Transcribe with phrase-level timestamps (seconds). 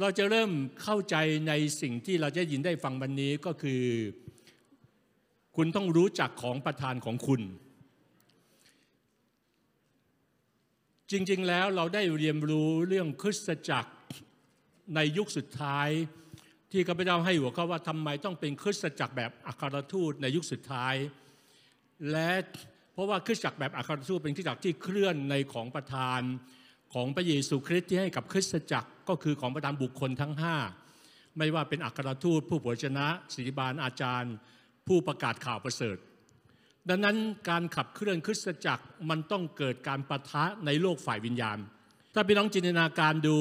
[0.00, 0.50] เราจะเริ่ม
[0.82, 1.16] เข้าใจ
[1.48, 3.82] ในสิ่งที่เราจะยินได้ฟังวันนี้ก็คือ
[5.56, 7.40] คุณต้องรู้จักของประธานของคุณ
[11.10, 13.92] จริงๆแล้วเราได้เรียนรู้เรื่องคริสตจักร
[14.94, 15.88] ในยุคสุดท้าย
[16.70, 20.94] ที่ข้าพเจ้าให้หัวข้อว่าทำไมต้องเป็นคริสตจักรแบบอัครทูตในยุคสุดท้าย
[22.10, 22.30] และ
[22.92, 26.20] เพราะว่าคริสตจักรแบบอัครทูตเป็นคริสตจักรที่เคลื่อนในของประธาน
[26.94, 30.56] ของพระเยซูคริสต์ที่ให้กับคริสตจักรก็คือของประธานบุคคลทั้งห้า
[31.38, 34.34] ไม่ว่าเป็นอัครทูต ผู้เผยชนะศิริบาลอาจารย์
[34.86, 35.96] ผู้ประกาศข่าวประเสริฐ
[36.88, 37.16] ดังนั้น
[37.48, 41.58] การขับเคลื่อนคริสตจักรมันต้องเกิดการประทะในโลกฝ่ายวิญญาณ
[42.14, 43.38] ถ้าพี่น้องจินตนาการดู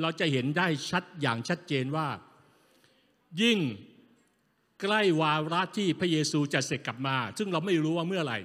[0.00, 2.08] เราจะเห็นได้ชัดอย่างชัดเจนว่า
[3.42, 3.58] ยิ่ง
[4.80, 8.38] ใกล้วาระที่พระเยซูจะเสร็จกลับมา ซึ่งเราไม่รู้ว่าเมื่อไหร่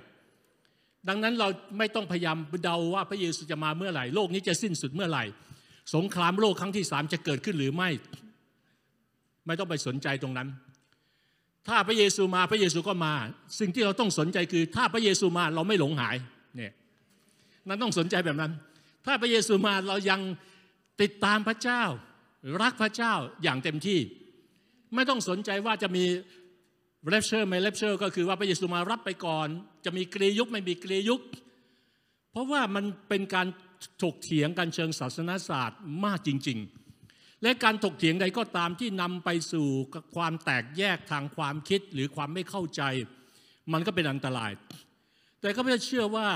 [1.07, 1.47] ดังนั้นเรา
[1.77, 5.23] ไม่ต้องพยายามเดาว่าพระเยซูจะมาเมื่อไหร่ โลกนี้จะสิ้นสุดเมื่อไหร่
[5.95, 7.89] สงครามโลกครั้งที่สามจะเกิดขึ้นหรือไม่
[9.45, 10.48] ไม่ต้องไปสนใจตรงนั้น
[11.67, 13.13] ถ้าพระเยซูมาพระเยซูก็มา
[13.59, 16.15] สิ่งที่เราต้องสนใจคือ ถ้าพระเยซูมาเราไม่หลงหาย
[16.55, 16.73] เนี่ย
[17.67, 18.51] นั้นต้องสนใจแบบนั้น
[19.05, 20.21] ถ้าพระเยซูมาเรายัง
[21.01, 21.84] ติดตามพระเจ้า
[22.62, 23.99] รักพระเจ้าอย่างเต็มที่
[24.95, 26.04] ไม่ต้องสนใจว่าจะมี
[27.10, 29.48] rapture ไม่ rapture ก็คือว่าพระเยซูมารับไปก่อน
[29.88, 31.21] จะมีกรียุคไม่มีกรียุค
[32.32, 33.48] เพราะว่ามันเป็นการ
[34.02, 36.60] ถกเถียงกันเชิงศาสนศาสตร์มากจริง
[36.99, 39.68] ๆ และการถกเถียงใดก็ตามที่นำไปสู่
[40.16, 42.82] ความแตกแยกทางความคิดหรือความไม่เข้าใจ
[43.74, 44.52] มันก็เป็นอันตราย
[45.41, 46.27] แต่ก็ไม่เชื่อว่า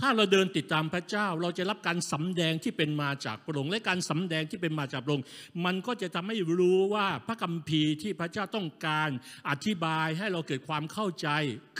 [0.00, 5.26] ถ้าเราเดินติดตามพระเจ้า เราจะรับการสำแดงที่เป็นมาจากพระองค์และการสำแดงที่เป็นมาจากพระองค์
[5.64, 9.10] มันก็จะทำให้รู้ว่าพระคัมภีร์ที่พระเจ้าต้องการ
[9.50, 11.28] อธิบายให้เราเกิดความเข้าใจ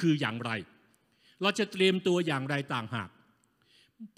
[0.00, 0.50] คืออย่างไร
[1.42, 3.08] เราจะเตรียมตัวอย่างไรต่างหาก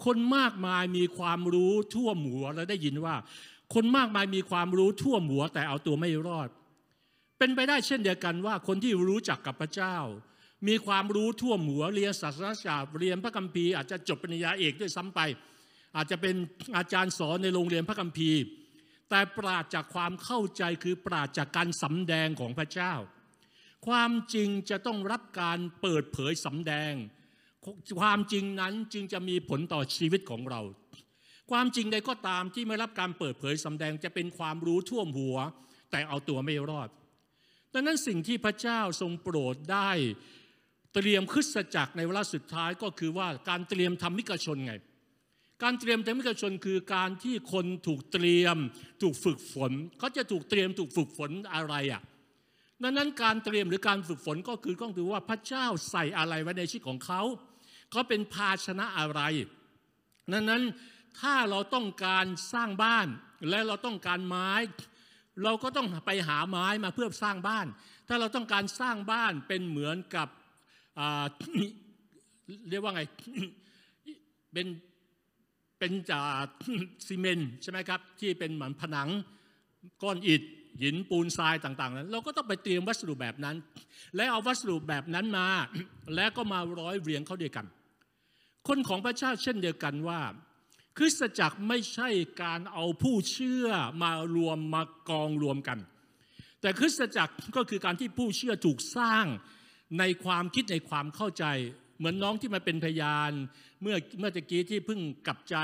[0.04, 3.16] คนมากมายมีความรู้ทั่วหัวเราได้ยินว่า
[3.74, 6.48] คนมากมายมีความรู้ทั่วหัวแต่เอาตัวไม่รอด
[7.38, 9.96] เป็นไปได้เช่นเดียวกันว่าคนที่รู้จักกับพระเจ้า
[10.68, 15.20] มีความรู้ทั่วหัวเรียนศาสนาศาสตร์เรียนพระคัมภีร์อาจจะจบปริญญาเอกด้วยซ้ำไป
[15.96, 16.34] อาจจะเป็น
[16.76, 18.40] อาจารย์สอนในโรงเรียนพระคัมภีร์
[19.10, 22.92] แต่ปราดจากความเข้าใจคือปราดจากการสำแดงของพระเจ้า
[23.86, 26.92] ความจริงจะต้องรับการเปิดเผยสำแดง
[28.00, 30.60] ความจริงนั้นจึงจะมีผลต่อชีวิตของเรา
[31.50, 35.36] ความจริงใดก็ตามที่ไม่รับการเปิดเผยสำแดงจะเป็นความรู้ท่วมหัว
[35.90, 36.88] แต่เอาตัวไม่รอด
[37.72, 39.90] ดังนั้นสิ่งที่พระเจ้าทรงโปรดได้
[40.94, 44.74] เตรียมคริสตจักรในเวลาสุดท้ายก็คือว่าการเตรียมทำมิกชนไง
[45.62, 48.56] การเตรียมทำมิกชนคือการที่คนถูกเตรียม
[49.02, 52.02] ถูกฝึกฝนเขาจะถูกเตรียมถูกฝึกฝนอะไรอะ
[52.82, 57.22] ดังนั้นการเตรียมหรือการฝึกฝนก็คือก็คือว่าพระเจ้าใส่อะไรไว้ในชีวิตของเขา
[57.90, 59.20] เขาเป็นภาชนะอะไร
[60.32, 60.62] ดังนั้น
[61.20, 63.06] ถ้าเราต้องการสร้างบ้าน
[63.48, 64.50] และเราต้องการไม้
[65.44, 67.66] เราก็ต้องไปหาไม้มาเพื่อสร้างบ้าน
[68.08, 70.28] ถ้าเราต้องการสร้างบ้านเป็นเหมือนกับ
[72.70, 73.02] เรียกว่าไง
[74.52, 74.66] เป็น
[75.78, 76.46] เป็นจาก
[77.06, 79.08] ซีเมนใช่ไหมครับ ที่เป็นเหมือนผนัง
[80.02, 80.42] ก้อนอิฐ
[80.80, 83.56] หินปูนทรายต่างๆนั้น เราก็ต้องไปเตรียมวัสดุแบบนั้น
[84.16, 85.48] และเอาวัสดุแบบนั้นมา
[86.16, 87.66] แล้วก็มาร้อยเรียงเข้าด้วยกัน
[88.68, 90.20] คนของพระเจ้าเช่นเดียวกันว่า
[90.98, 92.08] คริสตจักรไม่ใช่
[92.42, 93.68] การเอาผู้เชื่อ
[94.02, 95.78] มารวมมากองรวมกัน
[96.60, 99.26] แต่คริสตจักรก็คือการที่ผู้เชื่อถูกสร้าง
[99.98, 101.44] ในความคิดในความเข้าใจ
[101.98, 103.32] เหมือนน้องที่มาเป็นพยาน
[103.82, 105.56] เมื่อเมื่อตะกี้ที่เพิ่งกลับใจ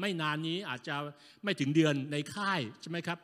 [0.00, 0.96] ไม่นานนี้อาจจะ
[1.44, 3.18] ไม่ถึงเดือนในค่ายใช่ไหมครับ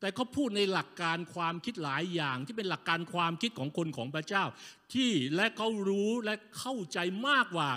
[0.00, 4.44] แต่เขาพูดในหลักการความคิดหลายอย่าง ที่เป็นหลักการความคิดของคนของพระเจ้า
[4.94, 6.98] ที่และเขารู้และเข้าใจ
[7.28, 7.70] มากกว่า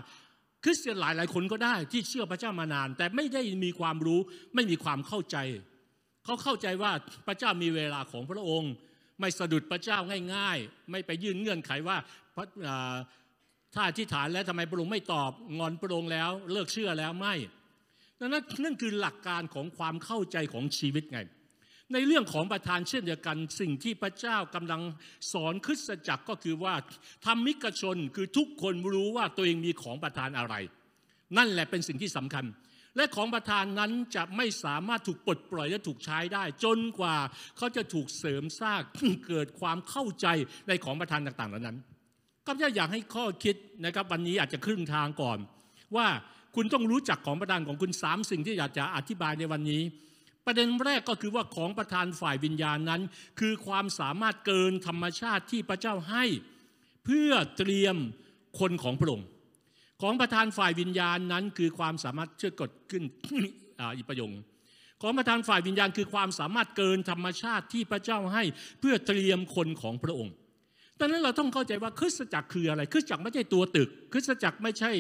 [0.64, 4.20] คริสเตียนหลายหลายคนก็ได้ที่เชื่อพระเจ้ามานาน แต่ไม่ได้มีความรู้
[4.56, 5.38] ไม่มีความเข้าใจ
[6.26, 6.92] เขาเข้าใจว่า
[7.28, 8.72] พระเจ้ามีเวลาของพระองค์
[9.20, 9.98] ไม่สะดุดพระเจ้า
[10.36, 11.98] ง่าย ๆ ไม่ไปยื่นเงื่อนไขว่า
[13.74, 17.36] ถ้าอธิษฐานแล้วทำไมพระองค์ไม่ตอบงอนพระองค์แล้ว เลิกเชื่อแล้วไม่
[18.20, 21.20] ดังนั้นนั่นคือหลักการของความเข้าใจของชีวิตไง
[21.94, 24.82] ในเรื่องของประธานเช่นเดียวกัน สิ่งที่พระเจ้ากำลัง
[25.34, 26.74] สอนคริสตจักรก็คือว่า
[27.26, 30.56] ทำมิกชนคือทุกคนรู้ว่าตัวเองมีของประธานอะไร
[31.38, 32.46] นั่นแหละเป็นสิ่งที่สำคัญ
[32.96, 37.16] และของประธานนั้นจะไม่สามารถถูกปลดปล่อยและถูกใช้ได้ จนกว่า
[37.58, 38.82] เขาจะถูกเสริมสร้าง
[39.28, 40.28] เกิดความเข้าใจ
[40.68, 41.78] ในของประธานต่างๆเหล่านั้น
[42.48, 43.56] ก็จะอยากให้ข้อคิด
[43.86, 45.38] นะครับวันนี้อาจจะครึ่งทางก่อน
[45.96, 46.08] ว่า
[46.56, 49.82] คุณต้องรู้จักของประธานของคุณสามสิ่งที่อยากจะอธิบายในวันนี้
[50.52, 53.02] ประเด็นแรกก็คือว่าของประธานฝ่ายวิญญาณนั้น
[53.40, 56.26] คือความสามารถเกินธรรมชาติที่พระเจ้าให้
[57.06, 57.96] เพื่อเตรียม
[58.60, 59.28] คนของพระองค์
[60.02, 63.04] ของประธานฝ่ายวิญญาณนั้น คือความสามารถเชื่อกดขึ้น
[63.96, 64.30] อีกประโยค
[65.02, 68.44] ของประทานฝ่ายวิญญาณคือความสามารถเกินธรรมชาติที่พระเจ้าให้
[68.80, 70.34] เพื่อเตรียมคนของพระองค์
[71.00, 74.92] ดังนั้นเราต้องเข้าใจว่าคริสตจักรคืออะไร คริสตจักรไม่ใช่ตัวตึก คริสตจักรไม่ใช่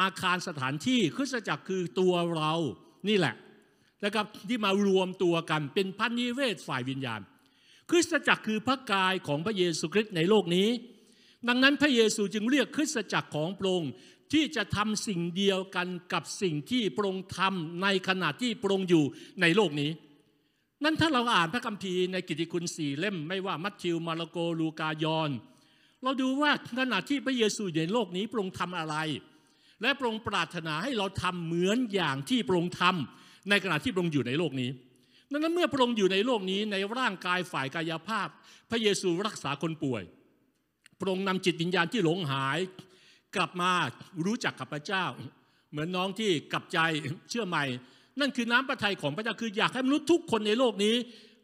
[0.00, 2.54] อาคารสถานที่ คริสตจักรคือตัวเรา
[3.08, 3.34] นี่แหละ
[4.04, 7.20] นะครับที่มารวมตัวกันเป็นพันนิเวศฝ่ายวิญญาณ
[7.90, 10.68] คริสตจักรคือพระกายของพระเยซูคริสต์ในโลกนี้
[11.48, 13.92] ดังนั้นพระเยซูจึงเรียกคริสตจักรของพระองค์
[14.32, 19.04] ที่จะทำสิ่งเดียวกันกับสิ่งที่พระองค์ทำในขณะที่พระองค์อยู่
[19.40, 19.90] ในโลกนี้
[20.84, 25.30] นั้นถ้าเราอ่านพระคัมภีร์ในกิตติคุณสี่เล่ม ไม่ว่ามัทธิวมาระโกลูกายอน
[26.02, 26.50] เราดูว่า
[26.80, 28.96] ขณะที่พระเยซูอยู่ในโลกนี้พระองค์ทำอะไร
[29.82, 34.70] และพระองค์ปรารถนาให้เราทำเหมือนอย่างที่พระองค์ทำ ในขณะที่พระองค์อยู่ในโลกนี้
[35.32, 38.28] ดังนั้นเมื่อพระองค์อยู่ในโลกนี้ในร่างกายฝ่ายกายภาพ
[38.70, 40.02] พระเยซูรักษาคนป่วย
[41.00, 42.58] พระองค์นำจิตวิญญาณที่หลงหาย
[43.36, 43.70] กลับมา
[44.26, 45.04] รู้จักกับพระเจ้า
[45.70, 46.78] เหมือนน้องที่กลับใจ
[47.30, 47.64] เชื่อใหม่
[48.20, 50.94] นั่นคือน้ำพระทัยของพระเจ้าคืออยากให้มนุษย์ทุกคนในโลกนี้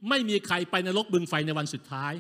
[0.09, 2.13] ไม่มีใครไปนรกบึงไฟในวันสุดท้าย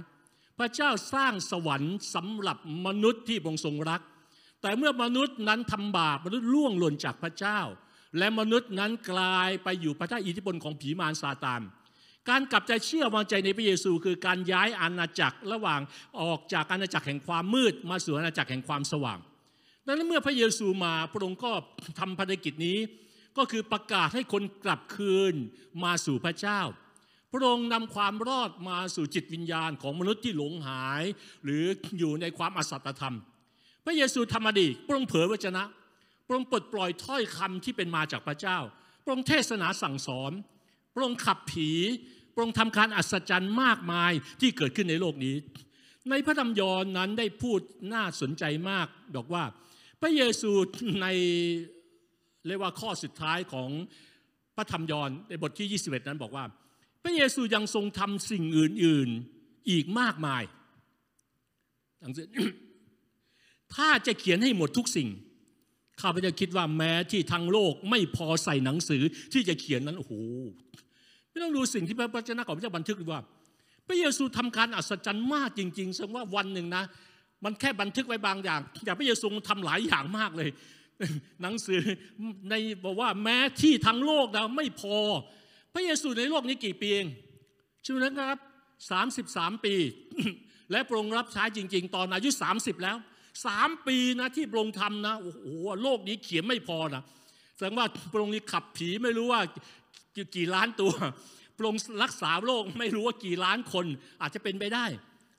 [0.59, 4.01] พระเจ้าสร้างสวรรค์สำหรับมนุษย์ที่พระองค์ทรงรัก
[4.63, 7.59] แต่เมื่อมนุษย์นั้นทำบาปมนุษย์ล่วงหล่นจากพระเจ้า
[8.19, 11.61] และมนุษย์นั้นกลายไปอยู่ภายใต้อิทธิพลของผีมารซาตาน
[12.29, 15.81] การกลับใจเชื่อวางใจในพระเยซู คือการย้ายอาณาจักรระหว่าง
[16.21, 19.19] ออกจากอาณาจักรแห่งความมืด มาสู่อาณาจักรแห่งความสว่าง
[19.87, 21.53] ดังนั้นเมื่อพระเยซูมาพระองค์ก็
[21.99, 22.79] ทำภารกิจนี้
[23.37, 25.35] ก็คือประกาศให้คนกลับคืน
[25.85, 26.61] มาสู่พระเจ้า
[27.33, 31.03] พระองค์นำความรอดมาสู่จิตวิญญาณของมนุษย์ที่หลงหาย
[31.45, 31.65] หรือ
[31.99, 33.17] อยู่ในความอสัตธรรม
[33.85, 35.65] พระเยซูทำมดีพระองค์เผยวจนะ
[36.27, 38.59] พระองค์ปลดปล่อยถ้อยคำที่เป็นมาจากพระเจ้า
[39.03, 40.33] พระองค์เทศนาสั่งสอน
[40.95, 41.71] พระองค์ขับผี
[42.35, 45.37] พระองค์ทำการอัศจรรย์มากมายที่เกิดขึ้นในโลกนี้
[46.11, 47.61] ในพระธรรมยอห์นนั้นได้พูด
[47.95, 48.87] น่าสนใจมาก
[49.17, 49.45] บอกว่า
[50.01, 50.51] พระเยซู
[51.03, 51.07] ใน
[52.47, 53.69] เรียกว่าข้อสุดท้ายของ
[54.57, 56.45] พระธรรมยอห์นในบทที่ 21 นั้นบอกว่า
[57.03, 60.43] พระเยซูยังทรงทำสิ่งอื่นๆอีกมากมาย
[62.03, 62.29] ดังนั้น
[63.75, 65.09] ถ้าจะเขียนให้หมดทุกสิ่ง
[66.01, 69.03] ข้าพเจ้าคิดว่าแม้ที่ทั้งโลกไม่พอใส่หนังสือ
[69.33, 70.13] ที่จะเขียนนั้นโอ้โห
[71.31, 73.21] ไม่ต้องดูสิ่งที่พระวจนะของพระเจ้าบันทึกว่า
[73.87, 76.85] พระเยซูทำการอัศจรรย์มากจริงๆแสดงว่าวันหนึ่งนะ
[77.45, 80.51] มันแค่บันทึกไว้บางอย่างอย่างพระเยซูทำหลายอย่างมากเลย
[81.43, 81.81] หนังสือ
[82.51, 82.55] ใน
[82.85, 84.97] บอกว่าแม้ที่ทั้งโลกนะไม่พอ
[85.75, 87.07] พระเยซูในโลกนี้กี่ปีเอง
[87.87, 88.39] ชื่อนะครับ
[89.01, 89.75] 33 ปี
[90.71, 92.97] และปรงรับใช้จริง ๆ ตอนอายุ 30 แล้ว
[93.47, 95.43] สามปีนะที่ปรงทำนะโอ้โห
[95.83, 97.03] โลกนี้เขียนไม่พอนะ
[97.57, 99.41] แสดงว่าปรงนี้ขับผีไม่รู้ว่า
[100.37, 100.93] กี่ล้านตัว
[101.59, 103.87] ปรงรักษาโรคไม่รู้ว่ากี่ล้านคน
[104.23, 104.87] อาจจะเป็นไปได้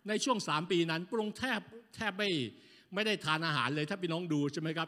[0.07, 1.60] ในช่วงสามปีนั้นปรงแทบ
[1.95, 2.30] แทบไม่
[2.94, 4.88] ไม่ได้ทานอาหารเลยถ้าพี่น้องดูใช่ไหมครับ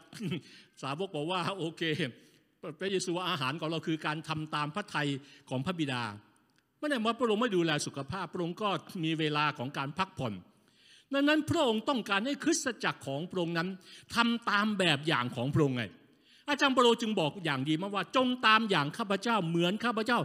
[0.81, 1.83] สาวกบอกว่าโอเค
[2.79, 5.07] พระเยซูอาหารของเราคือการทำตามพระทัย
[5.49, 6.03] ของพระบิดา
[6.79, 8.69] ไม่ได้ว่าพระองค์ไม่ดูแลสุขภาพพระองค์ก็
[9.03, 10.33] มีเวลาของการพักผ่อน
[11.13, 13.69] ดังนั้นพระองค์ต้องการให้คริสตจักรของพระองค์นั้น
[14.15, 15.83] ทำตามแบบอย่างของพระองค์ไง
[16.49, 20.19] อาจารย์เปโลจึงบอกอย่างดีมาว่า จงตามอย่างข้าพเจ้าเหมือนข้าพเจ้า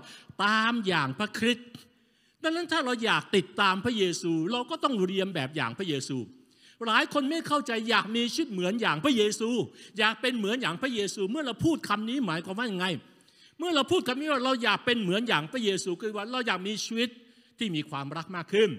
[0.44, 1.68] ตามอย่างพระคริสต์
[2.42, 6.16] ดังนั้นถ้าเราอยากติดตามพระเยซู เราก็ต้องเรียนแบบอย่างพระเยซู
[6.86, 9.48] หลายคนไม่เข้าใจอยากมีชีวิตเหมือนอย่างพระเยซู
[9.98, 12.86] อยากเป็นเหมือนอย่างพระเยซู เมื่อเราพูดคำนี้หมายความว่ายังไง
[13.58, 17.08] เมื่อเราพูดคำนี้ว่าเราอยากเป็นเหมือนอย่างพระเยซูคือว่าเราอยากมีชีวิต
[17.58, 18.70] ที่มีความรักมากขึ้น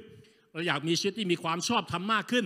[0.53, 2.45] เราอยากมีชีวิตที่มีความชอบธรรมมากขึ้น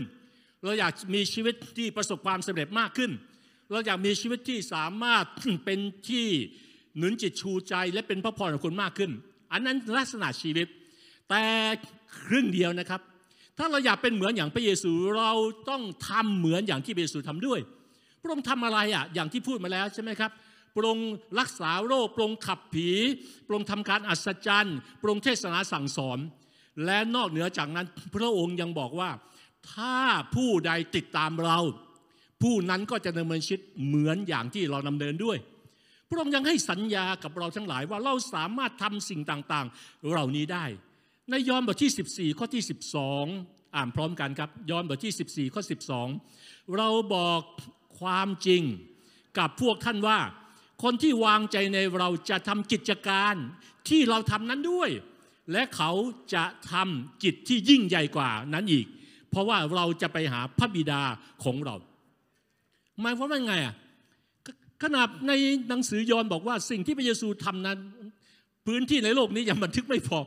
[0.63, 3.11] เราอยากมีชีวิตที่ประสบความสำเร็จมากขึ้น
[3.71, 5.25] เราอยากมีชีวิตที่สามารถ
[5.65, 6.27] เป็นที่
[6.97, 9.11] หนุนจิตชูใจและเป็นพระพรของคนมากขึ้น
[9.51, 10.67] อันนั้นลักษณะชีวิต
[11.29, 11.43] แต่
[12.19, 13.01] ครึ่งเดียวนะครับ
[13.57, 15.31] ถ้าเราอยากเป็นเหมือนอย่างพระเยซูเรา
[15.69, 17.59] ต้องทำเหมือนอย่างที่พระเยซูทำด้วย
[18.21, 20.31] พระองค์ทำอะไรอะอย่างที่พูดมาแล้วใช่ไหมครับ
[20.75, 21.09] พระองค์
[21.39, 22.89] รักษาโรคพระองค์ขับผี
[23.45, 26.19] พระองค์ทำการอัศจรรย์พระองค์เทศนาสั่งสอน
[26.85, 29.09] และนอกเหนือจากนั้นพระองค์ยังบอกว่า
[29.73, 29.97] ถ้า
[30.35, 31.59] ผู้ใดติดตามเรา
[32.41, 35.37] ผู้นั้นก็จะดำเนินชีวิตเหมือนอย่างที่เราดำเนินด้วย
[36.09, 40.65] พระองค์ยังให้สัญญากับเราทั้งหลายว่าเราสามารถทำสิ่งต่างๆ เหล่านี้ได้
[41.29, 42.63] ในยอห์นบทที่ 14 ข้อที่
[43.17, 45.61] 12 อ่านพร้อมกันครับ ยอห์นบทที่ 14 ข้อ
[46.17, 47.41] 12 เราบอก
[47.99, 48.63] ความจริง
[49.37, 50.19] กับพวกท่านว่า
[50.83, 53.35] คนที่วางใจในเราจะทำกิจการ
[53.89, 54.89] ที่เราทำนั้นด้วย
[55.51, 55.91] และเขา
[56.33, 58.85] จะทำกิจที่ยิ่งใหญ่กว่านั้นอีก
[59.29, 61.01] เพราะว่าเราจะไปหาพระบิดา
[61.43, 61.75] ของเรา
[63.01, 63.75] หมายความว่าไงอะ
[64.83, 65.31] ขนาดใน
[65.69, 67.77] หนังสือยอห์นบอกว่าสิ่งที่พระเยซูทำนั้น
[68.67, 70.19] พื้นที่ในโลกนี้ยังบันทึกไม่พอ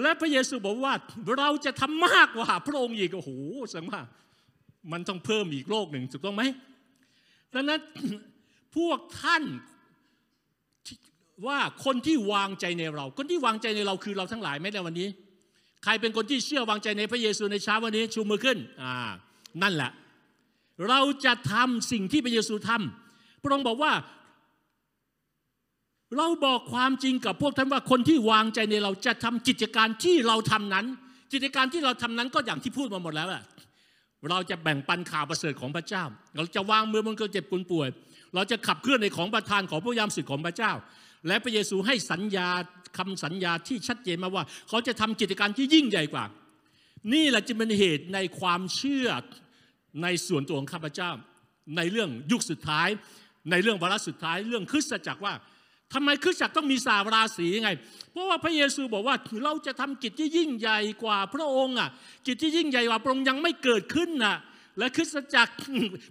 [0.00, 0.94] และพระเยซูบอกว่า
[1.38, 3.30] เราจะทำมากกว่าพระองค์อีกโอ้โห
[3.72, 4.00] สังว่า
[4.92, 6.42] มันต้องเพิ่มอีกโลกหนึ่งถูกต้องไหม
[7.54, 7.80] ดังนั้น
[8.76, 9.42] พวกท่าน
[11.46, 15.08] ว่าคนที่วางใจในเรา คนที่วางใจในเราคือเราทั้งหลายไหมในวันนี้
[15.84, 18.94] ใครเป็นคนที่เชื่อวางใจในพระเยซูในเช้าวันนี้ชูมือขึ้นอ่า
[19.62, 19.90] นั่นแหละ
[20.88, 23.92] เราจะทำสิ่งที่พระเยซูทำพระองค์บอกว่า
[26.16, 30.86] เราบอกความจริงกับพวกท่านว่าคนที่วางใจในเราจะทำกิจการที่เราทำนั้น
[31.32, 33.42] กิจการที่เราทำนั้นก็อย่างที่พูดมาหมดแล้วอะ
[34.30, 36.04] เราจะแบ่งปันข่าวประเสริฐของพระเจ้า
[36.36, 37.88] เราจะวางมือบนคนเจ็บคนป่วย
[38.34, 40.72] เราจะขับเคลื่อนในของประทานของพระยามสิทธิ์ของพระเจ้า
[41.26, 42.48] และพระเยซูให้สัญญา
[42.98, 46.24] คำสัญญาที่ชัดเจนมาว่า เขาจะทำกิจการที่ยิ่งใหญ่กว่า
[47.12, 49.08] นี่แหละจะเป็นเหตุในความเชื่อ
[50.02, 51.10] ในส่วนตัวของข้าพเจ้า
[51.76, 52.88] ในเรื่องยุคสุดท้าย
[53.50, 55.34] ในเรื่องวาระสุดท้าย เรื่องคริสตจักรว่า
[55.94, 57.70] ทำไมคริสตจักรต้องมีสาราศีไง
[58.12, 61.88] เพราะว่าพระเยซูบอกว่าเราจะทำกิจที่ยิ่งใหญ่กว่าพระองค์อะ
[62.26, 64.36] กิจที่ยิ่งใหญ่กว่าพระองค์ยังไม่เกิดขึ้นน่ะ
[64.78, 65.54] และคริสตจักร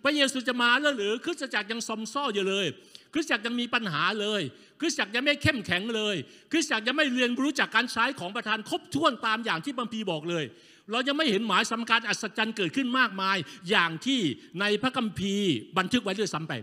[0.04, 2.68] พระเยซูจะมาแล้วหรือคริสตจักรยังซอมซ่ออยู่เลย
[3.14, 4.42] คริสตจักรยังมีปัญหาเลย
[4.80, 6.16] คริสตจักรยังไม่เข้มแข็งเลย
[6.52, 10.46] คริสตจักรยังไม่เรียนรู้จากการใช้ของประธานครบถ้วนตามอย่างที่บัมพีบอกเลย
[10.92, 13.38] เรายังไม่เห็นหมายสำคัญอัศจรรย์เกิดขึ้นมากมาย
[13.70, 14.20] อย่างที่
[14.60, 16.54] ในพระคัมภีร์บันทึกไว้ด้วยซ้ำไป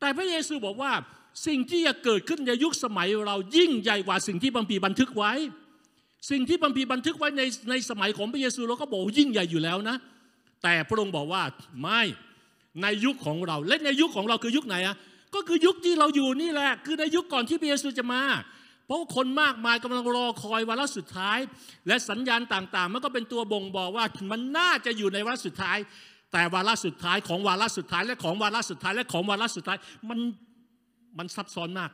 [0.00, 0.92] แต่พระเยซูบอกว่า
[1.46, 5.32] สิ่งที่จะเกิดขึ้นในยุคสมัยเรายิ่งใหญ่กว่าสิ่งที่บัมพีบันทึกไว้
[6.30, 9.96] สิ่งที่บัมพีบันทึกไว้ในในสมัยของพระเยซูเราก็บอกยิ่งใหญ่อยู่แล้วนะ
[10.62, 11.42] แต่พระองค์บอกว่า
[11.82, 12.02] ไม่
[12.82, 14.96] ในยุคของเราและในยุคของเราคือยุคไหนอะ
[15.34, 18.22] ก็คือยุคที่เราอยู่นี่แหละ คือในยุคก่อนที่พระเยซูจะมา
[18.86, 21.38] เพราะคนมากมายกำลังรอคอยวาระสุดท้าย
[21.86, 25.78] และสัญญาณต่างๆ มันก็เป็นตัวบ่งบอกว่ามันน่าจะอยู่ในวาระสุดท้าย
[26.32, 30.18] แต่วาระสุดท้ายของวาระสุดท้ายและของวาระสุดท้ายและของวาระสุดท้ายมัน
[31.18, 31.90] มันซับซ้อนมาก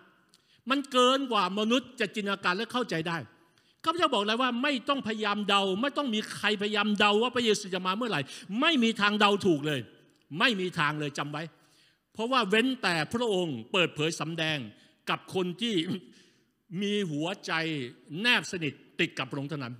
[0.70, 3.18] มันเกินกว่ามนุษย์จะจินตนาการและเข้าใจได้
[3.84, 8.20] ข้าพเจ้าบอกเลยว่าไม่ต้องพยายามเดา ไม่ต้องมีใครพยายามเดาว่าพระเยซูจะมาเมื่อไหร่
[8.60, 9.80] ไม่มีทางเดาถูกเลย
[10.38, 11.42] ไม่มีทางเลยจำไว้
[12.12, 14.58] เพราะว่าเว้นแต่พระองค์เปิดเผยสำแดง
[15.10, 15.74] กับคนที่
[16.82, 17.52] มีหัวใจ
[18.20, 19.74] แนบสนิทติดกับพระองค์เท่านั้น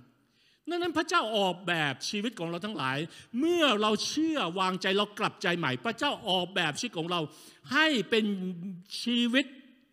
[0.69, 2.97] ดังนั้นพระเจ้าออกแบบชีวิตของเราทั้งหลาย
[3.39, 7.19] เมื่อเราเชื่อวางใจเรากลับใจใหม่ พระเจ้าออกแบบชีวิตของเรา
[7.73, 8.25] ให้เป็น
[9.03, 9.45] ชีวิต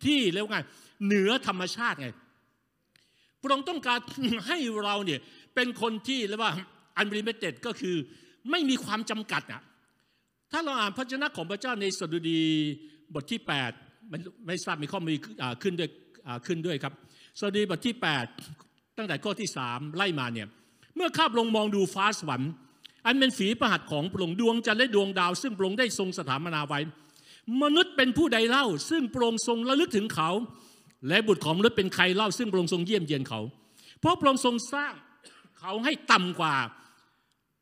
[0.05, 0.59] ที่เรียกว่าไง
[1.05, 2.09] เหนือธรรมชาติไง
[3.41, 3.99] พระองค์ต้องการ
[4.47, 5.19] ให้เราเนี่ย
[5.55, 6.53] เป็นคนที่เรียกว่า
[6.97, 7.95] อันบริเมตเต็ดก็คือ
[8.51, 9.61] ไม่มีความจำกัดอะ
[10.51, 12.41] ถ้าเราอ่านพระเจ้าของพระเจ้าในสดุดี
[13.13, 13.41] บทที่
[13.73, 15.15] 8ไม่ไม่ทราบมีข้อมี
[15.63, 15.89] ขึ้นด้วย
[16.47, 16.93] ขึ้นด้วยครับ
[17.39, 17.95] สดุดีบทที่
[18.45, 20.47] 8 ตั้งแต่ข้อที่ 3 ไล่มาเนี่ย
[20.95, 22.51] เมื่อข้าพลงมองดูฟ้าสวรรค์
[23.05, 26.79] อันเป็นฝีประหัตของพระองค์ดวงจันทร์และดวงดาว ซึ่งพระองค์ได้ทรงสถาปนาไว้
[27.63, 30.29] มนุษย์เป็นผู้ใดเล่า ซึ่งพระองค์ทรงระลึกถึงเขา
[31.07, 33.41] และบุตรของมนุษย์เป็นใครเล่า ซึ่งพระองค์ทรงเยี่ยมเยียนเขา
[33.99, 34.93] เพราะพระองค์ทรงสร้าง
[35.59, 36.55] เขาให้ต่ำกว่า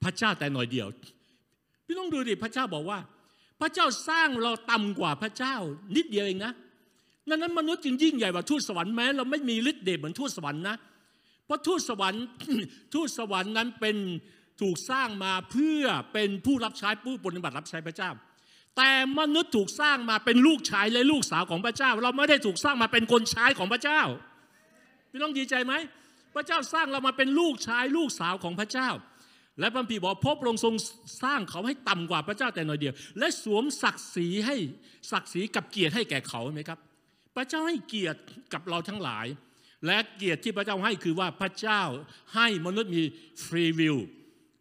[0.03, 0.87] พระเจ้าแต่หน่อยเดียว
[1.87, 2.99] พี่ต้องดูดิพระเจ้าบอกว่า
[3.61, 5.55] พระเจ้าสร้างเราต่ำกว่าพระเจ้า
[5.95, 6.53] นิดเดียวเองนะ
[7.29, 10.75] ดังนั้นมนุษย์จึงยิ่งใหญ่กว่าทูตสวรรค์แม้เราไม่มีฤทธิ์เดชเหมือนทูตสวรรค์นะ
[11.45, 12.23] เพราะทูตสวรรค์
[12.93, 13.97] ทูตสวรรค์นั้นเป็น
[14.61, 18.09] ถูกสร้างมาเพื่อเป็นผู้รับใช้ผู้ปฏิบัติรับใช้พระเจ้า
[18.77, 24.01] แต่มนุษย์ถูกสร้างมาเป็นลูกชายและลูกสาวของพระเจ้า เราไม่ได้ถูกสร้างมาเป็นคนใช้ของพระเจ้า
[25.11, 25.73] พี่น้องดีใจไหม
[26.35, 28.89] พระเจ้าสร้างเรามาเป็นลูกชายลูกสาวของพระเจ้า
[29.59, 30.75] และพระพีบอกพบพระองค์ทรง
[31.23, 34.55] สร้างเขาให้ต่ำกว่าพระเจ้าแต่หน่อยเดียว และสวมศักดิ์ศรีให้
[35.11, 36.79] ศักดิ์ศรีกับเกียรติให้แก่เขาไหมครับ
[37.35, 38.19] พระเจ้าให้เกียรติ
[38.53, 39.25] กับเราทั้งหลาย
[39.85, 41.81] และเกียรติที่พระเจ้าให้คือว่าพระเจ้า
[42.35, 43.03] ให้มนุษย์มี
[43.45, 43.97] ฟรีวิล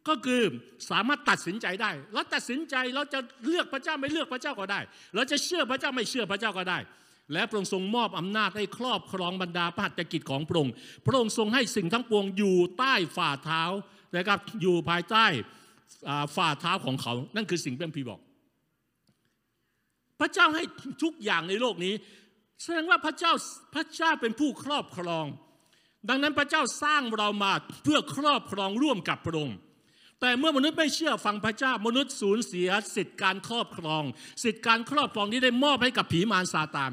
[0.09, 0.43] ก็คือ
[0.91, 4.81] สามารถตัดสินใจได้เราตัดสินใจเราจะเลือกพระเจ้าไม่เลือกพระเจ้าก็ได้
[5.15, 6.79] เราจะเชื่อพระเจ้าไม่เชื่อพระเจ้าก็ได้
[7.33, 10.73] และพระองค์ทรงมอบอำนาจให้ครอบครองบรรดาพระหัตถกิจของพระองค์
[11.07, 13.63] พระองค์ทรงให้สิ่งทั้งปวงอยู่ใต้ฝ่าเท้า
[14.17, 15.27] นะครับอยู่ภายใต้
[16.37, 18.21] ฝ่าเท้าของเขา นั่นคือสิ่งที่พีบอก
[20.21, 20.65] พระเจ้าให้
[21.03, 21.95] ทุกอย่างในโลกนี้
[22.63, 23.33] แสดงว่าพระเจ้า
[23.75, 25.27] พระเจ้าเป็นผู้ครอบครอง
[26.09, 27.53] ดังนั้นพระเจ้าสร้างเรามา
[27.85, 29.57] เพื่อครอบครองร่วมกับพระองค์
[30.21, 34.03] แต่เมื่อมนุษย์ไม่เชื่อฟังพระเจ้ามนุษย์สูญเสียสิทธิการครอบครอง
[34.45, 36.93] สิทธิการครอบครองที่ได้มอบให้กับผีมารซาตาน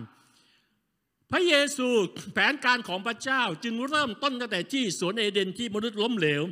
[1.32, 1.88] พระเยซู
[2.34, 6.44] แผนการของพระเจ้าจึงเริ่มต้นตั้งแต่ที่สวนเอเดนที่มนุษย์ล้มเหลว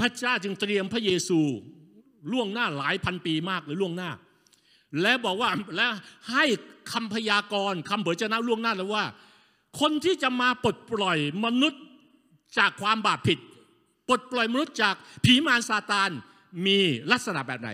[0.00, 1.40] พระเจ้าจึงเตรียมพระเยซู
[2.32, 4.10] ล่วงหน้าหลายพันปีมากหรือล่วงหน้า
[5.02, 5.88] และบอกว่าและ
[6.32, 6.44] ให้
[6.92, 9.04] คำพยากรณ์คำเผยชนะล่วงหน้าแล้วว่า
[9.80, 11.82] คนที่จะมาปลดปล่อยมนุษย์
[12.58, 13.38] จากความบาปผิด
[14.08, 16.10] ปลดปล่อยมนุษย์จากผีมารซาตาน
[16.66, 16.78] มี
[17.12, 17.70] ลักษณะแบบไหน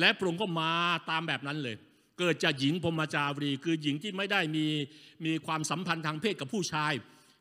[0.00, 0.72] และพระองค์ก็มา
[1.10, 1.76] ตามแบบนั้นเลย
[2.18, 4.66] เกิดจากหญิงพมจารีคือหญิงที่ไม่ได้มี
[5.24, 6.92] มีความสัมพันธ์ทางเพศกับผู้ชาย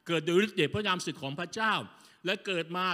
[0.07, 1.73] เกิดโดยฤทธิ์เดชพระนามสิทธิ์ของพระเจ้า
[2.25, 2.85] และเกิดมา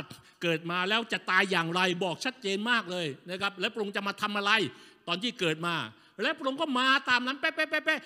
[0.43, 4.51] เกิดมาแล้วจะตายอย่างไรบอกชัดเจนมากเลยนะครับ และพระองค์จะมาทำอะไร
[5.07, 5.75] ตอนที่เกิดมา
[6.21, 7.99] และพระองค์ก็มาตามนั้นแป๊ะแป๊ะแป๊ะแป๊ะ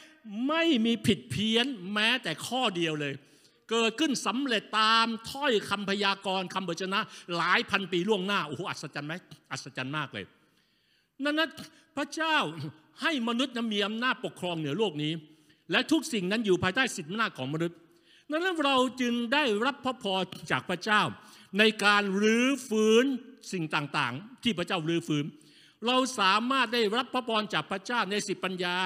[0.47, 3.13] ไม่มีผิดเพี้ยนแม้แต่ข้อเดียวเลย
[3.71, 6.99] เกิดขึ้นสำเร็จตามถ้อยคำพยากรณ์คำเบชนะ
[7.37, 9.13] หลายพันปีล่วงหน้าโอ้โหอัศจรรย์ไหม
[9.51, 10.25] อัศจรรย์มากเลย
[11.23, 11.47] นั่นนะ
[11.97, 12.37] พระเจ้า
[13.01, 15.11] ให้มนุษย์นั้นมีอำนาจปกครองเหนือโลกนี้
[15.71, 17.77] และทุกสิ่งนั้นอยู่ภายใต้สิทธิอำนาจของมนุษย์
[18.31, 21.01] นั้นเราจึงได้รับพระพรจากพระเจ้า
[21.59, 23.05] ในการรื้อฟื้น
[23.51, 25.25] สิ่งต่างๆ ที่พระเจ้ารื้อฟื้น
[25.87, 28.77] เราสามารถได้รับพระพรจากพระเจ้าในสติปัญญา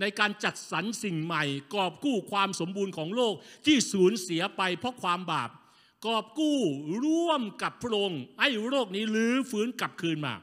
[0.00, 3.34] ในการจัดสรรสิ่งใหม่ กอบกู้ความสมบูรณ์ของโลก
[3.66, 5.50] ที่สูญเสียไปเพราะความบาป
[6.06, 6.58] กอบกู้
[7.04, 10.34] ร่วมกับพระองค์ให้โลกนี้รื้อฟื้นกลับคืนมา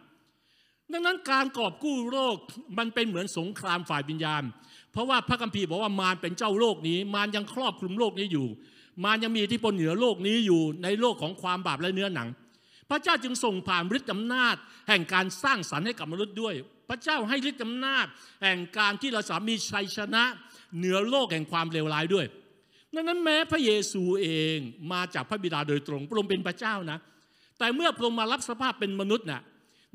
[0.91, 2.35] ดังนั้นการกอบกู้โลก
[2.77, 4.43] มันเป็นเหมือนสงครามฝ่ายวิญญาณ
[4.95, 8.47] เพราะว่าพระคัมภีร์บอกว่ามารเป็นเจ้าโลกนี้ มารยังครอบคลุมโลกนี้อยู่
[9.03, 12.27] มารยังมีอิทธิพลเหนือโลกนี้อยู่ในโลกของความบาปและเนื้อหนัง
[12.89, 14.55] พระเจ้าจึงส่งผ่านฤทธิ์อำนาจ
[14.89, 16.53] แห่งการสร้างสรรค์ให้กับมนุษย์ด้วย
[16.89, 18.05] พระเจ้าให้ฤทธิ์อำนาจ
[18.43, 20.23] แห่งการที่เราสามีชัยชนะ
[20.77, 22.25] เหนือโลกแห่งความเลวร้ายด้วย
[22.93, 24.57] ดังนั้นแม้พระเยซูเอง
[24.91, 26.97] มาจากพระบิดาโดยตรงพระองค์เป็นพระเจ้านะ
[27.59, 29.41] แต่เมื่อพระองค์มารับสภาพเป็นมนุษย์น่ะ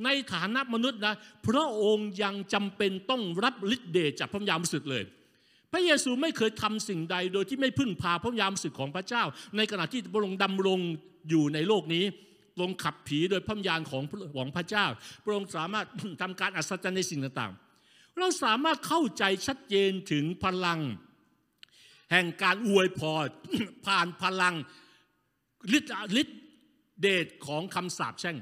[0.04, 1.14] ในฐานะมนุษย์นะ
[1.46, 5.04] พระองค์ยังจำเป็นต้องรับฤทธิ์เดชจากพระยามสุดเลย
[5.72, 9.22] พระเยซูไม่เคยทำสิ่งใดโดยที่ไม่พึ่งพาพระยามสุดของพระเจ้า
[9.56, 10.80] ในขณะที่พระองค์ดำรง
[11.28, 12.04] อยู่ในโลกนี้
[12.56, 14.02] พรงขับผีโดยพระญาณของ
[14.36, 14.86] ของพระเจ้า
[15.24, 15.86] พระองค์สามารถ
[16.22, 20.80] ทำการอัศจรรย์ในสิ่งต่างๆ เราสามารถเข้าใจชัดเจนถึงพลัง
[22.12, 23.26] แห่งการอวยพร
[23.86, 24.54] ผ่านพลัง
[25.76, 26.40] ฤทธิ์
[27.00, 28.36] เดชของคำสาปแช่ง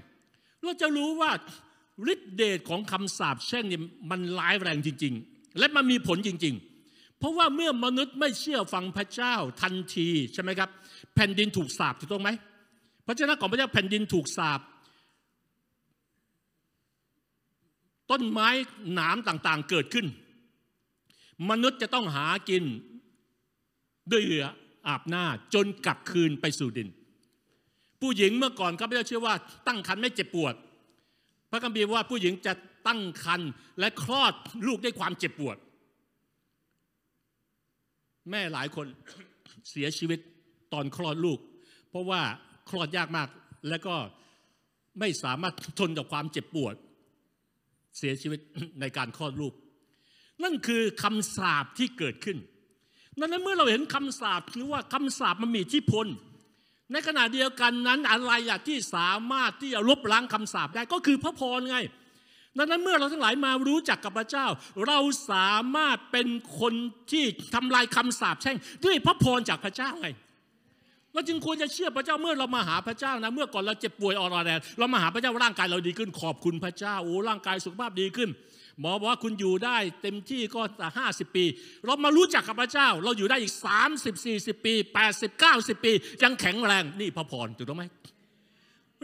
[0.63, 1.31] เราจะรู้ว่า
[2.13, 6.55] ฤทธิ์เดชของคำสาปแช่งเนี่ยมันร้ายแรงจริง ๆ และมันมีผลจริง
[6.87, 10.71] ๆ เพราะว่าเมื่อมนุษย์ไม่เชื่อฟังพระเจ้าทันทีใช่ไหมครับ
[11.15, 12.31] แผ่นดินถูกสาปถูกต้องไหม
[13.07, 14.61] พระเจ้าของพระเจ้าแผ่นดินถูกสาป
[18.11, 18.49] ต้นไม้
[18.95, 20.07] หนามต่างๆเกิดขึ้น
[21.51, 22.65] มนุษย์จะต้องหากิน
[24.11, 24.47] ด้วยเหงื่อ
[24.89, 25.25] อาบหน้า
[25.55, 26.89] จนกลับคืนไปสู่ดิน
[28.01, 29.35] ผู้หญิงเมื่อก่อนข้าพเจ้าเชื่อว่า
[29.67, 30.55] ตั้งครรภ์ไม่เจ็บปวด
[31.51, 32.53] พระคัมภีร์ว่าผู้หญิงจะ
[32.87, 34.33] ตั้งครรภ์และคลอด
[34.67, 35.57] ลูกด้วยความเจ็บปวด
[38.31, 38.87] แม่หลายคน
[39.71, 40.19] เสียชีวิต
[40.73, 41.39] ตอนคลอดลูก
[41.91, 42.21] เพราะว่า
[42.71, 43.29] คลอดยากมาก
[43.69, 43.97] และก็
[44.99, 46.75] ไม่สามารถทนกับความเจ็บปวด
[47.99, 48.41] เสียชีวิต
[48.81, 49.55] ในการคลอดลูก
[50.43, 52.39] นั่นคือคำสาปที่เกิดขึ้น
[53.21, 56.07] ดังนั้นเมื่อเราเห็นคำสาปคือว่าคำสาปมันมีที่พล
[56.93, 61.79] ในขณะเดียวกันนั้นอะไรอะที่สามารถที่จะลบล้างคำสาปได้ก็คือพระพรไง
[62.59, 64.47] ดังนั้นเมื่อเราทั้งหลายมารู้จักกับพระเจ้า
[64.87, 64.99] เรา
[65.31, 66.29] สามารถเป็น
[66.61, 66.75] คน
[67.11, 67.25] ที่
[67.55, 70.09] ทำลายคำสาปแช่ง ด้วยพระพรจากพระเจ้าไง
[71.13, 78.29] เราจึงควรจะเชื่อพระเจ้าเมื่อเรามาหาพระเจ้านะเมื่อก่อนเราเจ็บป่วยอรอนแรเรามาหาพระเจ้าร่างกายเราดีขึ้นขอบคุณพระเจ้าโอ้ร่างกายสุขภาพดีขึ้น
[78.81, 80.61] หมอบอกว่าคุณอยู่ได้เต็มที่ก็
[80.99, 81.45] ห้าสิบปี
[81.85, 87.85] เรามารู้จักกับพระเจ้า เราอยู่ได้อีกสามสิบสี่สิบปีแปดสิบเก้าสิบปี ยังแข็งแรงนี่พระพรถูกต้องไหม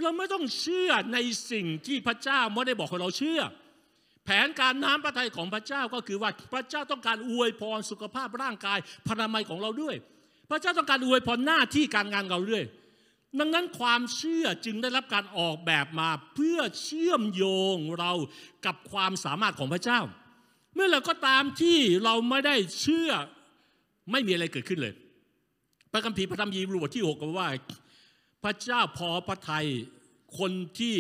[0.03, 1.19] เราไม่ต้องเชื่อใน
[1.51, 3.41] สิ่งที่พระเจ้าไม่ได้บอกให้เราเชื่อ
[4.25, 9.97] แผนการน้ำพระทัยของพระเจ้าก็คือว่าพระเจ้าต้องการอวยพรสุขภาพร่างกายพนามัยของเราด้วย
[10.51, 12.65] พระเจ้าต้องการอวยพรหน้าที่การงานเราด้วย
[13.39, 17.45] ดังนั้นความเชื่อจึงได้รับการออกแบบมาเพื่อเชื่อมโย
[17.75, 18.13] งเรา
[18.67, 20.01] กับความสามารถของพระเจ้า
[20.75, 23.11] เมื่อเราก็ตามที่เราไม่ได้เชื่อ
[24.13, 24.95] ไม่มีอะไรเกิดขึ้นเลย
[25.93, 27.49] พระคัมภีร์พระธรรมยีบรูบทที่ 6ก็ว่า
[28.45, 29.67] พระเจ้าพอพระทัย
[30.39, 30.97] คนที่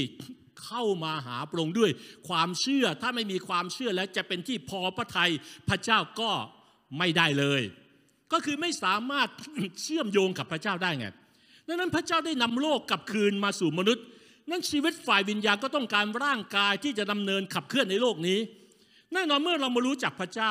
[0.64, 1.90] เข้ามาหาพระองค์ด้วย
[2.28, 5.30] ความเชื่อถ้าไม่มีความเชื่อแล้วจะเป็นที่พอพระทัย
[5.68, 6.30] พระเจ้าก็
[6.98, 7.62] ไม่ได้เลย
[8.32, 9.28] ก็คือไม่สามารถ
[9.82, 11.06] เชื่อมโยงกับพระเจ้าได้ไง
[11.68, 14.04] ดังนั้นพระเจ้าได้นำโลกกลับคืนมาสู่มนุษย์
[14.50, 18.38] นั้นชีวิตฝ่ายวิญญาณก็ต้องการร่างกายที่จะดำเนินขับเคลื่อนในโลกนี้
[19.12, 20.50] แน่นอนเมื่อเรามารู้จักพระเจ้า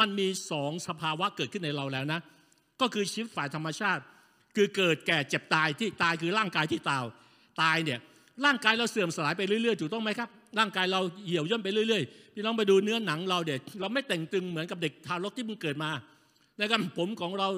[0.00, 2.20] มันมีสองสภาวะเกิดขึ้นในเราแล้วนะ
[2.80, 4.02] ก็คือชีวิตฝ่ายธรรมชาติ
[4.56, 7.04] คือเกิดแก่เจ็บตายที่ตายคือร่างกายที่ตาย
[7.62, 8.00] ตายเนี่ย
[8.44, 15.90] ร่างกายเราเสื่อมสลายไปเรื่อยๆถูกต้องไหมครับร่างกายเราเหี่ยวย่นไปเรื่อยๆ พี่น้องไปดูเนื้อหนังเราเด็กเราไม่แต่งตึงเหมือนกับเด็กทารกที่เพิ่งเกิดมา
[16.60, 17.48] นะครับผมของเรา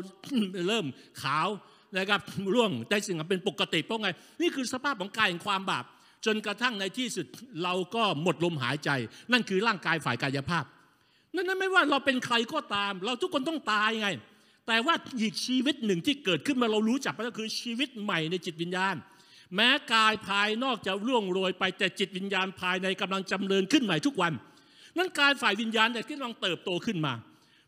[0.69, 0.87] เริ่ม
[1.23, 1.49] ขาว
[1.99, 2.21] นะครับ
[2.55, 4.09] ร่วงแต่สิ่งเป็นปกติเพราะไง
[4.41, 5.85] นี่คือสภาพของกายแห่งความบาป
[6.27, 7.27] จนกระทั่งในที่สุด
[7.65, 8.91] เราก็หมดลมหายใจ
[9.33, 10.65] นั่นคือร่างกายฝ่ายกายภาพ
[11.35, 14.09] นั่นไม่ว่าเราเป็นใครก็ตาม เราทุกคนต้องตายไง
[14.67, 18.97] แต่ว่าอีกชีวิตหนึ่งที่เกิดขึ้นมาเรารู้จักก็คือชีวิตใหม่ในจิตวิญญาณ
[19.55, 24.33] แม้กายภายนอกจะร่วงโรยไปแต่จิตวิญญาณภายในกำลังจำเริญขึ้นใหม่ทุกวัน
[24.99, 27.13] นั่นกายฝ่ายวิญญาณเนี่ที่กำลังเติบโตขึ้นมา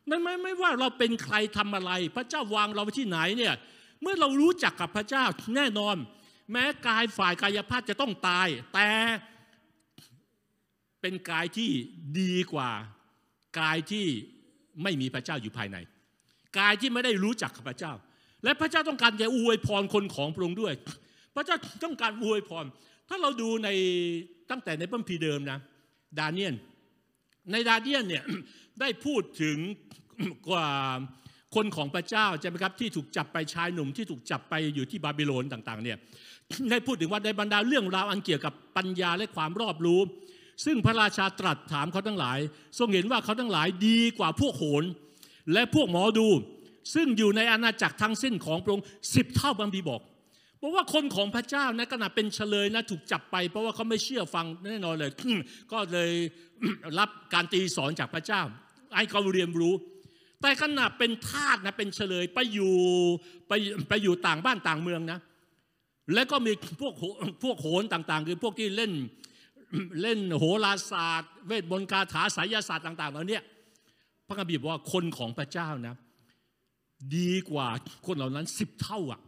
[0.08, 3.54] นั่นไม่ไม่ว่าเราเป็นใครทำอะไร พระเจ้าวางเราไว้ที่ไหนเนี่ย
[4.02, 5.24] เมื่อเรารู้จักกับพระเจ้า
[5.56, 5.96] แน่นอน
[6.52, 8.88] แม้กายฝ่ายกายภาพจะต้องตาย แต่
[11.00, 11.70] เป็นกายที่
[12.20, 12.70] ดีกว่า
[13.60, 14.06] กายที่
[14.82, 15.76] ไม่มีพระเจ้าอยู่ภายใน
[16.58, 17.92] กายที่ไม่ได้รู้จักพระเจ้า
[18.44, 20.74] และพระเจ้าต้องการจะอวยพรคนของพระองค์ด้วย
[21.34, 22.64] พระเจ้าต้องการอวยพร
[23.08, 23.68] ถ้าเราดูใน
[24.50, 25.58] ตั้งแต่ในพระคัมภีร์เดิมนะ
[26.18, 26.54] ดาเนียน
[27.52, 28.24] ในดาเนียนเนี่ย
[28.80, 29.58] ได้พูดถึง
[30.48, 30.68] กว่า
[31.56, 35.98] คนของพระเจ้าใช่ไหมครับที่ถูกจับไปชายหนุ่มที่ถูกจับไปอยู่ที่บาบิโลนต่างๆเนี่ย
[36.70, 40.00] ได้พูดถึงว่าในบรรดาเรื่องราวอันเกี่ยวกับปัญญาและความรอบรู้
[40.64, 42.38] ซึ่งพระราชาตรัสถามเขาทั้งหลาย
[42.78, 44.84] ทรงเห็นว่าเขาทั้งหลายดีกว่าพวกโหน
[45.52, 46.28] และพวกหมอดู
[46.94, 50.00] ซึ่งอยู่ในอาณาจักรทั้งสิ้นของพระองค์สิบเท่าบัมพีบอก
[50.58, 55.10] เพราะว่าคนของพระเจ้านะขณะเป็นเฉลยนะถูกจับไปเพราะว่าเขาไม่เชื่อฟังแน่นอนเลย
[55.72, 56.10] ก็เลย
[56.98, 58.42] รับการตีสอนจากพระเจ้า
[58.96, 59.74] ให้เขาเรียนรู้
[60.40, 62.74] แต่ขณะเป็นทาสนะเป็นเฉลยไปอยู่
[63.48, 63.52] ไป
[63.88, 65.18] ไปอยู่ต่างบ้านต่างเมืองนะ
[66.14, 66.94] แล้วก็มีพวก
[67.42, 68.92] พวกโหนต่างๆ คือพวกที่เล่น
[70.02, 73.38] เล่นโหราศาสตร์ เวทมนต์คาถาไสยศาสตร์ต่างๆเหล่านี้
[74.26, 75.94] พระคัมภีร์บอกว่าคนของพระเจ้านะ
[77.16, 77.68] ดีกว่า
[78.06, 79.20] คนเหล่านั้นสิบเท่าอะ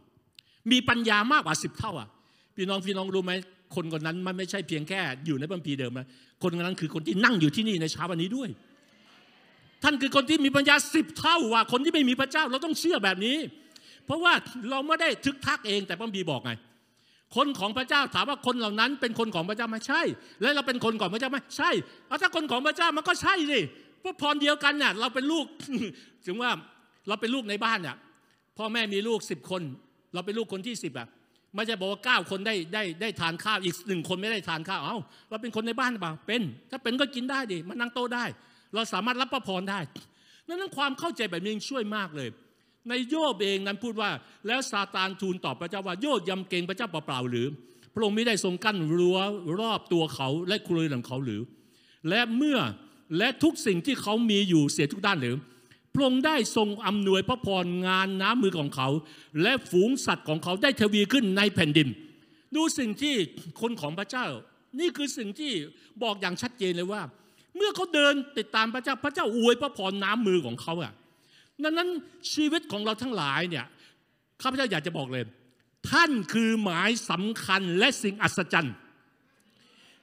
[0.71, 2.07] มีปัญญามากกว่าสิบเท่าอะ
[2.55, 3.33] พี่น้องพี่น้องรู้ไหม
[3.75, 6.07] คนคนนั้นมันไม่ใช่เพียงแค่อยู่ในพระคัมภีเดิมนะ
[6.41, 8.49] คนคนนั้นคือคนที่นั่งอยู่ที่นี่ในเช้าวันนี้ด้วย
[9.83, 13.37] ท่านคือคนที่มีปัญญาสิบเท่าว่าคนที่ไม่มีพระเจ้าเราต้องเชื่อแบบนี้
[14.05, 14.33] เพราะว่า
[14.69, 16.51] เราไม่ได้ทึกทักเองแต่พระคัมภีบอกไง
[17.35, 20.01] คนของพระเจ้าถามว่าคนเหล่านั้นเป็นคนของพระเจ้าไหมใช่
[20.41, 21.69] และเราเป็นคนของพระเจ้าไหมใช่
[22.07, 23.59] เอาถ้าคนของพระเจ้ามันก็ใช่สิ
[24.01, 25.45] เพราะพรเดียวกันเนี่ยเราเป็นลูก
[26.25, 26.51] ถึงว่า
[27.07, 27.95] เราเป็นลูกในบ้านเนี่ย
[28.57, 29.61] พ่อแม่มีลูกสิบคน
[30.13, 31.07] เราเป็นลูกคนที่สิบอะ
[31.55, 34.97] ไม่ใช่บอกว่าเก้าคนได้ได้ได้ทานข้าวอีกหนึ่งคนไม่ได้ทานข้าวเอ้า
[35.29, 38.25] เราเป็นคนในบ้านเปล่าเป็น ถ้าเป็นก็กินได้ดิมันนั่งโต๊ะได้
[38.75, 39.79] เราสามารถรับพระพรได้
[40.47, 42.29] นั้นความเข้าใจแบบนี้ช่วยมากเลย
[42.89, 44.09] ในโยบเองนั้นพูดว่า
[44.47, 47.47] แล้วซาตานทูลตอบพระเจ้าว่าโยบยำเกรงพระเจ้าเปล่าๆหรือ
[47.93, 49.17] พระองค์ไม่ได้ทรงกั้นรั้ว
[49.59, 51.41] รอบตัวเขาและครัวของเขาหรือ
[52.09, 52.59] และเมื่อ
[53.17, 55.35] และทุกสิ่งที่เขามีอยู่เสียทุกด้านหรือ
[55.93, 58.89] พระองค์ได้ทรงอำนวยพระพรงานน้ำมือของเขา
[59.41, 61.87] และฝูงสัตว์ของเขาได้ทวีขึ้นในแผ่นดิน
[62.55, 63.15] ดูสิ่งที่
[63.61, 64.27] คนของพระเจ้า
[64.79, 65.51] นี่คือสิ่งที่
[66.03, 67.01] บอกอย่างชัดเจนเลยว่า
[67.59, 70.93] เมื่อเขาเดินติดตามพระเจ้าพระเจ้าอวยพระพรน้ำมือของเขาอะ
[71.63, 71.89] ดังนั้น
[72.33, 73.65] ชีวิตของเราทั้งหลายเนี่ย
[74.41, 75.23] ข้าพเจ้าอยากจะบอกเลย
[75.89, 78.75] ท่านคือหมายสำคัญและสิ่งอัศจรรย์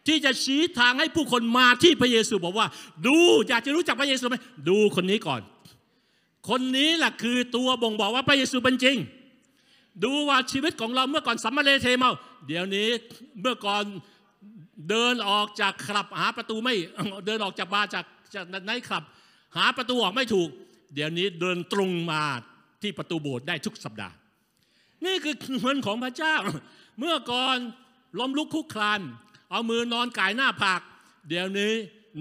[0.06, 2.66] ที่จะชี้ทางให้ผู้คนมาที่พระเยซูบอกว่า
[3.06, 3.16] ดู
[3.48, 4.36] อยากจะรู้จักพระเยซูไหม
[4.68, 5.40] ดูคนนี้ก่อน
[6.48, 8.96] คนนี้แหละคือตัวบ่งบอกว่าพระเยซูเป็นจริง
[10.04, 12.12] ดูว่าชีวิตของเราเมื่อก่อนสัมมาเลเทเมา
[12.46, 12.88] เดี๋ยวนี้
[13.40, 13.84] เมื่อก่อน
[14.90, 16.74] เดินออกจากคลับหาประตูไม่
[17.26, 19.02] เดินออกจากบาร์จากจากไนท์คลับ
[19.56, 20.48] หาประตูออกไม่ถูก
[20.94, 22.22] เดี๋ยวนี้เดินตรงมา
[22.82, 24.14] ที่ประตูโบสถ์ได้ทุกสัปดาห์
[25.06, 26.36] นี่คือเงินของพระเจ้า
[26.98, 27.56] เมื่อก่อน
[28.18, 29.00] ล้มลุกคุกคลาน
[29.50, 30.80] เอามือนอนกายหน้าผาก
[31.28, 31.72] เดี๋ยวนี้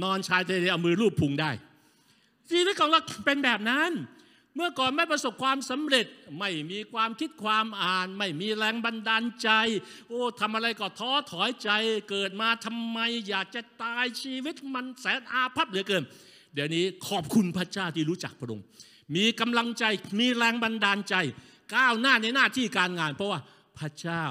[0.03, 1.51] นอนชายเทเลเอามือลูบพุงได้
[2.49, 3.91] ชีวิตของเราเป็นแบบนั้น
[4.55, 6.05] เมื่อก่อนไม่ประสบความสำเร็จ
[6.39, 9.49] ไม่มีความคิดความอ่าน ไม่มีแรงบันดาลใจ
[10.09, 11.69] โอ้ทำอะไรก็ท้อถอยใจ
[12.09, 16.03] เกิดมาทำไม อยากจะตายชีวิตมันแสนอาภัพเหลือเกิน
[16.53, 18.65] เดี๋ยวนี้ขอบคุณพระเจ้าที่รู้จักพระองค์
[19.15, 19.83] มีกำลังใจ
[20.19, 21.15] มีแรงบันดาลใจ
[21.75, 23.39] ก้าวหน้าในหน้าที่การงาน เพราะว่า
[23.79, 24.23] พระเจ้า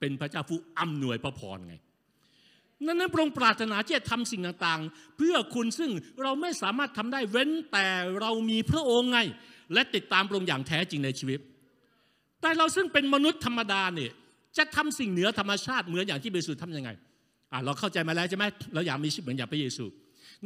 [0.00, 1.74] เป็นพระเจ้าผู้อำนวยพระพรไง
[2.84, 5.90] นั้นนั้นพระองค์ปรารถนาที่จะทำสิ่งต่างๆ เพื่อคุณซึ่ง
[6.22, 7.86] เราไม่สามารถทำได้เว้นแต่
[8.20, 9.20] เรามีพระองค์ไง
[9.72, 11.40] และติดตามพระองค์อย่างแท้จริงในชีวิต
[12.40, 14.12] แต่เราซึ่งเป็นมนุษย์ธรรมดาเนี่ย
[14.58, 16.90] จะทำสิ่งเหนือธรรมชาติเหมือนอย่างที่เยซูทำยังไง
[17.52, 19.84] อะเราเข้าใจมาแล้วใช่ไหมเราอยากมีชีวิตเหมือนอย่างพระเยซู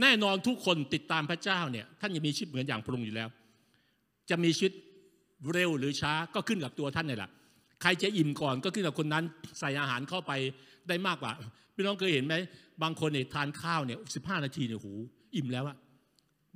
[0.01, 3.29] แน่นอนทุกคนติดตามพระเจ้าเนี่ยท่านจะมีชีวิตเหมือนอย่างพระองค์อยู่แล้ว
[4.31, 4.73] จะมีชีวิต
[5.53, 7.31] เร็วหรือช้าก็ขึ้นกับตัวท่านนี่แหละ
[7.83, 9.25] ใครจะอิ่มก่อนก็ขึ้นกับคนนั้น
[9.61, 10.33] ใส่อาหารเข้าไป
[10.89, 11.33] ได้มากกว่า
[11.75, 12.35] พี่น้องเคยเห็นไหม
[12.83, 14.93] บางคนเนี่ยทานข้าวเนี่ยสิบห้านาทีเนี่ยหู
[15.37, 15.77] อิ่มแล้วอะ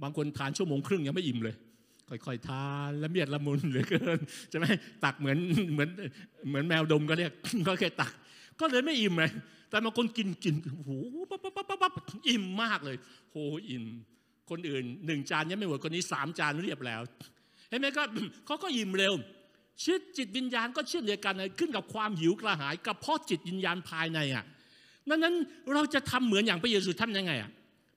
[0.03, 1.55] บางคนทานชั่วโมงครึ่งยังไม่อิ่มเลย
[2.09, 4.19] ค่อยๆทานละเมียดละมุนเหลือเกิน
[4.51, 4.67] ใช่ไหม
[5.05, 5.39] ตักเหมือน
[5.73, 5.91] เหมือน
[6.49, 7.33] เหมือนแมวดมก็เรียก
[7.69, 8.13] ก็แค่ตัก
[8.61, 9.33] ก็เลยไม่อิ่มเลย
[9.71, 10.91] แต่บางคนกินกินโอ้โห
[11.31, 11.93] ปั๊บปั๊บปั๊บปั๊บ
[12.29, 12.97] อิ่มมากเลย
[13.33, 13.37] โห
[13.69, 13.85] อิ่ม
[14.51, 17.03] คนอื่นหนึ่งจานยังไม่หมดคนนี้สามจานเรียบแล้ว
[17.69, 18.03] เห็นไหมก็
[18.47, 19.15] เขาก็ยิ้มเร็ว
[19.83, 24.45] ชีวิตจิตวิญญาณก็เช่นเดียวกันขึ้นกับความหิวกระหายกับเพาะจิตวิญญาณภายในอะ
[25.09, 25.35] นั้น
[25.75, 27.51] เราจะทำเหมือนอย่างพระเยซูทำยังไงอะ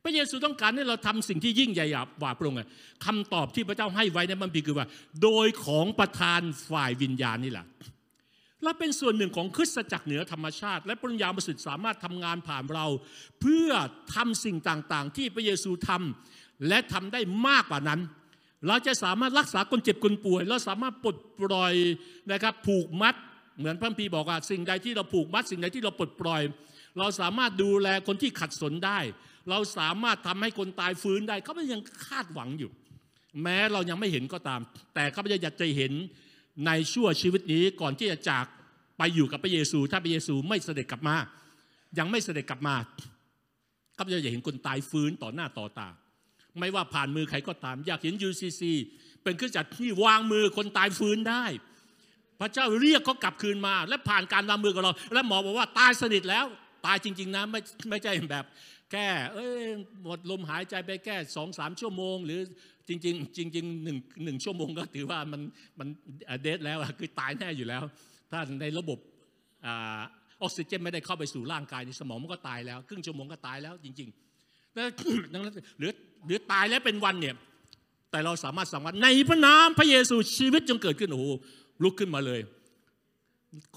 [0.08, 1.88] ระเยซูต้องการให้เราทำสิ่งที่ยิ่งใหญ่
[2.22, 2.60] กว่าพระองค์
[3.06, 4.88] คำตอบที่พระเจ้าให้ไว้ในบัมพีคือว่า
[5.24, 7.66] โดยของประธานฝ่ายวิญญาณนี่แหละ
[8.64, 12.86] เราเป็นส่วนหนึ่งของคริสตจักรเหนือธรรมชาติ และปริญญาประสิทธิ์สามารถทำงานผ่านเรา
[13.42, 13.70] เพื่อ
[14.16, 18.00] ทำสิ่งต่างๆ ที่พระเยซูทำและทำได้มากกว่านั้น
[18.68, 21.74] เราจะสามารถรักษาคนเจ็บคนป่วย เราสามารถปลดปล่อย
[22.32, 23.16] นะครับผูกมัด
[23.58, 26.42] เหมือนพระพีบอกว่าสิ่งใดที่เราผูกมัด สิ่งใดที่เราปลดปล่อย
[27.00, 29.00] เราสามารถดูแลคนที่ขัดสนได้
[29.50, 32.72] เราสามารถทำให้คนตายฟื้นได้เขาพเจ้ายังคาดหวังอยู่
[33.44, 34.62] แม้เรายังไม่เห็นก็ตาม
[34.94, 35.92] แต่ข้าพเจ้าอยากจะเห็น
[36.66, 38.46] ในชั่วชีวิตนี้ก่อนที่จะจาก
[38.98, 41.16] ไปอยู่กับพระเยซู ถ้าพระเยซูไม่เสด็จกลับมา
[41.98, 42.76] ยังไม่เสด็จกลับมา
[43.98, 45.90] ข้าพเจ้าอยากเห็นคนตายฟื้นต่อหน้าต่อตา
[46.60, 48.62] ไม่ว่าผ่านมือใครก็ตาม อยากเห็น UCC
[49.24, 51.46] เป็นเครื่องจักรที่วางมือคนตายฟื้นได้
[52.40, 56.46] พระเจ้าเรียกเขากลับคืนมา และผ่านการวางมือกับเรา และหมอบอกว่าตายสนิทแล้ว
[56.86, 58.46] ตายจริง ๆนะไม่ไม่ใช่แบบ
[58.92, 59.64] แค่เอ้ย
[60.04, 62.40] หมดลมหายใจไปแค่สองสามชั่วโมง หรือ
[62.88, 65.42] จริง ๆ จริงๆหนึ่งหนึ่งชั่วโมงก็ถือว่ามัน
[65.80, 65.88] มัน
[66.42, 67.84] เดทแล้วคือตายแน่อยู่แล้ว
[68.32, 68.98] ถ้าในระบบ
[69.68, 69.70] อ
[70.42, 74.76] อกซิเจนไม่ได้เข้าไปสู่ร่างกายในสมองมันก็ตายแล้วครึ่งชั่วโมงก็ตายแล้วจริงๆ
[75.34, 75.92] ดังนั้นหรือ
[76.26, 77.36] หรือตายแล้วเป็นวันเนี่ย
[78.12, 81.26] แต่เราสามารถสั่งว่าในพระนามพระเยซูชีวิตจงเกิดขึ้นโอ้โห
[81.84, 82.40] ลุกขึ้นมาเลย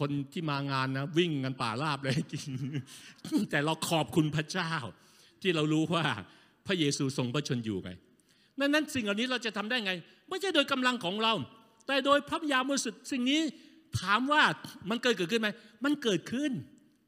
[0.00, 2.48] คนที่มางานนะวิ่งกันป่าราบเลยจริง
[3.50, 4.72] แต่เราขอบคุณพระเจ้า
[5.42, 6.04] ที่เรารู้ว่า
[6.66, 7.90] พระเยซูทรงพระชนอยู่ไง
[8.61, 9.92] ดังนั้นสิ่งเหล่านี้เราจะทำได้ไง
[10.28, 11.33] ไม่ใช่โดยกำลังของเรา
[11.87, 13.40] แต่โดยพระยาบริสุทธิ์สิ่งนี้
[14.00, 14.42] ถามว่า
[14.90, 15.48] มันเกิดเกิดขึ้นไหม
[15.85, 16.52] มันเกิดขึ้น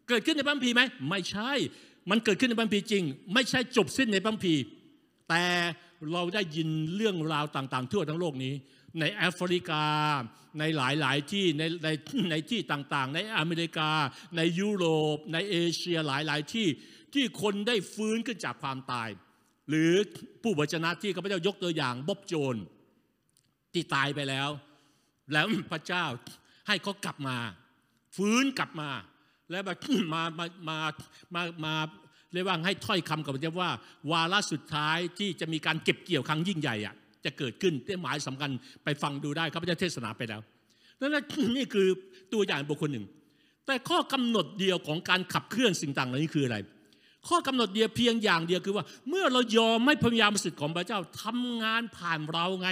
[0.09, 1.51] เกิดขึ้นในบัมพีไหมไม่ใช่
[2.11, 4.55] มันเกิดขึ้นในบัมพีจริง ไม่ใช่จบสิ้นในบัมพี
[5.29, 5.44] แต่
[6.12, 8.55] เราได้ยินเรื่องราวต่าง ๆ ทั่วทั้งโลกนี้
[9.00, 9.85] ในแอฟริกา
[10.59, 11.88] ในหลายๆที่ในใน
[12.31, 13.90] ในที่ต่างๆ ในอเมริกา
[14.37, 16.68] ในยุโรป ในเอเชียหลายๆที่
[17.14, 19.09] ที่คนได้ฟื้นขึ้นจากความตาย
[19.68, 19.92] หรือ
[20.42, 22.57] ผู้บัจนะที่ข้าพเจ้ายกตัวอย่างบ๊อบโจน
[23.72, 24.48] ที่ตายไปแล้ว
[25.33, 26.05] แล้วพระเจ้า
[26.68, 27.37] ให้เขากลับมา
[28.16, 28.90] ฟื้นกลับมา
[29.50, 29.74] แล้วมา
[30.12, 30.78] มามามา
[31.35, 31.74] มามา
[32.33, 33.70] เรียกว่าให้ถ้อยคำกับพระเจ้าว่า
[34.12, 38.50] วาระสุดท้ายที่จะมีการเก็บเกี่ยวครั้งยิ่งใหญ่อะ จะเกิดขึ้นที่หมายสำคัญ
[38.85, 40.40] ไปฟังดูได้ข้าพเจ้าเทศนาไปแล้ว
[41.00, 41.11] นั่น
[41.56, 41.88] นี่คือ
[42.32, 43.06] ตัวอย่างบุคคลหนึ่ง
[43.66, 46.56] แต่ข้อกำหนดเดียวของการขับเคลื่อนสิ่งต่างเหล่านี้คืออะไร
[47.28, 52.68] ข้อกำหนดเดียวเพียงอย่างเดียวคือว่า เมื่อเรายอมให้พระยามสิทธิ์ของพระเจ้าทำงานผ่านเราไง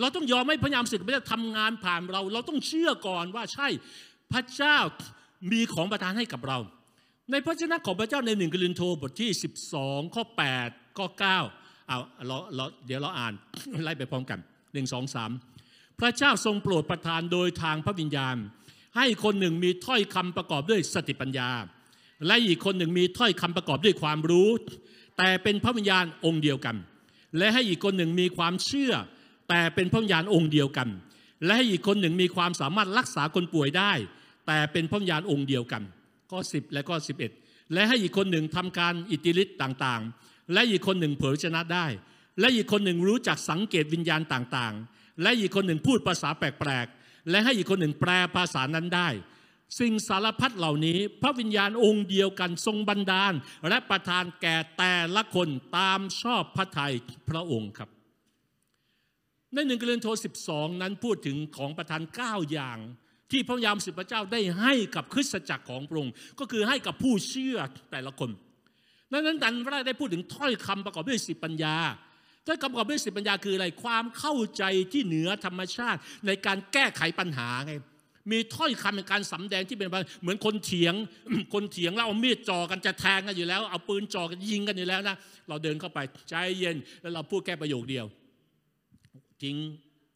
[0.00, 3.68] เราต้องยอมให้พระยามสิทธิ์พระเจ้าทำงานผ่านเรา เราต้องเชื่อก่อนว่าใช่
[4.32, 4.78] พระเจ้า
[5.52, 6.58] มีของประทานให้กับเรา
[7.30, 9.30] ในพระเจ้าของพระเจ้าในหนึ่งกลินโทบทที่
[9.72, 10.24] 12 ข้อ
[10.60, 11.57] 8 ข้อ 9
[11.88, 13.32] เอาเราเราเดี๋ยวเราอ่าน
[13.84, 14.38] ไล่ไปพร้อมกัน
[14.72, 15.30] หนึ่งสองสาม
[16.00, 18.36] พระเจ้าทรงโปรดประทานโดยทางพระวิญญาณ
[18.96, 21.48] ให้คนหนึ่งมีถ้อยคำประกอบด้วยสติปัญญา
[22.26, 24.48] และอีกคนหนึ่งมีถ้อยคำประกอบด้วยความรู้
[25.18, 26.76] แต่เป็นพระวิญญาณองค์เดียวกัน
[27.38, 28.92] และให้อีกคนหนึ่งมีความเชื่อ
[29.48, 30.88] แต่เป็นพระวิญญาณองค์เดียวกัน
[31.44, 33.92] และให้อีกคนหนึ่งมีความสามารถรักษาคนป่วยได้
[34.46, 35.82] แต่เป็นพระวิญญาณองค์เดียวกัน
[36.30, 36.96] ข้อ10 และข้อ
[37.34, 41.86] 11 และให้อีกคนหนึ่งทำการอิทธิฤทธิ์ต่างๆ และอีกคนหนึ่งเผยชนะได้
[42.40, 49.08] และอีกคนหนึ่งรู้จักสังเกตวิญญาณต่างๆ และอีกคนหนึ่งพูดภาษาแปลกๆ และให้อีกคนหนึ่งแปลภาษานั้นได้
[49.80, 53.32] สิ่งสารพัดเหล่านี้ พระวิญญาณองค์เดียวกันทรงบันดาล
[53.68, 56.94] และประทานแก่แต่ละคนตามชอบพระทัย
[57.28, 57.90] พระองค์ครับ
[59.54, 60.08] ในหนึ่งกรินโท
[60.44, 62.78] 12 นั้นพูดถึงของประทาน 9 อย่าง
[63.30, 67.58] ที่พระยามสิบพระเจ้าได้ให้กับคริสตจักรของพระองค์ก็คือให้กับผู้เชื่อ
[67.92, 68.30] แต่ละคน
[69.12, 71.76] ดังนั้นดันพระได้พูดถึงถ้อยคำประกอบด้วยสิปัญญา
[72.46, 77.74] ถ้อยคำประกอบด้วยสิปัญญาคืออะไรความเข้าใจที่เหนือธรรมชาติ ในการแก้ไขปัญหาไง
[78.30, 79.88] มีถ้อยคำในการสำแดงที่เป็น
[80.22, 80.94] เหมือนคนเถียง
[81.54, 85.16] คนเถียงแล้วเอามีดจ่อกันจะแทงกันอยู่แล้ว เอาปืนจ่อกันยิงกันอยู่แล้วนะ
[85.48, 88.06] เราเดินเข้าไปใจเย็นแล้วเราพูดแค่ประโยคเดียว
[89.42, 89.56] ทิ้ง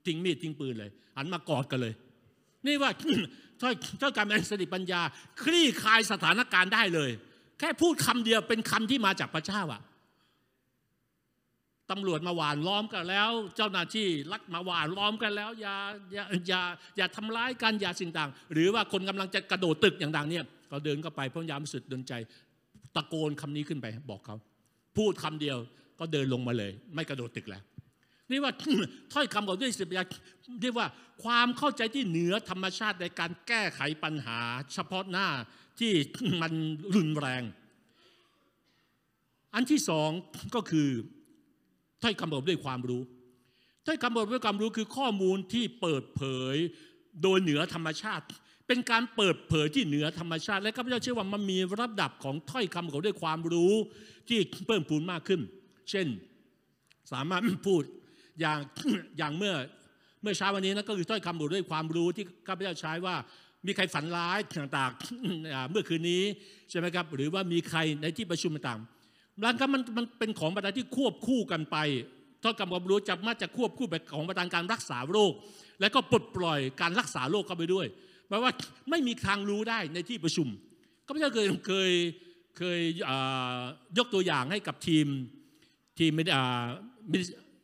[0.06, 1.94] ทิ้งมีดทิ้งปืนเลยหันมากอดกันเลย
[2.66, 2.90] นี่ว่า
[3.60, 5.00] ถ้อยถ้อยการเป็นสติปัญญา
[5.42, 7.10] คลี่คลายสถานการณ์ได้เลย
[7.62, 9.82] แค่พูดคำเดียวเป็นคำที่มาจากพระเจ้าอะ
[11.90, 15.76] ตำรวจมาหวานล้อมกันแล้ว เจ้าหน้าที่รักมาหวานล้อมกันแล้ว อย่า
[16.12, 16.60] อย่าอย่า
[16.96, 22.12] อย่าทำร้ายกันอย่าสิ่งต่าง หรือว่าคนกำลังจะกระโดดตึกอย่างดังเนี่ยก็เดินเข้าไปพยายามสุดดนใจ
[22.96, 24.36] ตะโกนคำนี้ขึ้นไปบอกเขา
[24.96, 25.58] พูดคำเดียว
[25.98, 27.62] ก็เดินลงมาเลย ไม่กระโดดตึกแล้ว
[28.30, 28.52] นี่ว่า
[29.12, 30.04] ถ้อยคำของด้วยสิบยา
[30.62, 30.86] เรียกว่า
[31.24, 34.38] ความเข้าใจที่เหนือธรรมชาติในการแก้ไขปัญหา
[34.72, 35.28] เฉพาะหน้า
[35.80, 35.92] ที่
[36.42, 36.52] มัน
[36.94, 37.42] รุนแรง
[39.54, 40.10] อันที่สอง
[40.54, 40.88] ก็คือ
[42.02, 43.02] ถ้อยคำบอกด้วยความรู้
[43.86, 46.22] ถ้อยคำบอกด้วยความรู้คือข้อมูลที่เปิดเผ
[46.54, 46.56] ย
[47.22, 48.24] โดยเหนือธรรมชาติ
[48.66, 53.74] เป็นการเปิดเผยที่เหนือธรรมชาติ และข้าพเจ้าเชื่อว่ามันมีระดับของถ้อยคำของด้วยความรู้
[54.28, 55.40] ที่เพิ่มพูนมากขึ้น
[55.90, 56.06] เช่น
[57.12, 57.82] สามารถพูด
[58.40, 58.58] อย่าง
[59.18, 59.54] อย่างเมื่อ
[60.22, 63.16] เมื่อเช้าวันนี้นะก็คือถ้อยคำบอกด้วยความรู้ที่ข้าพเจ้าใช้ว่า
[63.66, 66.22] มีใครฝันร้ายต่างๆเมื่อคืนนี้
[66.70, 71.76] ใช่ไหมครับหรือว่ามีใครในที่ประชุมต่างๆดังนั้นมันมันเป็นของประทานที่ควบคู่กันไป
[72.42, 75.32] ถ้อยคำความรู้จะมาจะควบคู่ไปของประทานการรักษาโรค
[75.80, 77.86] และก็ปลดปล่อยการรักษาโรคเข้าไปด้วย
[78.28, 78.52] แปลว่า
[78.90, 80.48] ไม่มีทางรู้ได้ในที่ประชุม
[81.06, 81.92] ข้าพเจ้าเคยเคย
[82.58, 82.80] เคย
[83.98, 85.06] ยกตัวอย่างให้กับทีม
[85.98, 86.12] ทีม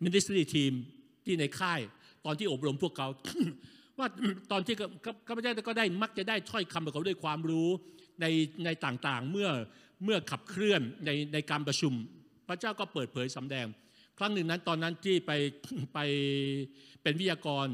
[0.02, 0.72] มินิสทรีทีม
[1.24, 1.80] ที่ในค่าย
[2.24, 3.08] ตอนที่อบรมพวกเขา
[3.98, 4.08] ว่า
[4.52, 4.74] ตอนที่
[5.28, 7.68] ข้าพเจ้าก็ได้มักจะได้ถ้อยคำของเขาด้วยความรู้
[8.20, 8.26] ใน
[8.64, 9.48] ในต่างๆเมื่อ
[10.04, 11.92] เมื่อขับเคลื่อนในในการประชุม
[12.48, 13.66] พระเจ้าก็เปิดเผยสำแดง
[14.18, 15.32] ครั้งหนึ่งนั้นตอนนั้นที่ไป
[15.94, 15.98] ไป
[17.02, 17.66] เป็นวิทยากร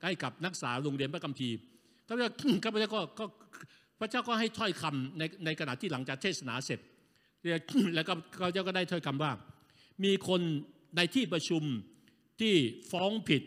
[0.00, 1.48] ใกล้กับนักศึกษาโรงเรียนพระกัมภี
[2.06, 2.30] ข้าพเจ้า
[2.64, 3.24] ข้าพเจ้าก็ก็
[4.00, 6.80] พระเจ้าก็ให้ถ้อยคำในในขณะที่หลังจากเทศนาเสร็จ
[7.94, 9.32] แล้วก็ข้าพเจ้าก็ได้ถ้อยคำว่า
[10.04, 10.40] มีคน
[10.96, 11.62] ในที่ประชุม
[12.40, 12.54] ที่
[12.90, 13.42] ฟ้องผิด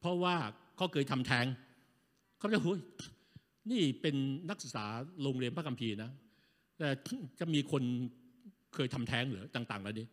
[0.00, 0.36] เพราะว่า
[0.82, 1.46] เขาเคยทำแท้ง
[2.38, 2.78] เขาจะหุย
[3.70, 4.14] นี่เป็น
[4.48, 4.84] นักศึกษา
[5.22, 6.10] โรงเรียนพระคัมภีร์นะ
[6.78, 6.88] แต่
[7.40, 7.82] จะมีคน
[8.74, 10.06] เคยทำแท้งหรือต่างๆแล้วนี้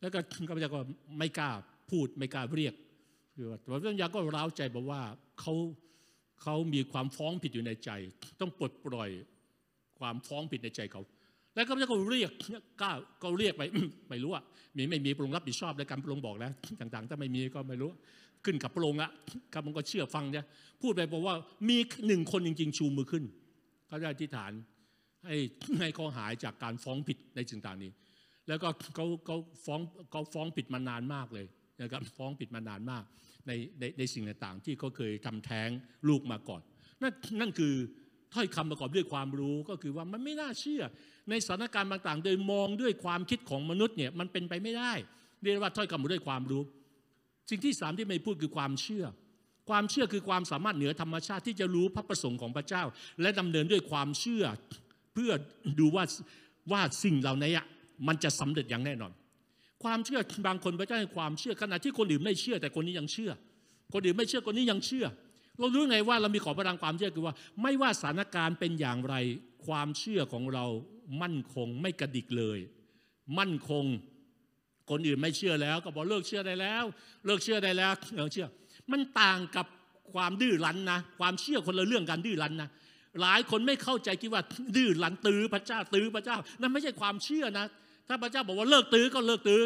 [0.00, 0.80] แล้วก็ข้าพเจ้าก็
[1.18, 1.50] ไม่กล้า
[1.90, 2.74] พูดไม่กล้าเรียก
[3.34, 5.00] คือว่าพระเจ้าก็ร้าวใจบอกว่า
[5.40, 5.54] เขา
[6.42, 7.90] เขามีความฟ้องผิดอยู่ในใจ
[8.40, 9.10] ต้องปลดปล่อย
[9.98, 11.02] ความฟ้องผิดในใจเขา
[11.54, 12.30] แล้วก็จะก็เรียก
[12.80, 13.62] กล้าก็เรียกไป
[14.08, 14.44] ไม่รู้อะ
[14.76, 17.90] มีไม่มีปรุงรับผิดชอบในการปรุงบอกแล้วต่างๆ ถ้าไม่มีก็ไม่รู้
[18.44, 19.10] ขึ้นกับปรุงอะ
[19.52, 20.44] ครับมันก็เชื่อฟังเนี่ย
[20.82, 21.34] พูดไปบอกว่า
[21.68, 23.24] มีหนึ่งคนจริง ๆ ชูมือขึ้น
[23.86, 24.52] เขาได้ที่ฐาน
[25.26, 25.36] ให้
[25.80, 27.90] ให้เขาหายจากการฟ้องผิดในสิ่งต่างนี้
[28.48, 31.46] แล้วก็เขาเขาฟ้องเขาฟ้องผิดมานานมากเลย
[31.82, 33.04] นะครับฟ้องผิดมานานมาก
[33.46, 35.68] ในในในสิ่งต่างๆ ที่เขาเคยทำแท้ง
[36.08, 36.62] ลูกมาก่อน
[37.02, 37.74] นั่นนั่นคือ
[38.34, 40.82] ถ้อยคำประกอบด้วยความรู้ก็คือว่ามันไม่น่าเชื่อ
[41.30, 44.92] ในสถานการณ์ต่างๆ โดยมองด้วยความคิดของมนุษย์เนี่ยมันเป็นไปไม่ได้
[45.42, 46.62] เรียกว่าถ้อยคำด้วยความรู้
[47.50, 49.04] สิ่งที่สามที่ไม่พูดคือความเชื่อ
[49.68, 52.82] ความเชื่อคือความสามารถเหนือธรรมชาติที่จะรู้พระประสงค์ของพระเจ้า
[53.20, 54.44] และดำเนินด้วยความเชื่อ
[55.14, 55.32] เพื่อ
[55.78, 56.04] ดูว่า
[56.72, 57.62] ว่าสิ่งเหล่านี้
[58.06, 59.12] มันจะสำเร็จอย่างแน่นอน
[59.82, 63.32] ความเชื่อบางคนพระเจ้าให้ความเชื่อขณะที่คนอื่นไม่เชื่อ แต่คนนี้ยังเชื่อ
[63.92, 65.06] คนอื่นไม่เชื่อคนนี้ยังเชื่อ
[65.58, 69.14] เรารู้ไงว่าเรามีขอพลังความเชื่อคือว่า ไม่ว่าสถานการณ์เป็นอย่างไร
[69.66, 70.64] ความเชื่อของเรา
[71.22, 72.58] มั่นคงไม่กระดิกเลย
[73.38, 73.84] มั่นคง
[74.92, 76.84] คนอื่นไม่เชื่อแล้ว ก็บอกเลิกเชื่อได้แล้ว
[77.26, 78.46] เลิกเชื่อได้แล้วเลิกเชื่อ
[78.92, 79.66] มันต่างกับ
[80.12, 82.68] ความดื้อรั้นนะ ความเชื่อคนละเรื่องกันดื้อรั้นนะ
[83.22, 84.42] หลายคนไม่เข้าใจคิดว่า
[84.76, 87.66] ดื้อรั้นตื้อพระเจ้าตื้อพระเจ้านั่นไม่ใช่ความเชื่อนะ
[88.08, 89.60] ถ้าพระเจ้าบอกว่าเลิกตื้อก็เลิกตื้อ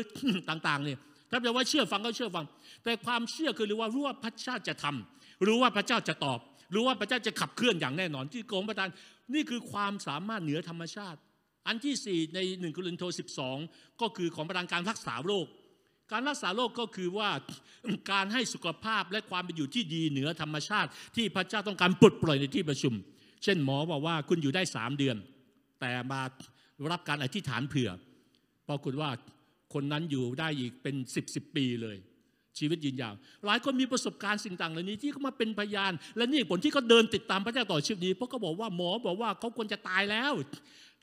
[0.48, 0.98] ต่าง ๆ เนี่ย
[1.30, 2.44] ถ้าจะว่าเชื่อฟังก็เชื่อฟัง
[2.84, 6.38] แต่ความเชื่อคือรู้ว่ารู้ว่าพระเจ้าจะทำรู้ว่าพระเจ้าจะตอบ
[6.74, 8.88] รู้ว่าพระเจ้าจะขับเคลื่อนอย่างแน่นอนที่โกงประทาน
[9.34, 11.18] นี่คือความสามารถเหนือธรรมชาติ
[11.66, 13.56] อันที่สี่ในหนึ่งกรินโทสิบสอง
[14.00, 15.46] ก็คือของประทานการรักษาโรค
[16.12, 17.30] การรักษาโรคก็คือว่า
[18.12, 22.94] การให้สุขภาพและความเป็นอยู่ที่ดีเหนือธรรมชาติ ที่พระเจ้าต้องการปลดปล่อยในที่ประชุม
[23.42, 25.16] เช่นหมอบอกว่าคุณอยู่ได้สามเดือน
[25.80, 26.20] แต่มา
[26.92, 27.90] รับการอธิษฐานเผื่อ
[28.68, 29.10] ปรากฏว่า
[29.74, 31.96] คนนั้นอยู่ได้อีกเป็นสิบสิบปีเลย
[32.58, 33.14] ชีวิตยืนยาว
[33.46, 40.32] หลายคนมีประสบการณ์สิ่งต่างเหล่านี้ที่เขามาเป็นพยาน และนี่ผลที่เขาเดินติดตามพระเจ้าต่อชีวิตนี้เพราะเขาบอกว่าหมอบอกว่าเขาควรจะตายแล้ว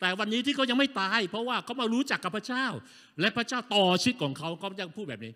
[0.04, 2.66] แต่วันนี้ที่เขายังไม่ตาย เพราะว่าเขามารู้จักกับพระเจ้า
[3.20, 5.34] และพระเจ้าต่อชีวิตของเขาเขาจะพูดแบบนี้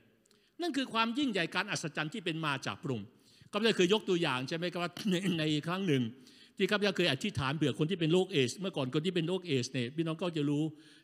[0.61, 3.07] นั่นคือความยิ่งใหญ่การอัศจรรย์ที่เป็นมาจากพระองค์
[3.51, 4.91] ก็ได้เคยยกตัวอย่างใช่ไหมครับว่า
[5.39, 6.03] ในครั้งหนึ่ง
[6.57, 10.63] ที่ข้าพเจ้าเคยอธิษฐานเผื่อคนที่เป็นโรคเอดส์เมื่อก่อนคนที่เป็นโรคเอดส์เนี่ยพี่น้องก็จะรู้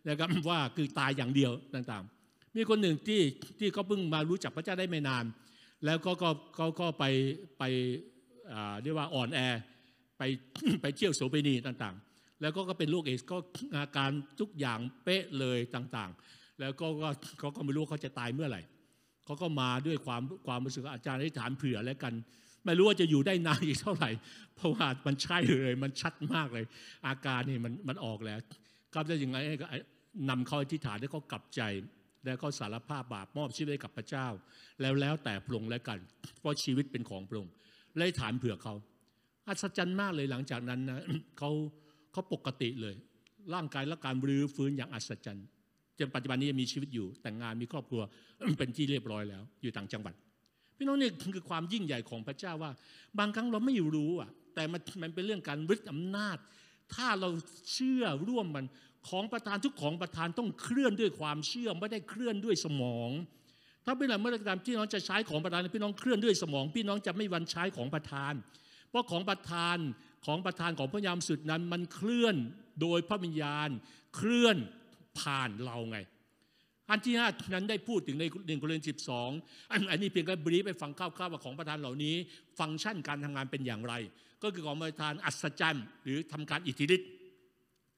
[0.09, 3.21] นะครับว่าคือตายอย่างเดียวต่างๆ มีคนหนึ่งที่
[3.59, 5.25] ที่เขาเพิ่งมารู้จักพระเจ้าได้ไม่นาน
[5.85, 7.03] แล้วก็ก็เขาก็ไป
[7.59, 7.63] ไป
[8.81, 9.39] เรียกว่าอ่อนแอ
[10.17, 10.21] ไป
[10.81, 12.12] ไปเที่ยวโสเภณีต่างๆ
[12.43, 13.37] แล้วก็ก็เป็นโรคเอดส์ก็
[13.75, 16.85] อาการทุกอย่างเป๊ะเลยต่างๆ แล้วก็
[17.39, 18.61] เขาก็ไม่รู้เขาจะตายเมื่อไหร่
[19.25, 22.13] เขาก็มาด้วยความความรู้สึกอาจารย์อธิษฐานเผื่อแล้วกัน
[22.65, 24.09] ไม่รู้ว่าจะอยู่ได้นานอีกเท่าไหร่
[24.55, 26.65] เพราะว่ามันใช่เลยมันชัดมากเลย
[27.07, 28.39] อาการนี่มันมันออกแล้ว
[28.93, 29.67] ครับจะยังไงก็
[30.29, 31.61] นำเขาอธิษฐานให้เขากลับใจ
[32.25, 34.27] แล้วก็สารภาพบาปมอบชีวิตให้กับพระเจ้า
[34.81, 35.99] แล้วแล้วแต่พระองค์แล้วกัน
[36.39, 37.51] เพราะชีวิตเป็นของพระองค์
[37.97, 38.73] เลยฐานเผื่อเขา
[39.47, 40.99] อัศจรรย์มากเลยหลังจากนั้นนะ
[41.39, 41.51] เขา
[42.13, 42.95] เขาปกติเลย
[43.53, 45.47] ร่างกายและการรื้อฟื้นอย่างอัศจรรย์
[45.99, 48.01] จนปัจจุบันนี้ยังมีชีวิตอยู่ แต่งงานมีครอบครัว
[48.57, 50.13] เป็นที่เรียบร้อยแล้ว อยู่ต่างจังหวัด
[50.77, 52.71] พี่น้องนี่คือความยิ่งใหญ่ของพระเจ้าว่า
[53.19, 56.37] บางครั้งเราไม่รู้อะ แต่มันมันเป็นเรื่องการวิทอำนาจ
[56.93, 57.29] ถ้าเรา
[57.73, 58.65] เชื่อร่วมมัน
[59.09, 63.09] ของประธานทุกของประธานต้องเคลื่อนด้วยความเชื่อไม่ได้เคลื่อนด้วยสมอง
[63.85, 68.33] ถ้าเป็นอะไรเมื่อไรามที่น้องจะใช้ของประธานพี่น้องเคลื่อนด้วยสมอง พี่น้องจะไม่วันใช้ของประธาน
[68.89, 69.77] เพราะของประธาน
[70.25, 72.35] ของประธานของพระยามสุดนั้นมันเคลื่อน
[72.81, 73.69] โดยพระวิญญาณ
[74.15, 74.57] เคลื่อน
[75.19, 75.97] ผ่านเราไง
[76.89, 79.29] อันที่ห้านั้นได้พูดถึงในหนึ่งโครินธ์สิบสอง
[79.91, 82.15] อันนี้เพียงแค่บรีไปฟังคร่าวๆว่าของประธานเหล่านี้
[82.59, 83.93] ฟังก์ชันการทำงานเป็นอย่างไร
[84.43, 87.09] ก็คือของประธานอัศจรรย์ หรือทำการอิทธิฤทธิ์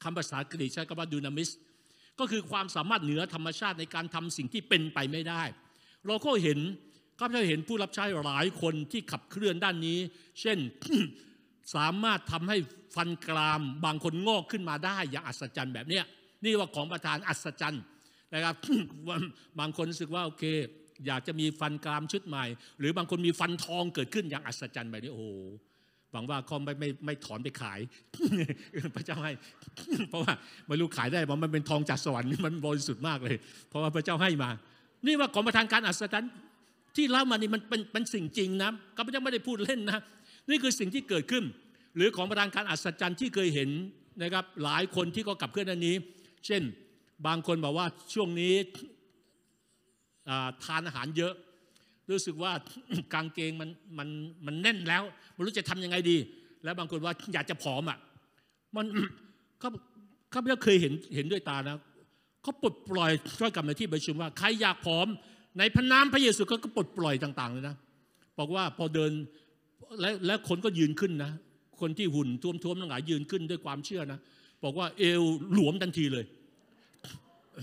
[0.04, 1.50] คำภาษากรีกใช้คำว่าดูนามิส
[2.20, 5.44] ก็คือความสามารถเหนือธรรมชาติในการทำสิ่งที่เป็นไปไม่ได้
[6.06, 6.60] เราก็เห็น
[7.20, 10.00] ก็จะเห็นผู้รับใช้หลายคนที่ขับเคลื่อนด้านนี้
[10.42, 10.58] เช่น
[11.76, 12.58] สามารถทำให้
[12.96, 16.04] ฟันกรามบางคนงอกขึ้นมาได้อย่างอัศจรรย์แบบเนี้ย
[16.44, 17.84] นี่ว่าของประธานอัศจรรย์
[18.34, 18.56] นะครับ
[19.60, 20.44] บางคนรู้สึกว่าโอเค
[21.06, 22.46] อยากจะมีฟันกรามชุดใหม่
[22.80, 25.26] หรือบางคนมีฟันทองเกิดขึ้นอย่างอัศจรรย์แบบนี้โอ้
[26.12, 27.80] หวังว่าเขาไม่ไม่ไม่ถอนไปขาย
[28.96, 29.32] พระเจ้าให้
[30.10, 30.34] เพราะว่า
[30.68, 33.38] ไม่รู้ขายได้เพราะมันเป็นทองจากสวรรค์มันบริสุทธิ์มากเลย
[33.70, 34.50] เพราะว่าพระเจ้าให้มา
[35.06, 36.32] นี่ว่าของประทานการอัศจรรย์
[36.96, 40.00] ที่เล่ามานี่มันเป็นเป็นสิ่งจริงนะข้าพเจ้าไม่ได้พูดเล่นนะ
[40.50, 41.44] นี่คือสิ่งที่เกิดขึ้น
[41.96, 43.70] หรือของประทานการอัศจรรย์ที่เคยเห็น
[44.24, 45.96] นะครับหลายคนที่ก็กลับเคลื่อนอันนี้
[46.46, 46.62] เช่น
[47.28, 48.54] บางคนบอกว่าช่วงนี้
[50.64, 51.34] ทานอาหารเยอะ
[52.12, 52.52] รู้สึกว่า
[53.14, 54.10] กางเกงมันมัน
[54.46, 56.18] มันแน่นแล้วไม่รู้จะทำยังไงดี
[56.64, 57.98] แล้วบางคนว่าอยากจะผอมอะ
[58.76, 58.86] มัน
[59.60, 59.70] เขา
[60.32, 61.78] เขาไม่เคยเห็นเห็นด้วยตานะ
[62.42, 65.08] เขาปลดปล่อยช่วยกับในที่ประชุมว่าใครอยากผอม
[65.60, 67.76] ในพระนามพระเยซูเขาก็ปลดปล่อยต่าง ๆ เลยนะ
[68.40, 69.12] บอกว่าพอเดิน
[70.02, 71.32] และและคนก็ยืนขึ้นนะ
[71.82, 74.20] คนที่หุ่นท้วมๆทั้งหลายยืนขึ้นด้วยความเชื่อนะ
[74.64, 75.22] บอกว่าเอว
[75.54, 76.26] หลวมทันทีเลย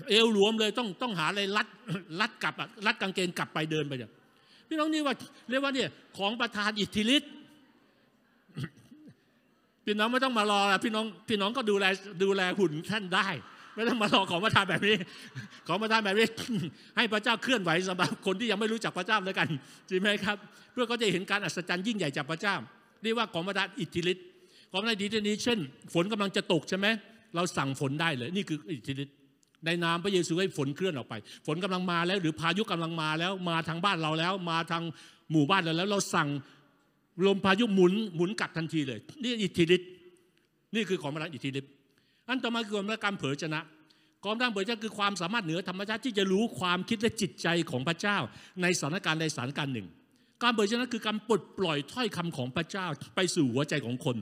[0.08, 1.68] เอวหลวมเลยต้องต้องหาอะไรรัด
[2.20, 2.54] รัดกลับ
[2.86, 4.10] รัดกางเกงกลับไปเดินไปเนี่ย
[4.68, 5.14] พี่น้องนี่ว่า
[5.50, 7.32] เรียกว่าเนี่ยของประธานอิทธิฤทธิ์
[9.84, 11.84] พี่น้องไม่ต้องมารอละพี่น้องพี่น้องก็ดูแล
[12.22, 13.28] ดูแลหุ่นท่านได้
[13.74, 14.96] ไม่ต้องมารอของประทานแบบนี้
[15.68, 16.26] ของประทานแบบนี้
[16.96, 19.48] ให้พระเจ้าเคลื่อนไหวสำหรับคนที่ยังไม่รู้จักพระเจ้าเลยกัน
[19.88, 20.36] จริงไหมครับ
[20.72, 22.54] เพื่อเขาจะเห็นการอัศจรรย์ยิ่งใหญ่จากพระเจ้า
[23.02, 24.26] เรียกว่าของประทานอิทธิฤทธิ์
[24.70, 25.58] ของประทานอิทธิฤทธิ์เช่น
[25.94, 26.86] ฝนกำลังจะตกใช่ไหม
[27.36, 29.16] เราสั่งฝนได้เลย นี่คืออิทธิฤทธิ์
[29.66, 31.14] ในนามพระเยซูให้ฝนเคลื่อนออกไป
[31.46, 34.82] ฝนกำลังมาแล้ว หรือพายุกำลังมาแล้วมาทางบ้านเราแล้ว มาทาง
[35.32, 36.28] หมู่บ้านเราแล้ว เราสั่ง
[37.26, 39.90] ลมพายุหมุนหมุนกลับทันทีเลย นี่อิทธิฤทธิ์
[40.74, 41.72] นี่คือของพระอิทธิฤทธิ์
[42.28, 43.60] อันต่อมาคือความการเผยชนะ
[44.24, 48.18] ความร่างเผยชนะคือความสามารถเหนือธรรมชาติที่จะรู้ความคิดและจิตใจของพระเจ้า
[48.62, 49.88] ในสถานการณ์ใดสถานการณ์หนึ่ง
[50.42, 54.16] การเผยชนะคือการปลดปล่อยถ้อยคำของพระเจ้าไปสู่หัวใจของคน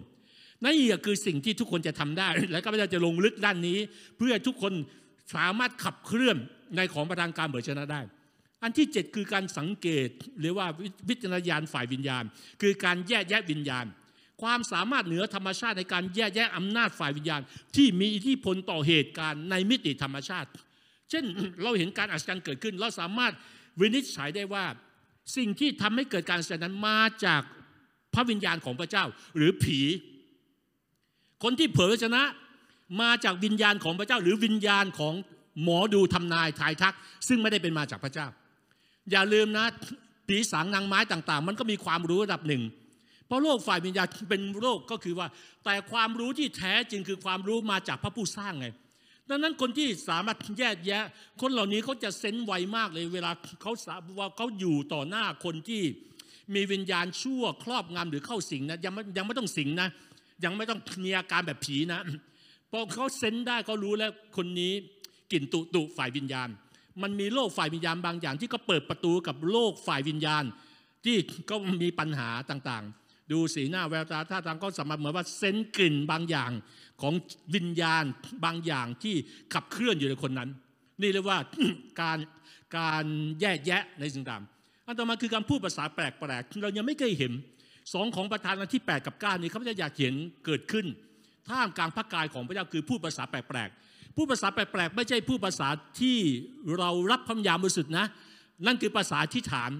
[0.64, 0.74] นั่น
[1.06, 3.78] คือสิ่งที่ทุกคนจะทำได้ และข้าพเจ้าจะลงลึกด้านนี้
[4.18, 4.72] เพื่อทุกคน
[5.34, 6.36] สามารถขับเคลื่อน
[6.76, 8.00] ในของประทานการเผยชนะได้
[8.62, 10.08] อันที่ 7 คือการสังเกต
[10.40, 10.66] หรือว่า
[11.08, 12.24] วิจารณญาณฝ่ายวิญญาณ
[12.60, 13.86] คือการแยกแยะวิญญาณ
[14.40, 17.40] ความสามารถเหนือธรรมชาติในการแยกแยะอำนาจฝ่ายวิญญาณ
[17.76, 20.48] ที่มีอิทธิพลต่อเหตุการณ์ในมิติธรรมชาติ
[21.10, 21.24] เช่น
[21.62, 23.32] เราเห็นการอัศจรรย์เกิดขึ้น เราสามารถ
[23.80, 24.64] วินิจฉัยได้ว่า
[25.36, 27.42] สิ่งที่ทำให้เกิดการอัศจรรย์นั้นมาจาก
[28.14, 29.04] พระวิญญาณของพระเจ้า
[29.36, 29.80] หรือผี
[31.42, 32.22] คนที่เผยชนะ
[33.00, 35.14] มาจากวิญญาณของพระเจ้า หรือวิญญาณของ
[35.62, 36.94] หมอดูทำนายทายทัก
[37.28, 38.26] ซึ่งไม่ได้เป็นมาจากพระเจ้า
[39.10, 39.66] อย่าลืมนะ
[40.28, 42.62] ผีสางนางไม้ต่างๆ มันก็มีความรู้ระดับหนึ่ง
[43.30, 45.28] เพราะโลกฝ่ายวิญญาณเป็นโลกก็คือว่า
[45.64, 48.66] แต่ความรู้ที่แท้จริงคือความรู้มาจากพระผู้สร้างไง
[49.28, 51.04] ดังนั้นคนที่สามารถแยกแยะ
[51.40, 53.30] คนเหล่านี้เขาจะเซนไวมากเลยเวลา
[53.62, 55.82] เขาสาว่าเขาอยู่ต่อหน้าคนที่
[56.54, 59.88] มีวิญญาณชั่วครอบงำหรือเข้าสิงนะยังไม่ยังไม่ต้องสิงนะ
[60.44, 62.00] ยังไม่ต้องมีอาการแบบผีนะ
[62.70, 64.72] พอเขาเซนได้เขารู้แล้วคนนี้
[65.32, 66.48] กลิ่นตุตุฝ่ายวิญญาณ
[67.02, 70.44] มันมีโลกฝ่ายวิญญาณบางอย่าง ที่ก็เปิดประตูกับโลกฝ่ายวิญญาณ
[71.04, 71.16] ที่
[71.50, 72.99] ก็มีปัญหาต่างๆ
[73.32, 76.50] ดูสีหน้าแววตาท่าทางก็สามารถเหมือนว่าเซนกลิ่นบางอย่าง
[77.02, 77.14] ของ
[77.54, 78.04] วิญญาณ
[78.44, 79.14] บางอย่างที่
[79.54, 80.50] ขับเคลื่อนอยู่ในคนนั้น
[81.00, 81.38] นี่เรียกว่า
[82.00, 82.18] การ
[82.78, 83.04] การ
[83.40, 84.42] แยกแยะในสิ่งต่าง
[84.86, 86.04] อันต่อมาคือการพูดภาษาแปล
[86.40, 87.32] กๆเรายังไม่เคยเห็น
[87.94, 90.14] สองของประธานที่ 8 กับ 9 นี้เขาจะอยากเห็น
[90.44, 90.86] เกิดขึ้น
[91.48, 95.68] ท่ามกลางพระกายของพระเจ้าคือพูดภาษาแปลกๆพูดภาษาแปลกๆไม่ใช่พูดภาษา
[96.00, 96.18] ที่
[96.78, 98.06] เรารับคำยามบริสุทธิ์นะ
[98.66, 99.70] นั่นคือภาษาที่ฐาน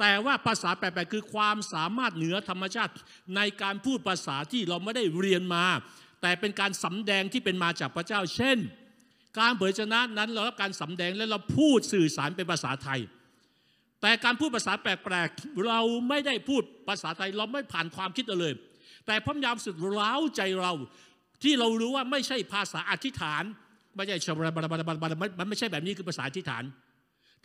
[0.00, 2.92] แต่ว่าภาษาแปลกๆคือความสามารถเหนือธรรมชาติ
[3.36, 5.64] ในการพูดภาษาที่เราไม่ได้เรียนมา
[6.22, 8.58] แต่เป็นการสำแดงที่เป็นมาจากพระเจ้า เช่น
[9.38, 13.00] การเผยชนะนั้นเรารับการสำแดงและเราพูดสื่อสารเป็นภาษาไทย
[14.02, 18.52] แต่การพูดภาษาแปลกๆเราไม่ได้พูดภาษาไทยเราไม่ผ่านความคิดเลย
[19.06, 20.72] แต่พระยามสุดเล้าใจเรา
[21.42, 23.42] ที่เรารู้ว่าไม่ใช่ภาษาอธิษฐาน
[23.96, 26.62] ไม่ใช่ชบาบาบาบาบามันไม่ใช่แบบนี้คือภาษาอธิษฐาน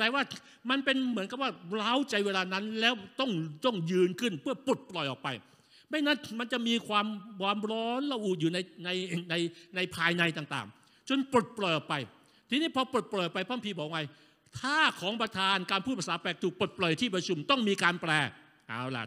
[0.02, 0.24] แต่ว่า
[0.70, 3.32] มันเป็นเหมือนกับว่าเล้าใจเวลานั้นแล้วต้อง
[3.66, 5.30] ต้องยืนขึ้นเพื่อปลดปล่อยออกไป
[5.90, 7.06] ไม่นั้นมันจะมีความ
[7.42, 8.90] ความร้อนระอุอยู่ในใน
[9.30, 9.36] ใน
[9.76, 11.96] ในภายในต่างๆ จนปลดปล่อยออกไป
[12.50, 14.00] ทีนี้พอปลดปล่อยไปพระพีบอกไง
[14.60, 18.12] ถ้าของประธานการพูดภาษาแปลกถูกปลดปล่อยที่ประชุมต้องมีการแปล
[18.68, 19.04] เอาล่ะ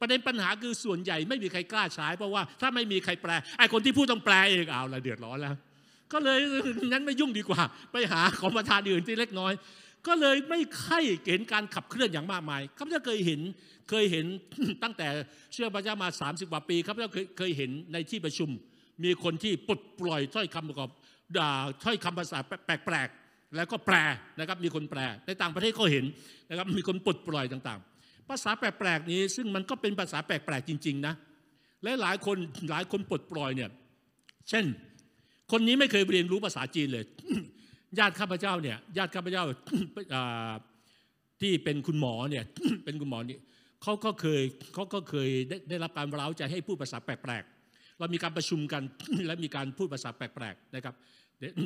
[0.00, 5.56] ประเด็นปัญหาคือส่วนใหญ่ไม่มีใครกล้าใช้เพราะว่าถ้าไม่มีใครแปลไอ้คนที่พูดต้องแปลเองเอาละเดือดร้อนแล้ว
[6.12, 6.38] ก็เลย
[6.92, 7.62] นั้นไม่ยุ่งดีกว่า
[7.92, 9.52] ไปหาของประธานอื่นที่เล็กน้อย
[10.08, 13.40] ก็เลยไม่ค่อยเห็นการขับเคลื่อนอย่างมากมายข้าพเจ้าเคยเห็น
[13.90, 14.26] เคยเห็น
[14.82, 15.08] ตั้งแต่
[15.52, 18.50] เชื่อพระเจ้ามา 30 กว่าปีข้าพเจ้าเคยเคยเห็นในที่ประชุม
[19.04, 20.90] มีคนที่ปลดปล่อยถ้อยคำประกอบ
[21.36, 21.50] ด่า
[21.84, 23.96] ถ้อยคำภาษาแปลกๆแล้วก็แปล
[24.38, 26.04] นะครับมีคนแปลในต่างประเทศก็เห็น
[26.50, 27.80] นะครับมีคนปลดปล่อยต่าง
[28.28, 31.14] ภาษาแปลกๆนี้ซึ่งมันก็เป็นภาษาแปลกๆจริง ๆนะ
[31.82, 32.36] และหลายคน
[32.70, 33.70] หลายคนปลดปล่อยเนี่ย
[34.48, 34.64] เช่น
[35.52, 37.04] คนนี้ไม่เคยเรียนรู้ภาษาจีนเลย
[37.98, 39.44] ญาติข้าพเจ้าเนี่ยญาติข้าพเจ้า
[41.40, 42.44] ที่เป็นคุณหมอเนี่ย
[42.84, 43.38] เป็นคุณหมอนี่
[43.82, 44.42] เขาก็เคย
[44.74, 48.82] เขาก็เคยได้ได้รับการเร้าใจให้พูดภาษาแปลกๆเรามีการประชุมกัน
[49.26, 50.94] และมีการพูดภาษาแปลกๆนะครับ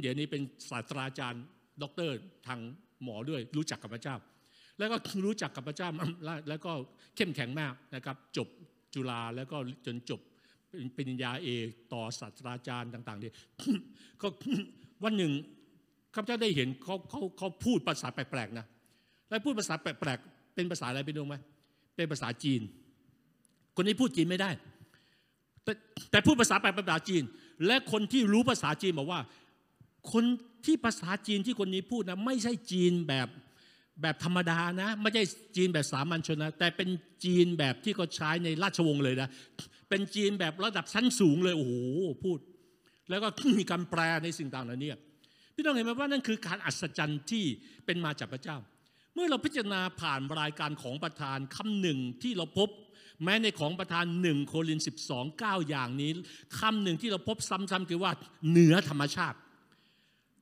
[0.02, 1.44] เดี๋ยวนี้เป็นศาสตราจารย์
[1.82, 2.16] ด็อกเตอร์
[2.46, 2.60] ทาง
[3.02, 4.16] หมอด้วยรู้จักกับพระเจ้า
[4.78, 5.88] แล้วก็รู้จักกับพระเจ้า
[6.24, 6.72] แล้วแล้วก็
[7.16, 8.48] เข้มแข็งมากนะครับ จบ
[8.94, 9.56] จุฬาแล้วก็
[9.86, 10.20] จนจบ
[10.70, 13.32] เป็นปริญญาเอกต่อศาสตราจารย์ต่างๆนี่
[14.22, 14.28] ก็
[15.04, 15.32] วันหนึ่ง
[16.14, 18.66] ข้าพเจ้าได้เห็นเขาเขาเขาพูดภาษาแปลกๆนะ
[19.28, 21.34] แล้วพูดภาษาแปลกๆเป็นภาษาอะไรไปดูไหม
[21.96, 22.60] เป็นภาษาจีน
[23.76, 24.50] คนนี้พูดจีนไม่ได้
[25.64, 25.72] แต่
[26.10, 27.22] แต่พูดภาษาแปลกภาษาจีน
[27.66, 29.20] และคนที่รู้ภาษาจีนบอกว่า
[30.12, 30.24] คน
[30.66, 33.28] ที่ภาษาจีนที่คนนี้พูดนะไม่ใช่จีนแบบ
[34.02, 35.24] แบบธรรมดานะ ไม่ใช่
[35.56, 36.88] จีนแบบสามัญชนนะ แต่เป็น
[37.24, 39.28] จีนแบบที่เขาใช้ในราชวงศ์เลยนะ
[39.88, 41.72] เป็นจีนแบบระดับชั้นสูงเลย โอ้โห
[42.24, 42.38] พูด
[43.10, 44.90] แล้วก็มีการแปลในสิ่งต่างๆเหล่านี้
[45.54, 47.44] พี่น้องเห็นไหมว่านั่นคือการอัศจรรย์ที่
[47.86, 48.56] เป็นมาจากพระเจ้า
[49.14, 52.68] เมื่อเราพิจารณาผ่านรายการของประธานคำหนึ่งที่เราพบ
[53.24, 56.10] แม้ในของประธานหนึ่งโครินสิบสองเก้าอย่างนี้
[56.60, 58.12] คำหนึ่งที่เราพบซ้ำๆคือว่า
[58.48, 59.38] เหนือธรรมชาติ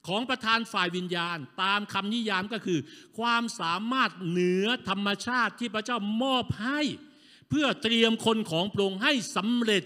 [0.09, 2.79] ของประธานฝ่ายวิญญาณ ตามคำนิยามก็คือ
[3.19, 6.81] ความสามารถเหนือธรรมชาติที่พระเจ้ามอบให้
[7.49, 9.85] เพื่อเตรียมคนของพรงให้สำเร็จ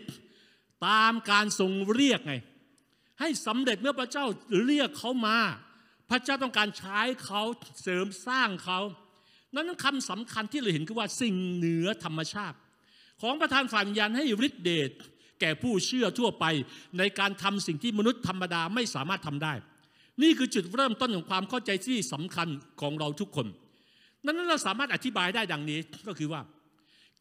[0.86, 2.34] ตามการทรงเรียกไง
[3.20, 4.24] ให้สำเร็จเมื่อพระเจ้า
[4.66, 5.38] เรียกเขามา
[6.10, 7.42] พระเจ้าต้องการใช้เขา
[7.82, 8.80] เสริมสร้างเขา
[9.54, 12.56] นั้นคำสำคัญที่เราเห็นคือว่าสิ่งเหนือธรรมชาติ
[13.22, 14.90] ของประธานฝ่ายวิญญาณให้ฤทธิเดช
[15.40, 16.44] แก่ผู้เชื่อทั่วไป
[16.98, 19.54] ในการทำสิ่งที่มนุษย์ธรรมดาไม่สามารถทำได้
[20.22, 22.48] นี่คือจุดเริ่มต้นของความเข้าใจที่สำคัญ
[22.80, 23.46] ของเราทุกคน
[24.24, 26.40] นั้นเราสามารถอธิบายได้ดังนี้ก็คือว่า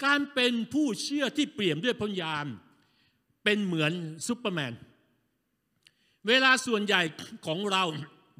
[0.06, 2.46] การเป็นผู้เชื่อที่เปี่ยมด้วยพระวิญญาณ
[3.44, 3.92] เป็นเหมือน
[4.28, 4.74] ซูเปอร์แมน
[6.28, 7.02] เวลาส่วนใหญ่
[7.48, 7.84] ของเรา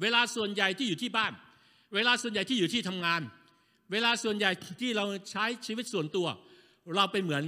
[0.02, 1.32] เวลาส่วนใหญ่ที่อยู่ที่บ้าน
[1.94, 3.20] เวลาส่วนใหญ่ที่อยู่ที่ทำงาน
[3.92, 6.26] เวลาส่วนใหญ่ที่เราใช้ชีวิตส่วนตัว
[6.96, 7.44] เราเป็นเหมือน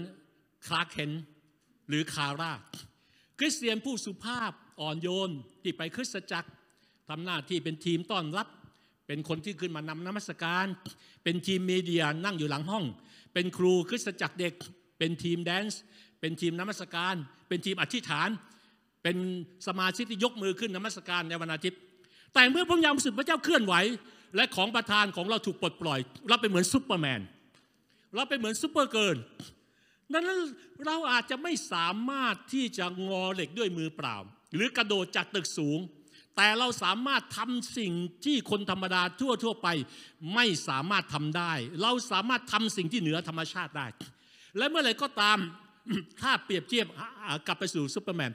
[0.66, 1.10] คลาร์กเคนท์
[1.88, 2.52] หรือคาร่า
[3.38, 5.30] คริสเตียนผู้สุภาพอ่อนโยน
[5.62, 6.50] ที่ไปคริสตจักร
[7.08, 8.48] ทำหน้าที่เป็นทีมต้อนรับ
[9.06, 10.66] เป็นคนที่ขึ้นมานำนมัสการ
[11.24, 12.84] เป็นทีม media นั่งอยู่หลังห้อง
[13.34, 14.54] เป็นครูคริสตจักรเด็ก
[14.98, 15.80] เป็นทีม dance
[16.20, 17.14] เป็นทีมนมัสการ
[17.48, 18.28] เป็นทีมอธิษฐาน
[19.06, 19.22] เป็น
[19.68, 21.78] สมาชิกที่ยกมือขึ้นนมัสการในวันอาทิตย์
[22.34, 23.74] แต่เมื่อพระวิญญาณบริสุทธิ์พระเจ้าเคลื่อนไหว
[24.36, 27.20] และของประทานของเราถูกปลดปล่อย เราเป็นเหมือนซูเปอร์แมน
[28.14, 29.16] เราเป็นเหมือนซูเปอร์เกิร์ล
[30.12, 30.38] ดังนั้น
[30.86, 34.16] เราอาจจะไม่สามารถที่จะงอเหล็กด้วยมือเปล่า
[34.54, 35.78] หรือกระโดดจากตึกสูง
[36.36, 37.92] แต่เราสามารถทำสิ่ง
[38.24, 39.68] ที่คนธรรมดาทั่วทั่วไป
[40.34, 41.52] ไม่สามารถทำได้
[41.82, 43.86] เราสามารถทำสิ่งที่เหนือธรรมชาติได้
[44.58, 45.38] และเมื่อไหร่ก็ตาม
[46.20, 46.86] ถ้าเปรียบเทียบ
[47.46, 48.32] กลับไปสู่ซูเปอร์แมน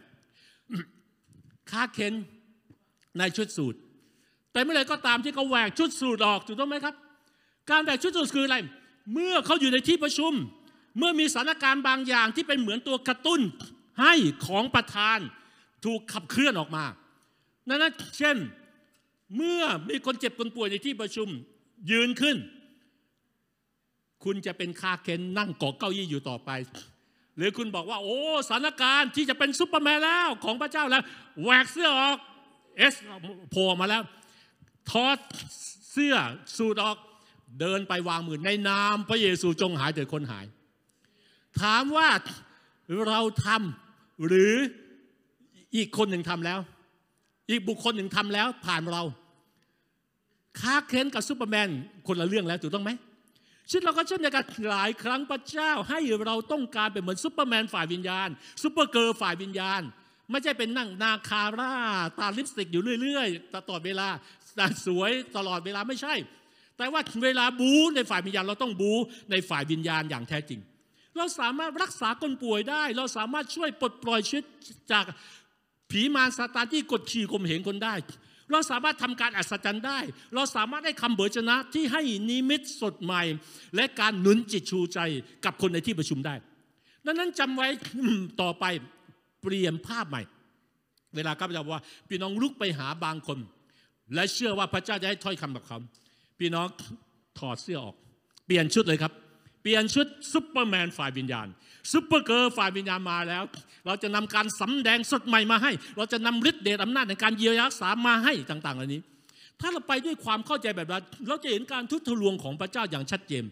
[1.72, 2.14] คาเคน
[3.18, 3.76] ในชุดสูท
[4.52, 6.96] แต่เมื่อไรก็ตามที่เขาแหวกชุดสูทออกถูกต้องไหมครับ
[7.70, 8.58] การแหวกชุดสูทคืออะไร
[9.14, 10.34] เมื่อเขาอยู่ในที่ประชุม
[10.98, 13.42] เมื่อมีสถานการณ์บางอย่างที่เป็นเหมือนตัวกระตุ้น
[14.02, 14.14] ให้
[14.48, 15.20] ของประทาน
[15.86, 16.86] ถูกขับเคลื่อนออกมา
[17.68, 18.38] นั้นเช่น
[19.38, 21.28] เมื่อมีคนเจ็บคนป่วยในที่ประชุม
[21.92, 22.38] ยืนขึ้น
[24.24, 26.50] คุณจะเป็นคลาร์กเคนท์นั่งเกาะเก้าอี้อยู่ต่อไป
[27.38, 31.04] หรือคุณบอกว่าโอ้สถานการณ์ที่จะเป็นซุปเปอร์แมนแล้วของพระเจ้าแล้ว
[31.42, 32.18] แหวกเสื้อออก
[32.78, 32.94] S
[33.52, 34.04] โผล่มาแล้ว
[34.92, 35.18] ถอด
[35.92, 36.16] เสื้อ
[36.58, 36.98] สูทออก
[37.60, 40.46] เดินไปวางมือในนามพระเยซูจงหายเถิดคนหาย
[41.62, 42.10] ถามว่า
[43.08, 44.54] เราทำหรือ
[45.76, 46.60] อีกคนหนึ่งทำแล้ว
[47.50, 49.04] อีกบุคคลหนึ่งทำแล้วผ่านเรา
[50.60, 51.70] คลาร์กเคนท์กับซูเปอร์แมน
[52.08, 52.92] คนละเรื่องแล้วถูกต้องไหม
[53.70, 58.30] ชีวิตเราก็เช่นเดียวกันหลายครั้งพระเจ้าให้เราต้องการเป็นเหมือนซูเปอร์แมนฝ่ายวิญญาณ
[58.64, 59.82] ซูเปอร์เกิร์ลฝ่ายวิญญาณ
[60.32, 61.76] ไม่ใช่เป็นนั่งมาสคาร่า
[62.20, 64.08] ทาลิปสติกอยู่เรื่อยๆตลอดเวลา
[64.86, 66.14] สวยตลอดเวลาไม่ใช่
[66.78, 68.92] แต่ว่าเวลาบูในฝ่ายวิญญาณเราต้องบู
[69.32, 70.60] ในฝ่ายวิญญาณอย่างแท้จริง
[71.18, 74.46] เราสามารถรักษาคนป่วยได้ เราสามารถช่วยปลดปล่อยชีวิต
[74.92, 75.06] จาก
[75.92, 77.94] ผีมารซาตานที่กดขี่ข่มเหงคนได้
[78.52, 80.00] เราสามารถทำการอัศจรรย์ได้
[80.36, 83.24] เราสามารถได้คำเบิดชนะที่ให้นิมิตสดใหม่
[83.76, 85.00] และการหนุนจิตชูใจ
[85.46, 86.36] กับคนในที่ประชุมได้
[87.06, 87.68] ดังนั้นจำไว้
[88.42, 88.66] ต่อไป
[89.42, 90.22] เปลี่ยนภาพใหม่
[91.16, 93.40] เวลาข้าพเจ้าว่าพี่น้องลุกไปหาบางคน
[94.14, 95.78] และเชื่อว่าพระเจ้าจะให้ถ้อยคำกับเขา
[96.40, 96.68] พี่น้อง
[97.40, 97.96] ถอดเสื้อออก
[98.46, 99.14] เปลี่ยนชุดเลยครับ
[99.62, 101.48] เปลี่ยนชุดซุปเปอร์แมนฝ่ายวิญญาณ
[101.92, 103.44] ซุปเปอร์เกิร์ลฝ่ายวิญญาณมาแล้ว
[103.86, 109.02] เราจะนำการสำแดงสดใหม่มาให้ เราจะนำฤทธิ์เดชอำนาจในการเยียวยารักษามาให้ต่างๆเหล่านี้
[109.60, 113.44] ถ้าเราไปด้วยความเข้าใจแบบนั้นเราจะเห็นการทะลุทะลวงของพระเจ้าอย่างชัดเจน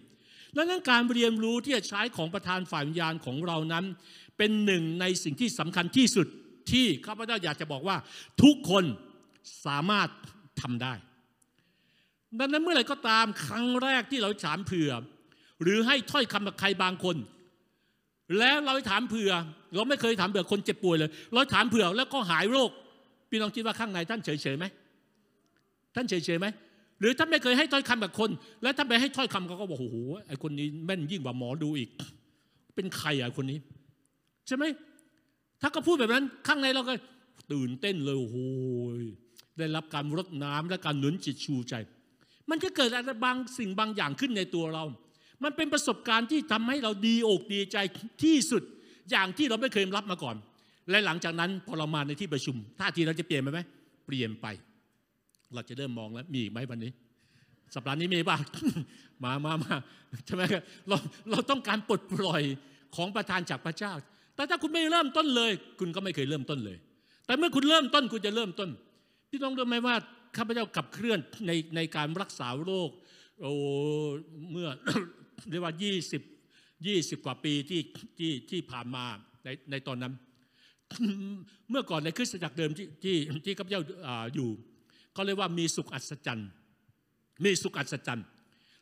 [0.56, 3.86] ดังนั้นการเรียนรู้ที่จะใช้ของประทานฝ่ายวิญญาณของเรานั้น
[4.38, 6.28] เป็นหนึ่งในสิ่งที่สำคัญที่สุด
[6.72, 7.98] ที่ข้าพเจ้าอยากจะบอกว่า
[8.44, 8.84] ทุกคน
[9.66, 10.10] สามารถ
[10.62, 10.94] ทำได้
[12.40, 14.92] ดังนั้นเมื่อไหร่ก็ตามครั้งแรกที่เราถามเผื่อ
[15.62, 17.16] หรือให้ถ้อยคำกับใครบางคน
[18.38, 19.32] แล้วเราถามเผื่อ
[19.76, 22.72] เราไม่เคยถามเผื่อคนเจ็บป่วยเลย เราถามเผื่อแล้วก็หายโรค
[23.30, 24.66] พี่น้องคิดว่าข้างในท่านเฉยๆไหม
[25.96, 26.48] ท่านเฉยๆไหม
[27.00, 28.30] หรือท่านไม่เคยให้ถ้อยคำกับคน
[28.64, 31.90] แล้วท่านไปให้ถ้อยคำเขาก็บอกโอ้โหไอ้คนนี้แม่นยิ่งกว่าหมอดูอีก
[32.76, 33.60] เป็นใครอะคนนี้
[34.48, 34.66] ใช่ไหม
[35.62, 36.94] ถ้าก็พูดแบบนั้นข้างในเราก็
[37.52, 38.38] ตื่นเต้นเลยโอ้โห
[39.58, 41.74] ได้รับการรดน้ำและการหนุนจิตชูใจ
[42.50, 44.84] มันจะเกิดอะไรบางสิ่งบางอย่างขึ้นในตัวเรา
[45.44, 47.78] มันเป็นประสบการณ์ที่ทำให้เราดีอกดีใจ
[48.24, 48.64] ที่สุด
[49.12, 50.36] อย่างที่เราไม่เคยรับมาก่อน
[50.90, 53.60] และหลังจากนั้นพอเรามาในที่ประชุมท่าทีเราจะเปลี่ยนไปไหม
[54.06, 54.48] เปลี่ยนไป
[55.54, 56.92] เราจะเริ่มมองแล้วมีอีกไหมวันนี้
[57.76, 58.38] สัปดาห์นี้มีป่ะ
[59.24, 59.76] มามามา
[60.26, 60.44] ใช่ไหม
[60.88, 60.98] เรา
[61.32, 62.44] เราต้องการปลดปล่อย
[62.96, 63.94] ของประทานจากพระเจ้า
[64.36, 66.78] แต่ถ้าคุณไม่เริ่มต้นเลย คุณก็ไม่เคยเริ่มต้นเลย
[67.26, 68.70] แต่เมื่อคุณเริ่มต้นคุณจะเริ่มต้น
[69.30, 69.96] พี่น้องรู้ไหมว่า
[70.38, 72.90] ข้าพเจ้าขับเคลื่อนในในการรักษาโรค
[73.42, 73.52] โอ้
[74.52, 74.68] เมื่อ
[75.52, 75.74] เรียกว่า
[76.48, 77.82] 20 20 กว่าปีที่
[78.18, 79.04] ที่ที่ผ่านมา
[79.44, 80.14] ในในตอนนั้น
[81.70, 83.16] เมื่อก่อนในคริสตจักรเดิมที่ที่
[83.46, 83.82] ที่ข้าพเจ้า
[84.36, 84.50] อยู่
[85.14, 86.50] เขาเรียกว่ามีสุขอัศจรรย์
[87.44, 88.28] มีสุขอัศจรรย์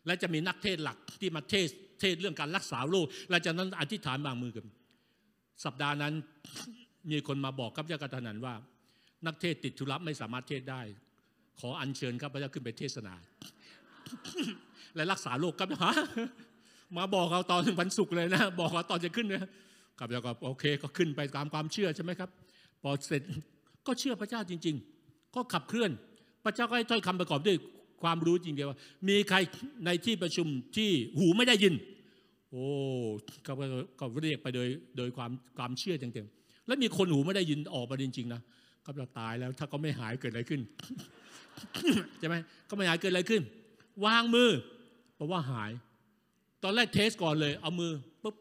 [0.06, 1.68] และจะมีนักเทศหลักที่มาเทศ
[2.00, 4.66] เทศเรื่องการรักษาโรคและจากนั้นอธิษฐานบางมือกัน
[5.66, 6.14] สัปดาห์นั้น
[7.12, 8.54] มีคนมาบอกข้าพเจ้ากระทันว่า
[9.26, 10.82] นักเทศติดธุระไม่สามารถเทศได้
[11.60, 13.14] ขออัญเชิญข้าพเจ้าขึ้นไปเทศนา
[14.96, 15.94] และรักษาโรคครับฮะ
[16.98, 19.50] มาบอกเราตอนวันศุกร์เลยนะ บอกเราตอนจะขึ้นนะ
[20.00, 22.30] ข้าพเจ้าก็โอเคก็ขึ้นไปตามความเชื่อใช่ไหมครับ
[22.82, 23.22] พอเสร็จ
[23.88, 24.76] ก็เชื่อพระเจ้าจริง
[25.06, 25.92] ๆ ก็ขับเคลื่อน
[26.44, 27.58] พระเจ้าก็ให้ถ้อยคำประกอบด้วย
[28.04, 28.78] ความรู้จริงเดียวว่า
[29.10, 29.38] มีใคร
[29.86, 31.74] ในที่ประชุมที่หูไม่ได้ยิน
[32.52, 32.64] โอ้
[33.48, 33.52] ก็
[34.00, 34.68] ก็เรียกไปโดย
[34.98, 38.42] โดยความความเชื่อจริงๆแล้วมีคนหูไม่ได้ยินออกมาจริงๆนะ
[38.86, 40.62] ก็จะตายแล้วถ้าเขาไม่หายเกิดอะไรขึ้น
[42.20, 42.36] ใช่ไหม
[42.66, 43.42] เขาไม่หายเกิดอะไรขึ้น
[44.06, 44.50] วางมือ
[45.16, 45.72] เพราะว่าหาย
[46.64, 47.92] ตอนแรกเทสก่อนเลย เอามือ
[48.24, 48.36] ปุ๊บ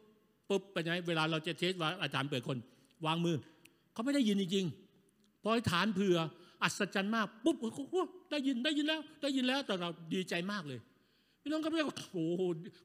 [0.48, 2.58] ปุ๊บไปไหนเวลาเราจะเทสว่าอาจารย์เปิดคน
[3.06, 3.36] วางมือ
[3.92, 6.16] เขาไม่ได้ยินจริงๆพอฐานเผื่อ
[6.62, 7.80] อัศจรรย์มากปุ๊บโอ้โห
[8.30, 10.80] ได้ยินได้ยินแล้ว ได้ยินแล้วแต่เราดีใจมากเลย
[11.42, 12.16] พี่น้องก็เรียกโอ้โห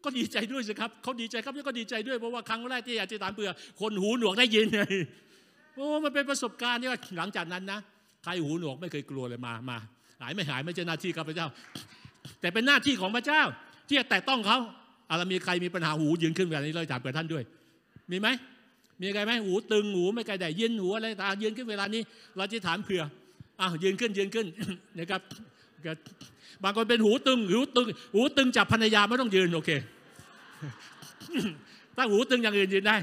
[0.03, 3.51] ก็ดีใจด้วยสิครับเขาดีใจครับแล้วก็ดีใจด้วยเพราะว่าครั้งแรกที่อาจารย์เผื่อ
[3.81, 4.81] คนหูหนวกได้ยินไง
[5.75, 7.79] โอ้มันเป็นประสบการณ์ที่ว่าหลังจากนั้นนะ
[8.23, 9.77] ใครหูหนวกไม่เคยกลัวเลยมามา
[10.21, 11.47] หายไม่หายไม่ใช่หน้าที่ข้าพระเจ้า
[12.41, 13.41] แต่เป็นหน้าที่ของพระเจ้า
[13.87, 14.59] ที่จะแตะต้องเขา
[15.11, 17.43] อะไรมีใครมีปัญหาหูยืนขึ้นแบบนี้เราถามเปิดท่านด้วย
[18.11, 18.27] มีไหม
[19.01, 22.01] มีใครไหมหูตึงหูไม่ไกลได้ยินหูอะไรตายืนขึ้นเวลานี้
[22.37, 23.01] เราจะถามเผื่อ
[23.59, 24.47] อ้าวยืนขึ้นยืนขึ้น
[24.99, 25.21] นะครับ
[26.63, 29.69] บางคนเป็นหูตึงหูตึง หูตึงจับภรรยาไม่ต้องยืนโอเค
[31.95, 32.97] ถ้าหูตึงอย่างอื่นยืนได้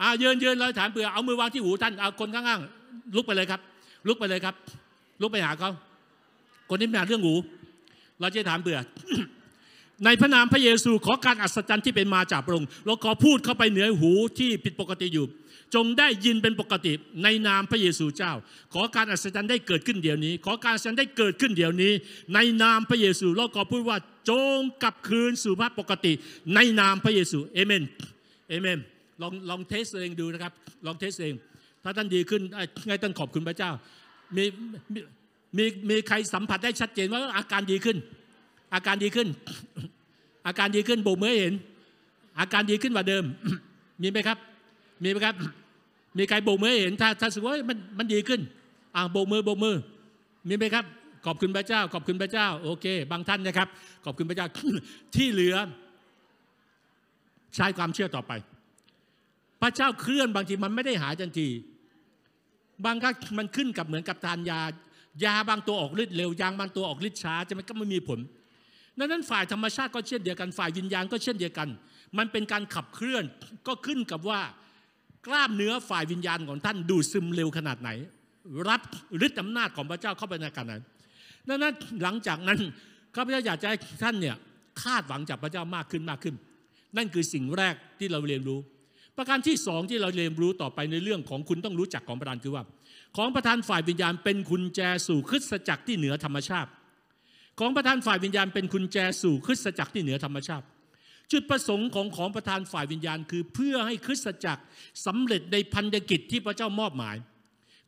[0.00, 3.60] อ่าวยืนยืนเราถามเผื่อเอามือวางที่หูท่านเอาคนข้างๆลุกไปเลยครับ
[4.06, 4.54] ลุกไปเลยครับ
[5.20, 5.70] ลุกไปหาเขา
[6.70, 7.34] คนที่มีปัญหาเรื่องหู
[8.20, 8.78] เราจะถามเบื่อ
[10.04, 15.26] ในพระนามพระเยซูขอการอัศจรรย์ที่เป็นมาจากพระองค์เราขอพูดเข้าไปเหนือหูที่ผิดปกติอยู่
[15.74, 16.92] จงได้ยินเป็นปกติ
[17.22, 18.32] ในนามพระเยซูเจ้า
[18.72, 21.92] ขอการอัศจรรย์ได้เกิดขึ้นเดี๋ยวนี้ ขอการอัศจรรย์ได้เกิดขึ้นเดี๋ยวนี้
[22.34, 23.98] ในนามพระเยซูเราขอพูดว่า
[24.30, 26.12] จงกลับคืนสู่ภาพปกติ
[26.54, 27.82] ในนามพระเยซูเอเมน
[28.48, 28.78] เอเมน
[29.22, 30.52] ลองลอง test เองดูนะครับ
[30.86, 31.34] ลอง test เอง
[31.82, 32.42] ถ้าท่านดีขึ้น
[32.88, 33.70] ไงต้องขอบคุณพระเจ้า
[34.36, 34.44] มี
[35.56, 37.96] มีมีใครสัมผัสได้ชัดเจนว่าอาการดีขึ้น
[38.74, 39.28] อาการดีขึ้น
[40.46, 41.54] อาการดีขึ้นโบกมือเห็น
[42.40, 43.24] อาการดีขึ้นกว่าเดิม
[44.02, 44.38] มีไหมครับ
[45.02, 45.34] มีไหมครับ
[46.18, 48.40] มีใครโบกมือเห็น ถ้าถ้ารู้สึกว่ามันมันดีขึ้น
[48.94, 49.76] อ่าโบกมือโบกมือ
[50.48, 50.84] มีไหมครับ
[51.26, 53.68] ขอบคุณพระเจ้า ขอบคุณพระเจ้า โอเค บางท่านนะครับ
[54.04, 54.46] ขอบคุณพระเจ้า
[55.14, 55.56] ที่เหลือ
[57.54, 58.32] ใช้ความเชื่อต่อไป
[59.62, 61.48] พระเจ้าเคลื่อนบางทีมันไม่ได้หายทันที
[62.84, 64.60] บางครั้งมันขึ้นกับเหมือนกับทานยา
[65.24, 68.18] ยาบางตัวออกฤทธิ์เร็วยางบางตัวออกฤทธิ์ช้าจะมันก็ไม่มีผล
[68.98, 71.68] ดังนั้นฝ่ายธรรมชาติก็เช่นเดียวกัน ฝ่ายวิญญาณก็เช่นเดียวกัน
[72.18, 73.24] มันเป็นการขับเคลื่อน
[73.66, 74.40] ก็ขึ้นกับว่า
[75.26, 77.90] กล้ามเนื้อฝ่ายวิญญาณของท่านดูดซึมเร็วขนาดไหน
[78.68, 78.80] รับ
[79.26, 80.82] ฤทธิ์อำนาจของพระเจ้าเข้าไปในการนั้น
[81.48, 82.58] ดังนั้นหลังจากนั้น
[83.14, 84.36] ข้าพเจ้าอยากจะให้ท่านเนี่ย
[84.82, 86.34] คาดหวังจากพระเจ้ามากขึ้นมากขึ้น
[86.96, 88.58] นั่นคือสิ่งแรกที่เราเรียนรู้
[89.16, 92.64] ประการที่สองที่เราเรียนรู้ต่อไปในเรื่องของคุณต้องรู้จักของประธานคือว่า
[93.16, 96.70] ของประธานฝ่ายวิญญาณเป็นกุญแจสู่คริสตจักรที่เหนือธรรมชาติ
[97.58, 100.66] ของประธานฝ่ายวิญญาณเป็นกุญแจสู่คริสตจักรที่เหนือธรรมชาติ
[101.32, 104.62] จุดประสงค์ของของประธานฝ่ายวิญญาณ คือเพื่อให้คริสตจักร
[105.06, 107.16] สำเร็จในพันธกิจที่พระเจ้ามอบหมาย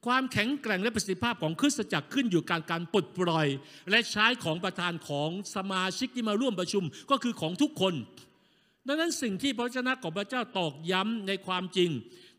[0.06, 3.46] ความแข็งแกร่งและประสิทธิภาพของคริสตจักรขึ้นอยู่การการปลดปล่อย
[3.90, 7.94] และใช้ของประธานของสมาชิกที่มาร่วมประชุมก็คือของทุกคน
[8.86, 11.90] ดังนั้นสิ่งที่พระเจ้าของพระเจ้าตอกย้ำในความจริง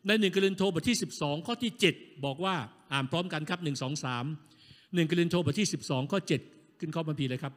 [0.08, 2.56] ในหนึ่งกรินโทบทที่ 12 ข้อที่ 7 บอกว่า
[2.94, 7.54] อ่านพร้อมกันครับ 1 2 3 1กรินโทบทที่ 12 ข้อ 7 ขึ้นข้อบัญพีเลยครับ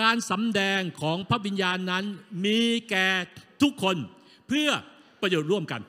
[0.00, 2.04] การสำแดงของพระวิญญาณนั้น
[2.44, 2.60] มี
[2.90, 3.08] แก่
[3.62, 3.96] ทุกคน
[4.48, 4.68] เพื่อ
[5.22, 5.80] ประโยชน์ร่วมกัน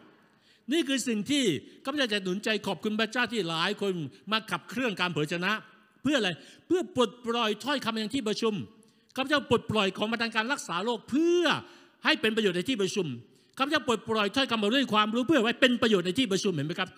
[0.71, 1.43] นี่คือสิ่งที่
[1.83, 3.93] ข้าพเจ้าจะหนุนใจขอบคุณพระเจ้าที่หลายคน
[4.31, 5.51] มาขับเคลื่อนการเผยชนะ
[6.03, 6.29] เพื่ออะไร
[6.67, 8.53] เพื่อปลดปล่อยถ้อยคำอย่างที่ประชุม
[9.15, 11.43] ข้าพเจ้าปลดปล่อยของมาทางการรักษาโรคเพื่อ
[12.05, 13.07] ให้เป็นประโยชน์ในที่ประชุม
[13.57, 16.89] ข้าพเจ้าปลดปล่อยถ้อยคำมาด้วยความรู้เพื่อไว้เป็นประโยชน์ในที่ประชุมเห็นไหมครับ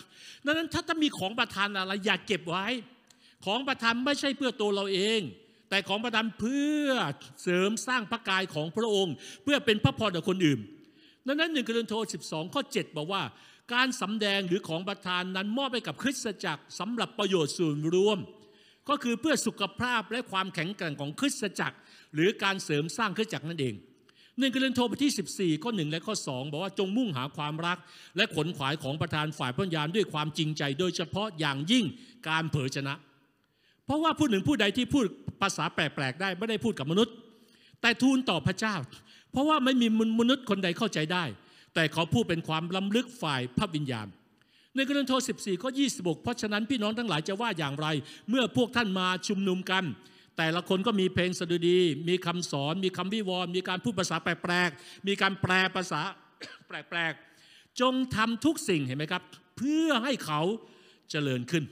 [0.45, 2.65] ดังนั้นถ้าจะมีของประทานอะไรอย่าเก็บไว้
[3.45, 5.21] ของประทานไม่ใช่เพื่อตัวเราเอง
[5.69, 6.87] แต่ของประทานเพื่อ
[7.43, 10.59] เสริมสร้างพระกายของพระองค์ เพื่อเป็นพระพรต่อคนอื่น
[11.27, 13.23] ดังนั้นหนึ่งกรินโท12 ข้อ 7 บอกว่า
[13.73, 18.19] การสำแดงหรือของประทานนั้นมอบไปกับคริสตจักรสำหรับประโยชน์ส่วนรวม
[18.89, 21.77] ก็คือเพื่อสุขภาพและความแข็งแกร่งของคริสตจักร
[22.13, 23.75] หรือการเสริมสร้างคริสตจักรนั่นเอง
[24.39, 27.77] หนึ่งกรินโทบทที่ 14 ข้อ 1 และข้อ 2 บอกว่าจงมุ่งหาความรัก
[28.17, 31.85] และขนขวายของประธานฝ่ายพระญาณด้วยความจริงใจ โดยเฉพาะอย่างยิ่ง
[32.29, 32.93] การเผยชนะ
[33.85, 35.05] เพราะว่าผู้หนึ่งผู้ใดที่พูด
[35.41, 37.13] ภาษาแปลกๆได้ไม่ได้พูดกับมนุษย์
[37.81, 38.75] แต่ทูลต่อพระเจ้า
[39.31, 39.87] เพราะว่าไม่มี
[40.19, 41.23] มนุษย์คนใดเข้าใจได้
[41.75, 44.07] แต่เขาพูดเป็นความล้ำลึกฝ่ายพระวิญญาณ
[44.75, 47.87] ในกรณีโท14ข้อ26 เพราะฉะนั้นพี่น้องทั้งหลายจะว่าอย่างไร
[48.29, 49.83] เมื่อพวกท่านมาชุมนุมกัน
[50.37, 51.79] แต่ละคนก็มีเพลงสดุดี
[52.09, 56.01] มีคำสอน มีคำวิวรณ์มีการพูดภาษาแปลกๆ มีการแปลภาษา
[56.67, 59.23] แปลกๆ จงทำทุกสิ่งเห็นไหมครับ
[59.57, 60.41] เพื่อให้เขา
[61.11, 61.63] เจริญขึ้น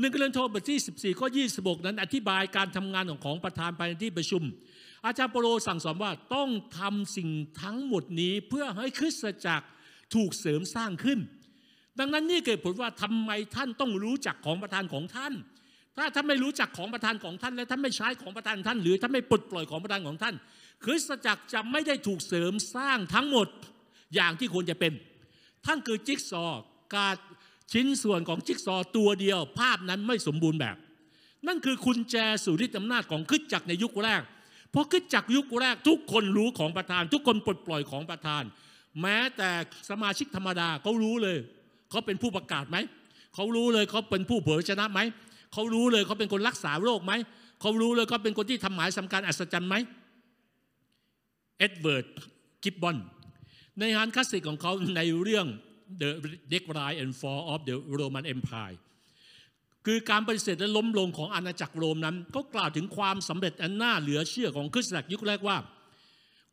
[0.00, 4.42] หนึ่งกรณีโทบทที่ 14 ข้อ 26 นั้นอธิบายการทำงานของของประธานภายในที่ประชุม
[5.04, 7.30] อาจารย์เปโลสั่งสอนว่าต้องทำสิ่ง
[7.62, 9.66] ทั้งหมดนี้เพื่อให้คริสตจักร
[10.14, 11.18] ถูกเสริมสร้างขึ้น
[11.98, 15.32] ดังนั้นนี่เกิดผลว่าทำไมท่านต้องรู้จักของประธานของท่าน
[15.96, 20.34] ถ้าท่านไม่รู้จักของประธานของท่าน และท่านไม่ใช้ของประธานท่าน หรือท่านไม่ปลดปล่อยของประธานของท่าน
[20.84, 23.48] คริสตจักรจะไม่ได้ถูกเสริมสร้างทั้งหมด
[24.14, 24.92] อย่างที่ควรจะเป็น
[25.66, 26.62] ท่านคือจิ๊กซอว์
[26.96, 27.14] การ
[27.72, 30.76] ชิ้นส่วนของจิ๊กซอตัวเดียว ภาพนั้นไม่สมบูรณ์แบบ
[31.46, 34.22] นั่นคือคุณแจสู่ฤทธิอำนาจของคริสตจักรในยุคแรก
[34.70, 38.42] เพราะคริสตจักรยุคแรกทุกคนรู้ของประธาน ทุกคนปลดปล่อยของประธาน
[39.02, 39.50] แม้แต่
[39.90, 41.36] สมาชิกธรรมดาเขารู้เลย
[41.90, 42.76] เขาเป็นผู้ประกาศไหม
[43.34, 45.00] เขารู้เลยเขาเป็นผู้เผยชนะไหม
[45.52, 47.12] เขารู้เลยเขาเป็นคนรักษาโรคไหม
[47.60, 49.74] เขารู้เลยเขาเป็นคนที่ทำหมายสำคัญอัศจรรย์ไหม
[51.58, 52.06] เอ็ดเวิร์ด
[52.64, 52.96] กิบบอน
[53.78, 55.46] ในงานคลาสสิกของเขาในเรื่อง
[56.00, 56.10] The
[56.52, 58.76] Decline and Fall of the Roman Empire
[59.86, 65.58] คือการปฏิเสธและล้มลงของอาณาจักรโรมนั้น ก็กล่าวถึงความสำเร็จอันน่าเหลือเชื่อของคริสตจักรยุคแรกว่า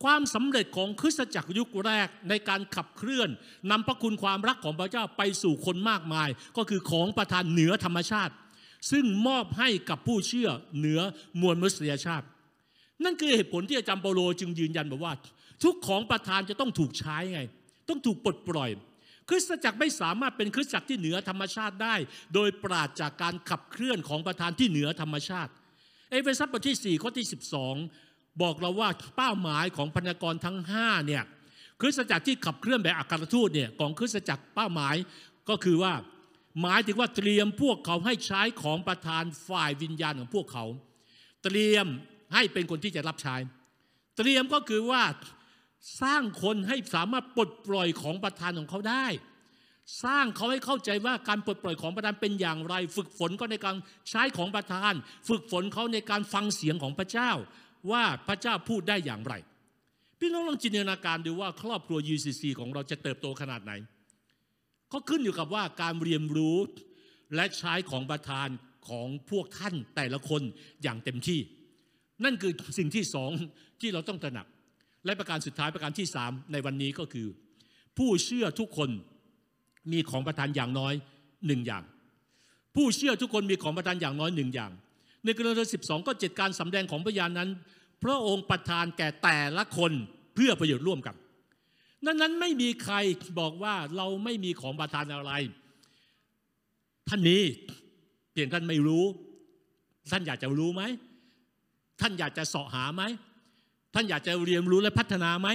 [0.03, 3.29] ความสำเร็จของคริสตจักรยุคแรกในการขับเคลื่อน
[3.71, 8.33] นำพระคุณความรักของพระเจ้าไปสู่คนมากมาย ก็คือของประทานเหนือธรรมชาติ
[8.91, 10.99] ซึ่งมอบให้กับผู้เชื่อเหนือ
[11.41, 12.25] มวลมนุษยชาติ
[13.03, 15.13] นั่นคือเหตุผลที่อาจารย์เปโลจึงยืนยันบอกว่า
[15.63, 17.41] ทุกของประทานจะต้องถูกใช้ไง
[17.89, 18.69] ต้องถูกปลดปล่อย
[19.33, 21.95] ริสตจักรไม่สามารถเป็นคริสตจักรที่เหนือธรรมชาติได้
[22.33, 25.51] โดยปราศจากการขับเคลื่อนของประธานที่เหนือธรรมชาติ
[26.11, 27.27] เอเฟซัสบทที่ 4 ข้อที่
[27.83, 31.23] 12 บอกเราว่าเป้าหมายของพนากรทั้ง5เนี่ย
[31.81, 34.95] คริสตจักรที่ขับเคลื่อนแบบอัครทูตเนี่ยของคริสตจักรเป้าหมาย
[35.49, 35.93] ก็คือว่า
[36.61, 40.65] หมายถึงว่าเตรียมพวกเขาให้ใช้ของประธานฝ่ายวิญญาณของพวกเขา
[41.43, 41.87] เตรียม
[42.33, 43.35] ให้เป็นคนที่จะรับใช้
[44.17, 45.03] เตรียมก็คือว่า
[46.01, 49.05] สร้างคนให้สามารถปลดปล่อยของประธานของเขาได้
[50.03, 53.75] สร้างเขาให้เข้าใจว่าการปลดปล่อยของประธานเป็นอย่างไร ฝึกฝนเขาในการ
[54.09, 54.93] ใช้ของประธาน
[55.27, 57.31] ฝึกฝนเขาในการฟังเสียงของพระเจ้า
[57.91, 59.33] ว่าพระเจ้าพูดได้อย่างไร
[60.19, 63.71] พี่น้องลองจินตนาการดูว่าครอบครัว UCC ของเราจะเติบโตขนาดไหน
[64.93, 66.57] ก็ขึ้นอยู่กับว่าการเรียนรู้
[67.35, 68.47] และใช้ของประธาน
[68.89, 70.41] ของพวกท่านแต่ละคน
[70.83, 71.39] อย่างเต็มที่
[72.23, 73.31] นั่นคือสิ่งที่สอง
[73.81, 74.47] ที่เราต้องตระหนัก
[75.05, 77.27] และประการสุดท้ายประการที่สามในวันนี้ก็คือ
[77.97, 78.89] ผู้เชื่อทุกคน
[79.91, 80.93] มีของประทานอย่างน้อย
[81.47, 81.83] หนึ่งอย่าง
[82.75, 84.71] ผู้เชื่อทุกคนมีของประทานอย่างน้อยหนึ่งอย่าง
[85.23, 87.49] ในกรณีสิบสองก็เจ็ดการสำแดงของพยานนั้น
[88.03, 89.91] พระองค์ประทานแก่แต่ละคน
[90.35, 91.15] เพื่อประโยชน์ร่วมกัน
[92.05, 92.95] นั้นนั้นไม่มีใคร
[93.39, 95.31] บอกว่าเราไม่มีของประทานอะไร
[97.09, 97.37] ท่านมี
[98.31, 99.05] เพียงท่านไม่รู้
[100.11, 100.83] ท่านอยากจะรู้ไหม
[102.01, 103.03] ท่านอยากจะเสาะหาไหม
[103.93, 105.49] ท่านอยากจะเรียนรู้และพัฒนาไหม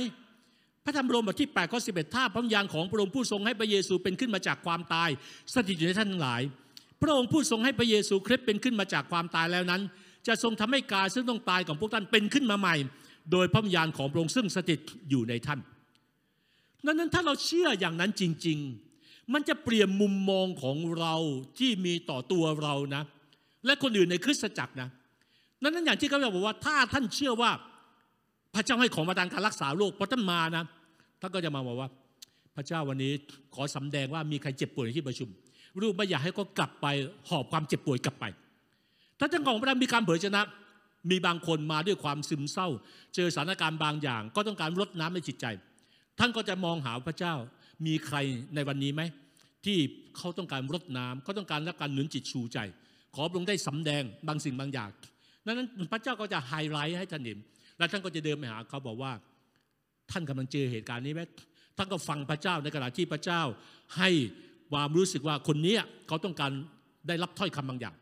[0.85, 5.09] พระธรรมโรมบทที่8ข้อ11ถ้าพระวิญญาณของพระองค์ผู้ทรงให้พระเยซูเป็นขึ้นมาจากความตาย
[5.55, 6.43] สถิตอยู่ในท่านทั้งหลาย
[7.03, 9.83] พระองค์ผู้ทรงให้พระเยซูคริสต์เป็นขึ้นมาจากความตายแล้วนั้น
[10.27, 12.77] จะทรงทำให้กายซึ่งต้องตายของพวกท่านเป็นขึ้นมาใหม่
[13.33, 14.81] โดยพระวิญญาณของพระองค์ซึ่งสถิต
[15.11, 15.61] อยู่ในท่าน
[16.87, 18.59] ดังนั้นถ้าเราเชื่ออย่างนั้นจริง
[18.97, 21.15] ๆ มันจะเปลี่ยนมุมมองของเรา
[21.59, 23.03] ที่มีต่อตัวเรานะ
[23.67, 24.89] และคนอื่นในคริสตจักรนะ
[25.63, 27.51] นั้นนั้นอย่างที่เขาบอกว่าถ้าท่านเชื่อว่า
[28.55, 30.65] พระเจ้าให้ของประทานการรักษาโรคพอท่านมานะ
[31.21, 31.89] ท่านก็จะมาบอกว่า
[32.57, 33.13] พระเจ้าวันนี้
[33.55, 35.29] ขอสำแดงว่ามีใครเจ็บป่วยในที่ประชุม
[35.81, 36.87] รูปไม่อยากให้เขากลับไป
[37.29, 38.25] หอบความเจ็บป่วยกลับไป
[39.19, 40.43] ถ้าจังของพระมีการเผยชนะ
[41.11, 42.69] มีบางคนมาด้วยความซึมเศร้า
[43.15, 45.47] เจอสถานการณ์บางอย่าง ก็ต้องการลดน้ำในจิตใจ
[46.19, 47.35] ท่านก็จะมองหาพระเจ้า
[47.87, 48.17] มีใคร
[48.55, 49.03] ในวันนี้ไหม
[49.65, 49.79] ที่
[50.17, 52.59] เขาต้องการรดน้ำเขาต้องการรับการหนุนจิตชูใจ
[53.15, 54.91] ขอพระองค์ได้สำแดงบางสิ่งบางอย่าง
[55.45, 57.39] นั้นพระเจ้าก็จะไฮไลท์ให้ท่านเห็น
[57.79, 59.13] และท่านก็จะเดินไปหาเขาบอกว่า
[60.11, 61.23] ท่านกำลังเจอเหตุการณ์นี้ไหม
[61.77, 63.43] ท่านก็ฟังพระเจ้าในขณะที่พระเจ้า
[63.99, 64.11] ให้
[64.73, 65.77] ความรู้สึกว่าคนนี้
[66.09, 66.53] เขาต้องการ
[67.09, 67.97] ได้รับถ้อยคำบางอย่าง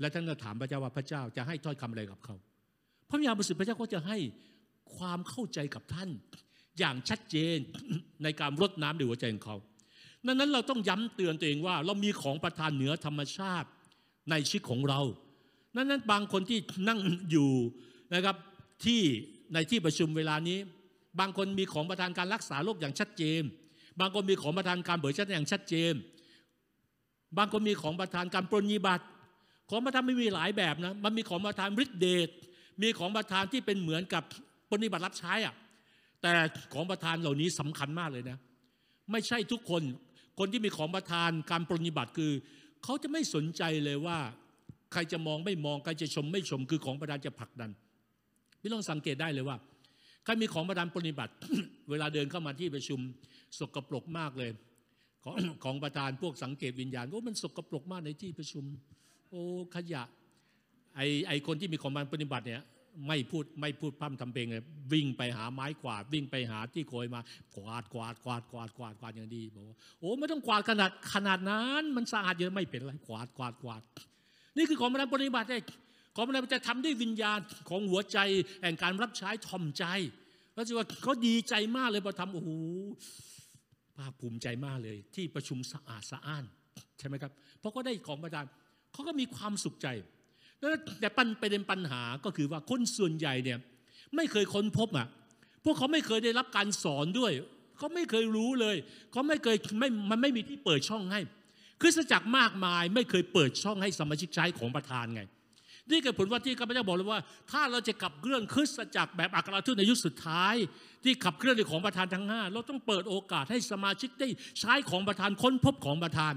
[0.00, 2.34] และท่านก็ถามพระเจ้าว่าพระเจ้าจะให้ถ้อยคำอะไรกับเขา
[3.08, 4.18] พระวิญญาณบริสุทธิ์พระเจ้าก็จะให้
[4.96, 6.10] ความเข้าใจกับท่าน
[6.78, 7.58] อย่างชัดเจน
[8.22, 9.56] ในการรดน้ำในหัวใจของเขา
[10.26, 13.68] ดังนั้นเราต้องย้ำเตือนตัวเองว่า เรามีของประทานเหนือธรรมชาติ
[14.30, 15.00] ในชีวิตของเรา
[15.76, 16.98] นั้นนั้นบางคนที่นั่ง
[17.30, 17.50] อยู่
[18.14, 18.36] นะครับ
[18.84, 19.00] ที่
[19.54, 20.58] ในที่ประชุมเวลานี้
[21.20, 23.42] บางคนมีของประทานการรักษาโรคอย่างชัดเจน
[24.00, 25.94] บางคนมีของประทานการเบิกชัดอย่างชัดเจน
[27.38, 29.04] บางคนมีของประทานการปรนิบัติ
[29.70, 32.28] ของประทานไม่มีหลายแบบนะมันมีของประทานฤทธิเดช
[32.82, 34.22] มีของประทานที่เป็นเหมือนกับ
[34.70, 35.54] ปรนิบัติรับใช้อะ
[36.22, 36.32] แต่
[36.74, 38.38] ของประทานเหล่านี้สำคัญมากเลยนะ
[39.10, 39.82] ไม่ใช่ทุกคน
[40.38, 42.32] คนที่มีของประทานการปรนิบัติคือ
[42.84, 44.18] เขาจะไม่สนใจเลยว่า
[44.92, 47.70] ใครจะมองไม่มองใครจะชมไม่ชมคือของประทานจะผลักดัน
[48.60, 49.56] พี่ต้องสังเกตได้เลยว่า
[50.24, 51.32] ใครมีของประทานปฏิบัติ
[51.90, 53.00] เวลาเดินเข้ามาที่ประชุม
[53.58, 54.50] สกปรกมากเลย
[55.24, 58.64] ของของประธานพวกสังเกตวิญญาณโอ้มันสกปรกมากในที่ประชุม
[59.30, 59.42] โอ้
[59.74, 60.02] ขยะ
[60.96, 62.62] ไอไอคนที่มีของประทานปฏิบัติเนี่ย
[63.08, 67.20] ไม่พูดไม่พูดพร่ำทำเพลงเลยวิ่งไปหาไม้กวาด วิ่งไปหาที่โกยมา
[67.54, 73.82] กวาดกวาดกวาดกวาดกวาดกวาดอย่างดีบอกว่าโอ้ไม่ต้องกวาดขนาดขนาดนั้น มันสะอาดเยอะไม่เป็นไรกวาดกวาดกวาด
[74.56, 75.62] นี่คือของประทานปฏิบัติเอง
[76.18, 77.38] ของประทานจะทำด้วยวิญญาณ
[77.68, 78.18] ของหัวใจ
[78.62, 79.84] แห่งการรับใช้ทอมใจ
[80.54, 82.50] แล้วจะว่าเขาดีใจมากเลยพอทำโอ้โห
[83.96, 86.44] ภาคภูมิใจมากเลย ที่ประชุมสะอาดสะอ้าน
[86.98, 88.44] ใช่ไหมครับเพราะเขาได้ของประทาน
[88.92, 89.88] เขาก็มีความสุขใจ
[91.00, 93.58] แต่ปัญประเด็นปัญหาก็คือว่าคนส่วนใหญ่เนี่ย
[94.16, 95.06] ไม่เคยค้นพบอะ
[95.64, 97.32] พวกเขาไม่เคยได้รับการสอนด้วย
[97.78, 98.76] เขาไม่เคยรู้เลย
[99.12, 101.20] เขาไม่เคยไม่มันไม่มีที่เปิดช่องให้
[101.80, 105.22] คริสตจักรมากมายไม่เคยเปิดช่องให้สมาชิกใช้ของประธานไง
[105.90, 107.20] นี่คือผลว่าที่ข้าพเจ้าบอกเลยว่า
[107.50, 110.54] ถ้าเราจะขับเคลื่อนคริสตจักรแบบอัครทูตในยุคสุดท้าย
[111.04, 114.28] ที่ขับเคลื่อนในของประธานทั้งห้าเราต้องเปิดโอกาสให้สมาชิกได้
[114.60, 116.34] ใช้ของประธานค้นพบของประธาน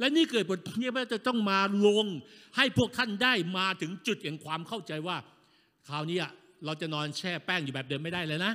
[0.00, 2.06] และนี่เกิดบทนี้ว่าจะต้องมาลง
[2.56, 5.16] ให้พวกท่านได้มาถึงจุดแห่งความเข้าใจว่า
[5.88, 6.18] คราวนี้
[6.64, 8.52] เราจะนอนแช่แป้งอยู่แบบเดิมไม่ได้เลยนะ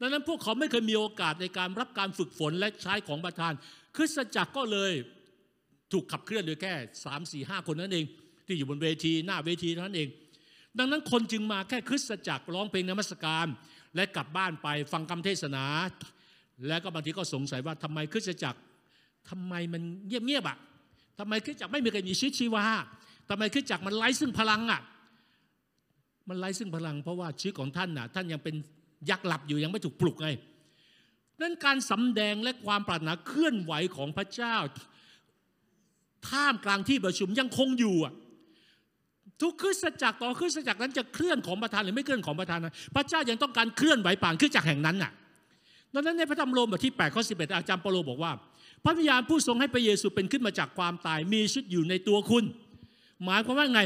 [0.00, 3.52] ดังนั้นพวกเขาไม่เคยมีโอกาสในการรับการฝึกฝนและใช้ของประธาน
[3.96, 4.92] คริสตจักรก็เลย
[5.92, 6.72] ถูกขับเคลื่อนโดยแค่
[7.04, 8.06] สามสี่ห้าคนนั่นเอง
[8.46, 10.08] ที่อยู่บนเวทีหน้าเวทีเท่านั้นเอง
[10.78, 13.46] ดังนั้นคนจึงมาแค่คริสตจักรร้องเพลงนมัสการ
[13.96, 15.64] และกลับบ้านไปฟังคำเทศนา
[16.68, 18.60] แล้วก็บางทีก็สงสัยว่าทำไมคริสตจักร
[19.30, 20.58] ทำไมมันเงียบๆอะ
[21.18, 22.64] ทำไมคริสตจักรไม่มีใครมีชีวิตชีวา
[23.28, 24.80] ทำไมคริสตจักรมันไร้ซึ่งพลังอะ
[26.28, 28.54] มันไร้ซึ่งพลังเพราะว่าชีวิตของท่านน่ะท่านยังเป็น
[29.10, 30.28] ยักษ์หลับอยู่ยังไม่ถูกปลุกไง
[31.40, 34.56] นั้นการสำแดงและความปรารถนาเคลื่อนไหวของพระเจ้า
[36.28, 38.14] ท่ามกลางที่ประชุมยังคงอยู่อะ
[39.42, 45.12] ทุกคริสตจักรต่อคริสตจักรนั้นจะเคลื่อนของประธานหรือไม่เคลื่อนของประธานนะพระเจ้ายังต้องการเคลื่อนไหวผ่านคริสตจักรแห่งนั้นน่ะ
[45.94, 48.32] ดังนั้นในพระธรรมโรมบทที่8ข้อ11 อาจารย์เปโลบอกว่า
[48.84, 52.44] พระวิญญาณผู้ทรงให้พระเยซูเป็นขึ้นมาจากความตายมีชีวิตอยู่ในตัวคุณ
[53.24, 53.80] หมายความว่าไง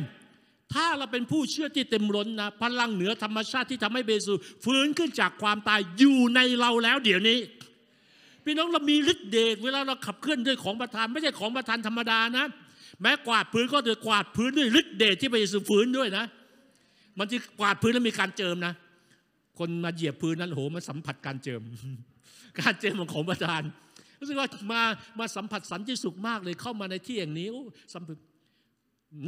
[0.75, 4.33] ถ้าเราเป็นผู้เชื่อที่เต็มล้นนะพลังเหนือธรรมชาติที่ทำให้เยซู
[4.65, 7.39] ฟื้นขึ้นจากความตายอยู่ในเราแล้วเดี๋ยวนี้
[8.45, 12.47] พี่น้องเรามีฤทธิ์เดชเวลาเราขับเคลื่อนด้วยของประทานไม่ใช่ของประทานธรรมดานะ
[13.03, 16.25] แม้กวาดพื้นก็จะกวาดพื้นด้วยฤทธิ์เดชที่พระเยซูฟื้นด้วยนะ
[17.19, 18.75] มันจะกวาดพื้นแล้วมีการเจิมนะ
[19.59, 21.61] คนมาเหยียบพื้นนั้นโหมันสัมผัสการเจิม
[22.61, 23.63] การเจิมของของประธาน
[24.21, 24.83] รู้สึกว่ามา
[25.19, 27.49] มาสัมผัสสันติสุขมากเลยเข้ามาในที่อย่างนี้
[27.95, 28.17] สัมผัส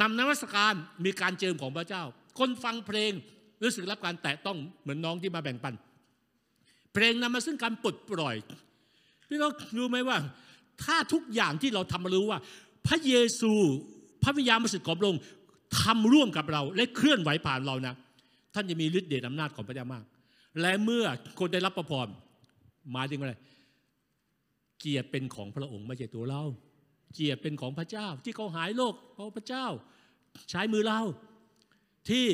[0.00, 2.02] นำนวัตการมีการเจิมของพระเจ้า
[2.38, 3.12] คนฟังเพลง
[3.62, 5.74] รู้สึกรับการแตะต้องเหมือนน้องที่มาแบ่งปัน
[6.94, 8.36] เพลงนำมาซึ่งการปลดปล่อย
[9.28, 10.18] พี่น้องรู้ไหมว่า
[10.84, 12.38] ถ้าทุกอย่างที่เราทำมารู้ว่า
[12.86, 13.52] พระเยซู
[14.22, 15.22] พระวิญญาณบริสุทธิ์ของพระองค์
[15.80, 17.94] ทำร่วมกับเราและเคลื่อนไหวผ่านเรานะ
[18.54, 20.04] ท่านจะมีฤทธิ์เดชอำนาจของพระเจ้ามาก
[20.60, 21.04] และเมื่อ
[21.38, 22.08] คนได้รับประพร
[22.92, 23.34] หมายถึงอะไร
[24.80, 26.42] เกียรติเป็นของพระองค์ไม่ใช่ตัวเรา
[27.14, 29.66] เกียรติเป็นของพระเจ้า ที่เขาหายโรคเพราะพระเจ้า
[30.50, 31.00] ใช้มือเรา
[32.08, 32.24] ที่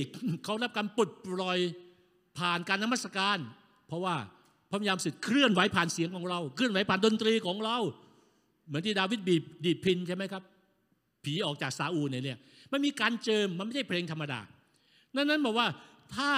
[0.44, 1.58] เขารับการปลดปล่อย
[2.38, 3.38] ผ่านการนมัสการ
[3.88, 4.16] เพราะว่า
[4.70, 7.78] พระวิญญาณสิทธิ์เคลื่อนไหวผ่านเสียงของเรา เคลื่อนไหวผ่านดนตรีของเรา
[8.68, 10.42] เหมือนที่ดาวิดบีบดีดพินใช่ไหมครับ
[11.24, 12.38] ผีออกจากซาอูเนี่ย
[12.72, 14.40] มันมีการเจิมมันไม่ใช่เพลงธรรมดา
[15.14, 15.68] นั้นนั้นบอกว่า
[16.16, 16.30] ถ้า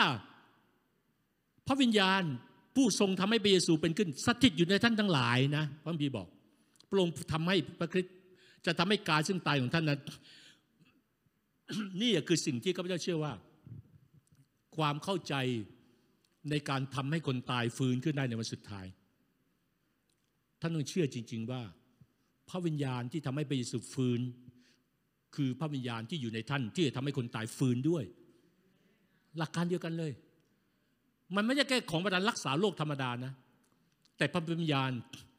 [1.66, 2.22] พระวิญญาณ
[2.76, 6.28] ผู้ทรงทำให้พระเยซูเป็นขึ้นสถิตอยู่ในท่านทั้งหลายนะพระบีบอก
[6.88, 8.14] พระองค์ทำให้พระคริสต์
[8.66, 10.00] จะทำให้กายซึ่งตายของท่านนั้น
[12.02, 13.32] นี่คือสิ่งที่ข้าพเจ้าเชื่อว่า
[14.76, 15.34] ความเข้าใจ
[16.50, 18.86] ในการทำให้คนตายฟื้นขึ้นได้ในวันสุดท้าย
[20.60, 21.62] ท่านต้องเชื่อจริง ๆ ว่า
[22.50, 24.20] พระวิญญาณที่ทำให้พระเยซูฟื้น
[25.36, 28.04] คือพระวิญญาณที่อยู่ในท่านที่จะทำให้คนตายฟื้นด้วย
[29.38, 30.12] หลักการเดียวกันเลย
[31.36, 33.32] มันไม่ใช่แค่ของประทานรักษาโรคธรรมดานะ
[34.18, 34.90] แต่พระวิญญาณ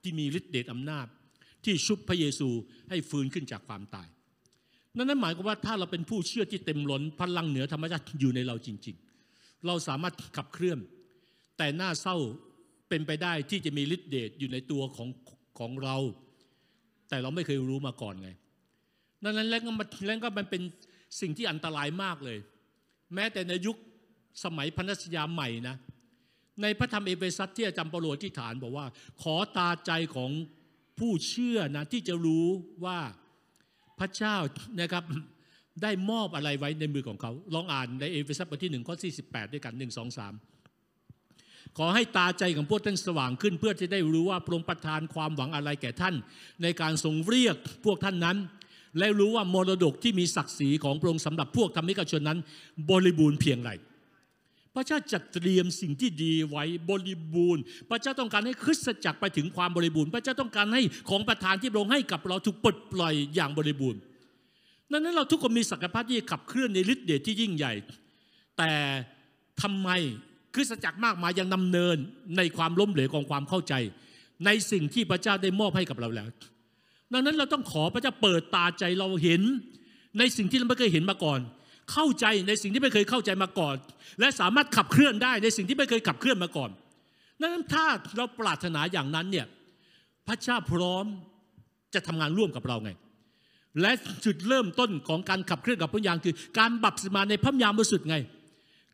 [0.02, 1.08] ที่มีฤทธิ์เดชอำนาจ
[1.66, 2.50] ที่ชุบพระเยซู
[2.90, 4.08] ให้ฟื้นขึ้นจากความตาย
[4.96, 8.96] นั่นหมายความว่าถ้าเราเป็นผู้เชื่อที่เต็มล้นพลังเหนือธรรมชาติอยู่ในเราจริง
[9.30, 10.80] ๆ เราสามารถขับเคลื่อน
[11.58, 12.18] แต่น่าเศร้า
[12.90, 15.10] เป็นไปได้ที่จะมีฤทธิ์เดชอยู่ในตัวของ
[15.60, 15.98] ของเรา
[17.12, 18.30] แต่เราไม่เคยรู้มาก่อนไง
[19.24, 20.62] ดังนั้นแล้วก็มันแล้วก็มันเป็น
[21.22, 22.38] สิ่งที่อันตรายมากเลย
[23.16, 23.78] แม้แต่ในยุค
[24.44, 25.76] สมัยพันธสัญญาใหม่นะ
[26.62, 28.86] ในพระธรรมเอเฟซัสที่อาจารย์เปาโลอธิษฐานบอกว่า
[29.22, 30.32] ขอตาใจของ
[31.00, 32.48] ผู้เชื่อนะที่จะรู้
[32.86, 33.00] ว่า
[34.00, 34.36] พระเจ้า
[34.82, 35.04] นะครับ
[35.84, 40.34] ได้มอบอะไรไว้ในมือของเขา ลองอ่านในเอเฟซัสบทที่หนึ่งข้อที่สิบแปดด้วยกันหนึ่งสองสาม
[41.78, 46.16] ขอให้ตาใจของพวกท่านสว่างขึ้น เพื่อจะได้รู้ว่าพระองค์ประทานความหวังอะไรแก่ท่าน
[46.64, 47.56] ในการทรงเรียก
[47.86, 48.38] พวกท่านนั้น
[48.98, 52.40] และรู้ว่ามรดกที่มีศักดิ์ศรีของพระองค์สำหรับพวกธรรมิกชนนั้น
[52.90, 53.72] บริบูรณ์เพียงไร
[54.76, 64.00] พระเจ้าจัดเตรียมสิ่งที่ดีไว้บริบูรณ์ พระเจ้าต้องการให้คริสตจักรไปถึงความบริบูรณ์ พระเจ้าต้องการให้ของประทานที่พระองค์ให้กับเราถูกปลดปล่อยอย่างบริบูรณ์
[64.92, 67.74] ดังนั้นเราทุกคนมีศักยภาพที่จะขับเคลื่อนในฤทธิ์เดชที่ยิ่งใหญ่
[68.58, 68.72] แต่
[69.62, 69.90] ทำไม
[70.54, 71.98] คริสตจักรมากมายยังดำเนิน
[72.38, 73.74] ในความล้มเหลวของความเข้าใจ
[74.46, 76.28] ในสิ่งที่พระเจ้าได้มอบให้กับเราแล้ว
[77.14, 79.42] ดังนั้นเราต้องขอพระเจ้าเปิดตาใจเราเห็น
[80.20, 81.40] ในสิ่งที่เราไม่เคยเห็นมาก่อน
[81.92, 83.76] เข้าใจในสิ่งที่ไม่เคยเข้าใจมาก่อน
[84.20, 86.70] และสามารถขับเคลื่อนได้ในสิ่งที่ไม่เคยขับเคลื่อนมาก่อน
[87.42, 87.86] นั้นถ้า
[88.18, 89.48] เราปรารถนาอย่างนั้นเนี่ย
[90.28, 91.06] พระเจ้าพร้อม
[91.94, 92.92] จะทำงานร่วมกับเราไง
[93.82, 93.92] และ
[94.26, 98.16] จุดเริ่มต้นของการขับเคลื่อนกับพระยางคือ การบัพติศมาในพระยามบริสุทธิ์ไง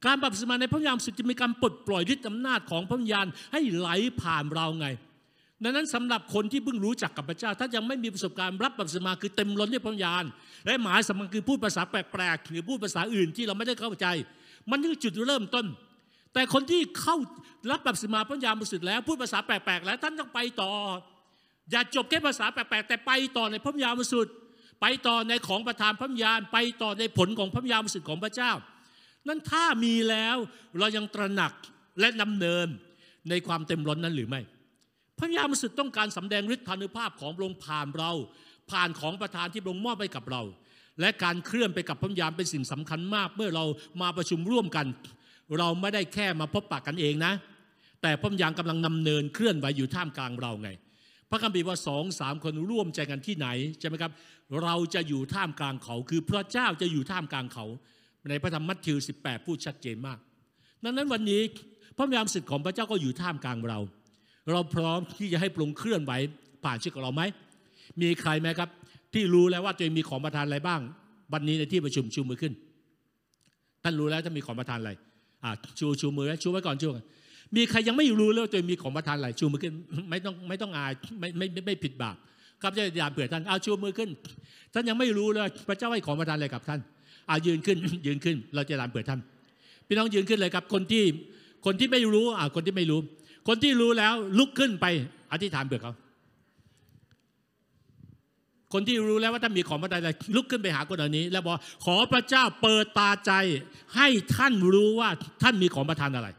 [0.05, 3.89] การบัพติศมาในพระยามสุทธิ์จะมีการปลดปล่อยฤทธิ์อำนาจของพระวิญญาณให้ไหล
[4.21, 4.87] ผ่านเราไง
[5.63, 10.23] ดังนั้นสำหรับคนที่เพิ่งรู้จักกับพระเจ้า ถ้ายังไม่มีประสบการณ์รับบัพติศมาคือเต็มล้นด้วยพระวิญญาณ
[10.65, 14.05] และหมายสำคัญคือพูดภาษาแปลกๆหรือพูดภาษาอื่นที่เราไม่ได้เข้าใจ
[14.71, 15.65] มันคือจุดเริ่มต้น
[16.33, 17.15] แต่คนที่เข้า
[17.71, 20.71] รับบัพติศมาพระวิญญาณบริสุทธิ์แล้วพูดภาษาแปลกๆแล้วท่านต้องไปต่อ
[21.71, 24.33] อย่าจบแค่ภาษาแปลกๆแต่ไปต่อในพระวิญญาณบริสุทธิ์
[24.81, 28.51] ไปต่อในของประทานพระวิญญาณไปต่อในผลของพระวิญญาณบริสุทธิ์ของพระเจ้า
[29.29, 30.37] นั้นถ้ามีแล้ว
[30.79, 31.53] เรายังตระหนัก
[31.99, 32.67] และดำเนิน
[33.29, 34.41] ในความเต็มล้นนั้นหรือไม่
[35.17, 38.11] พระวิญญาณบริสุทธิ์ต้องการสำแดงฤทธานุภาพของพระองค์ผ่านเรา
[38.71, 40.41] ผ่านของประทานที่พระองค์มอบให้กับเรา
[40.99, 43.65] และการเคลื่อนไปกับพระวิญญาณเป็นสิ่งสำคัญมาก เมื่อเรา
[44.01, 44.85] มาประชุมร่วมกัน
[45.59, 47.33] เราไม่ได้แค่มาพบปะกันเองนะ
[48.01, 50.69] แต่พระวิญญาณกำลังนำเนินเคลื่อนไหวอยู่ท่ามกลางเราไง
[51.29, 53.47] พระคัมภีร์ว่าสองสามคนร่วมใจกันที่ไหน
[53.79, 54.11] ใช่ไหมครับ
[54.63, 57.65] เราจะอยู่ท่ามกลางเขา คือพระเจ้าจะอยู่ท่ามกลางเขา
[58.29, 60.17] ในพระธรรมมัทธิว 18 พูดชัดเจนมาก
[60.83, 61.41] ดังนั้นวันนี้
[61.97, 63.79] พระวิญญาณสิทธิ์ของพระเจ้าก็อยู่ท่ามกลางเรา
[64.51, 66.13] เราพร้อมที่จะให้ปรุงเคลื่อนไหว
[66.63, 67.23] ผ่านชีวิตของเราไหม
[68.01, 68.69] มีใครไหมครับ
[69.13, 70.81] ที่รู้แล้วว่าตัวเองมีของประทานอะไรบ้าง
[71.33, 72.53] วันนี้ในที่ประชุมชูมือขึ้น
[73.83, 74.91] ท่านรู้แล้วจะมีของประทานอะไร
[75.43, 77.05] อ่าชูชูมือไว้ชูไว้ก่อนชูก่อน
[77.55, 79.73] มีใครยังไม่รู้เลยว่าตัวเองมีของประทานอะไรชูมือขึ้น
[80.09, 82.15] ไม่ต้องไม่ต้องอายไม่ไม่ไม่ไม่ผิดบาป
[82.61, 84.09] ครับจะยามเผื่อท่านเอาชูมือขึ้น
[84.73, 86.79] ท่านยังไม่รู้เลยพระเจ้าให้ของประทานอะไรกับท่าน
[87.27, 89.19] เอายืนขึ้นยืนขึ้น เราจะยานเปิดท่าน
[89.87, 91.03] พี่น้องยืนขึ้นเลยครับ คนที่
[91.65, 92.99] คนที่ไม่รู้อ่าคนที่ไม่รู้
[93.47, 94.85] คนที่รู้แล้วลุกขึ้นไป
[95.31, 95.93] อธิษฐานเผื่อเขา
[98.73, 101.53] คนที่รู้แล้วว่าท่านมีของประทานอะไรลุกขึ้นไปหาคนเหล่านี้ แล้วบอก
[101.85, 103.31] ขอพระเจ้าเปิดตาใจ
[103.95, 105.09] ให้ท่านรู้ว่า
[105.43, 106.29] ท่านมีของประทานอะไร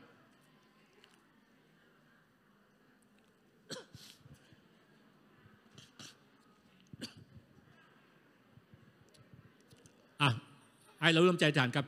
[10.22, 10.30] อะ
[11.02, 11.86] ให้เราร่วมใจทานครับ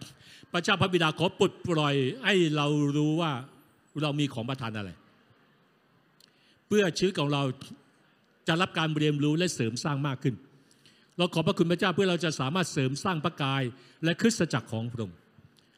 [0.53, 1.95] พระเจ้าพระบิดาขอปลดปล่อย
[2.25, 3.33] ให้เรารู้ว่า
[4.03, 4.91] เรามีของประทานอะไร
[6.67, 7.43] เพื่อชีวิตของเรา
[8.49, 10.35] จะรับการเรียนรู้และเสริมสร้างมากขึ้น
[11.19, 13.63] เราขอบพระคุณพระเจ้าเพื่อเราจะสามารถเสริมสร้างพระกาย
[14.05, 15.17] และคริสตจักรของพระองค์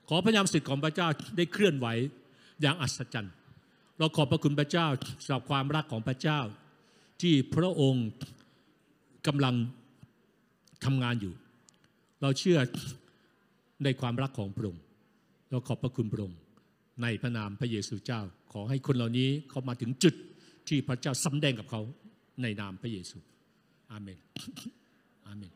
[0.09, 1.87] ขอพระยามสิทธิ์ของพระเจ้าได้เคลื่อนไหว
[2.63, 3.35] อย่างอัศจรรย์
[3.99, 4.87] เราขอบพระคุณพระเจ้า
[5.25, 6.41] สำหรับความรักของพระเจ้า
[7.23, 8.07] ที่พระองค์
[9.27, 9.55] กำลัง
[10.85, 11.33] ทำงานอยู่
[12.23, 12.59] เราเชื่อ
[13.85, 14.83] ในความรักของพระองค์
[15.51, 16.39] เราขอบพระคุณพระองค์
[17.03, 18.21] ในพระนามพระเยซูเจ้า
[18.53, 20.15] ขอให้คนเหล่านี้เขามาถึงจุด
[20.69, 21.83] ที่พระเจ้าสำแดงกับเขา
[22.43, 23.19] ในนามพระเยซู
[23.91, 24.19] อาเมน
[25.27, 25.53] อาเมน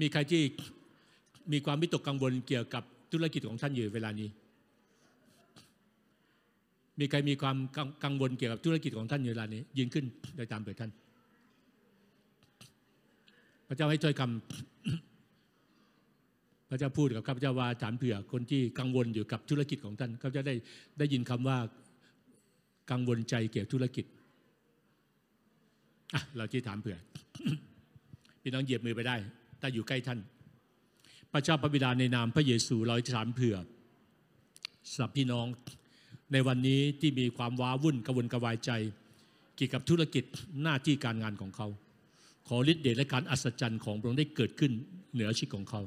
[0.00, 0.42] มีใครที่
[1.52, 4.28] มีความวิตกกังวลเกี่ยวกับธุรกิจของท่านอยู่เวลานี้
[7.00, 7.56] มีใครมีความ
[8.04, 10.04] กังวลเกี่ยวกับธุรกิจของท่านอยู่เวลานี้ ยืนขึ้น
[10.36, 10.90] โดยตามเปิดท่าน
[13.68, 14.30] พระเจ้าให้ถ้อยคำ
[16.70, 20.54] พระเจ้าพูดกับข้าพเจ้าว่าถามเผื่อคนที่กังวลอยู่กับธุรกิจของท่านข้าพเจ้าได้
[20.98, 21.58] ได้ยินคำว่า
[22.90, 24.04] กังวลใจเกี่ยวกับธุรกิจ
[26.14, 26.96] อะเราที่ถามเผื่อ
[28.42, 29.16] พี่น้องเหยียบมือไปได้
[29.60, 30.18] ถ้าอยู่ใกล้ท่าน
[31.32, 33.56] พระเจ้าพระบิดาในนามพระเยซูเราจะถามเผื่อ
[34.90, 35.46] สำหรับพี่น้อง
[36.32, 38.70] ในวันนี้ที่มีความว้าวุ่นกระวนกระวายใจ
[39.56, 40.24] เกี่ยวกับธุรกิจ
[40.62, 41.68] หน้าที่การงานของเขา
[42.48, 44.72] ขอฤทธิ์เดชและการอัศจรรย์ของพระองค์ได้เกิดขึ้น
[45.14, 45.80] เหนือชีวิตของเขา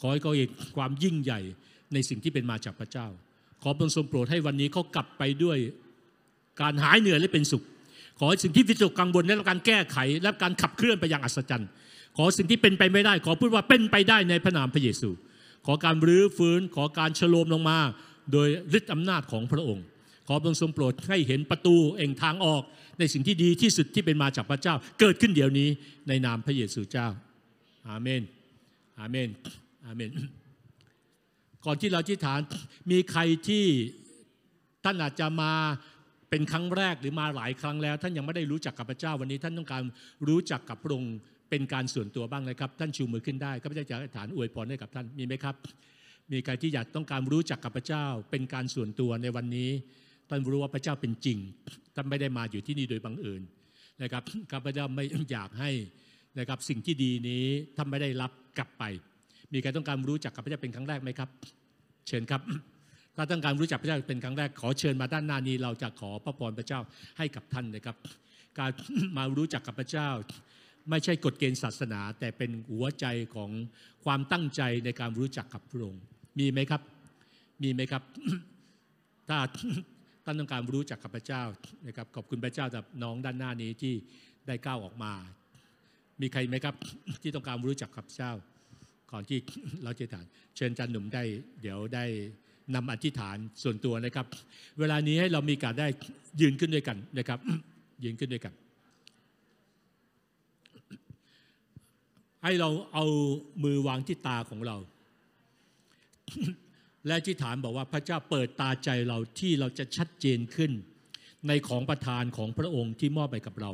[0.00, 1.40] ขอให้เขาเห็นความยิ่งใหญ่
[1.92, 3.06] ในสิ่งที่เป็นมาจากพระเจ้า
[3.62, 5.58] ขอพระองค์ทรงโปรดให้วันนี้เขากลับไปด้วย
[6.60, 7.62] การหายเหนื่อยและเป็นสุข
[8.18, 11.68] ขอให้สิ่งที่วิตกกังวลได้รับการแก้ไขและการขับเคลื่อนไปอย่างอัศจรรย์
[12.16, 15.10] ขอสิ่งที่เป็นไปไม่ได้ ขอพูดว่าเป็นไปได้ในพระนามพระเยซู
[15.66, 17.78] ขอการรื้อฟื้น ขอการชโลมลงมา
[18.32, 18.48] โดย
[18.78, 19.84] ฤทธิอำนาจของพระองค์
[20.28, 22.62] ขอพระองค์ทรงโปรดให้เห็นประตูเองทางออก
[22.98, 25.68] ในสิ่งที่ดีที่สุดที่เป็นมาจากพระเจ้า เกิดขึ้นเดี๋ยวนี้
[26.08, 27.08] ในนามพระเยซูเจ้า
[27.88, 28.22] อาเมน
[28.98, 29.28] อาเมน
[29.86, 30.10] อาเมน
[31.64, 32.40] ก่อนที่เราที่ฐาน
[32.90, 33.64] มีใครที่
[34.84, 35.52] ท่านอาจจะมา
[36.30, 39.82] เป็นครั้งแรกหรือมาหลายครั้งแล้ว ท่านยังไม่ได้รู้จักกับพระเจ้าวันนี้ ท่านต้องการ
[40.28, 41.14] รู้จักกับพระองค์
[41.50, 45.54] เป็นการส่วนตัวบ้างนะครับ ท่านชูมือขึ้นได้ข้าพเจ้าจะอธิษฐานอวยพรให้กับท่านมีไหมครับ
[46.32, 49.70] มีใครที่อยากต้องการรู้จักกับพระเจ้า เป็นการส่วนตัวในวันนี้
[50.28, 51.38] ท่านรู้ว่าพระเจ้าเป็นจริง
[51.94, 53.42] ท่านไม่ได้มาอยู่ที่นี่โดยบังเอิญ
[54.02, 54.22] นะครับ
[54.52, 55.70] ข้าพเจ้าไม่อยากให้
[56.38, 57.44] นะครับสิ่งที่ดีนี้
[57.76, 58.84] ท่านไม่ได้รับกลับไป
[59.52, 61.28] มีใครต้องการรู้จักกับพระเจ้าเป็นครั้งแรกไหมครับ
[62.08, 62.42] เชิญครับ
[63.16, 66.80] ถ้าต้องการรู้จักพระเจ้าเป็นครั้งแรกขอเชิญมาด้านหน้านี้ เราจะขอพระพรพระเจ้า
[67.18, 67.96] ให้กับท่านนะครับ
[68.58, 68.70] การ
[69.16, 70.08] มารู้จักกับพระเจ้า
[70.90, 73.50] ไม่ใช่กฎเกณฑ์ศาสนา แต่เป็นหัวใจของ
[74.04, 76.02] ความตั้งใจในการรู้จักกับพระองค์
[76.38, 76.82] มีไหมครับ
[77.62, 78.02] มีไหมครับ
[79.28, 79.38] ถ้า
[80.24, 81.42] ท่านต้องการรู้จักกับพระเจ้า
[81.86, 83.94] นะครับ ขอบคุณพระเจ้าสำหรับน้องด้านหน้านี้ที่
[84.46, 85.12] ได้ก้าวออกมา
[86.20, 86.74] มีใครไหมครับ
[87.22, 88.32] ที่ต้องการรู้จักกับพระเจ้า
[89.10, 89.38] ก่อนที่
[89.84, 90.24] เราจะถาน
[90.56, 91.22] เชิญจันหนุ่มได้
[91.62, 92.04] เดี๋ยวได้
[92.74, 94.26] นำอธิษฐานส่วนตัวนะครับ
[94.78, 95.88] เวลานี้ให้เรามีการได้
[96.40, 97.38] ยืนขึ้นด้วยกันนะครับ
[98.04, 98.54] ยืนขึ้นด้วยกัน
[102.44, 103.04] ให้เราเอา
[103.64, 104.76] มือวางที่ตาของเรา
[107.06, 110.72] และอธิษฐานบอกว่าพระเจ้าเปิดตาใจเราที่เราจะชัดเจนขึ้น
[111.48, 113.70] ในของประทานของพระองค์ที่มอบไปกับเรา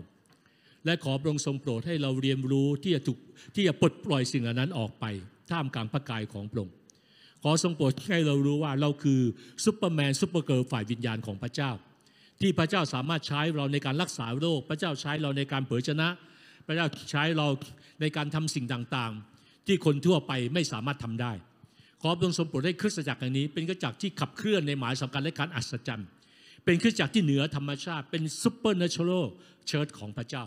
[0.84, 3.18] และขอพระองค์ทรงโปรดให้เราเรียนรู้ที่จะถูก
[3.54, 5.04] ที่จะปลดปล่อยสิ่งเหล่านั้นออกไป
[5.50, 6.74] ท่ามกลางพระกายของพระองค์
[7.42, 9.20] ขอทรงโปรดให้เรารู้ว่าเราคือ
[9.64, 11.70] ซุปเปอร์แมนซุปเปอร์เกิร์ลฝ่ายวิญญาณของพระเจ้า
[12.40, 16.08] ที่พระเจ้าสามารถใช้เราในการรักษาโรค พระเจ้าใช้เราในการเผยพระวจนะ
[16.66, 17.46] พระเจ้าใช้เรา
[18.00, 21.32] ในการทำสิ่งต่างๆ ที่คนทั่วไปไม่สามารถทำได้
[22.02, 26.08] ขอพระองค์ทรงโปรดให้คริสตจักรแห่งนี้ เป็นคริสตจักรที่ขับเคลื่อนในหมายสำคัญและการอัศจรรย์
[26.64, 30.44] เป็นคริสตจักรที่เหนือธรรมชาติเป็น supernatural church ของพระเจ้า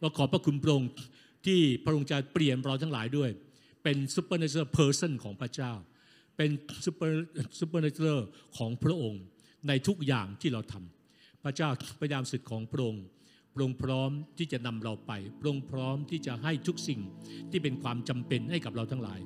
[0.00, 0.90] เราขอบพระคุณพระองค์
[1.46, 3.30] ที่พระองค์จะเปลี่ยนเราทั้งหลายด้วย
[3.82, 5.72] เป็น supernatural person ของพระเจ้า
[6.36, 6.50] เป็น
[6.84, 8.26] super supernatural
[8.58, 9.22] ของพระองค์
[9.68, 11.68] ในทุกอย่างที่เราทำพระเจ้า
[12.00, 13.04] พยายามสิทธิ์ของพระองค์
[13.54, 17.00] พระองค์พร้อมที่จะนำเราไปพระองค์พร้อมที่จะให้ทุกสิ่ง
[17.50, 19.20] ที่เป็นความจำเป็นให้กับเราทั้งหลาย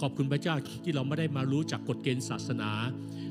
[0.00, 2.70] ขอบคุณพระเจ้าที่เราไม่ได้มารู้จักกฎเกณฑ์ศาสนา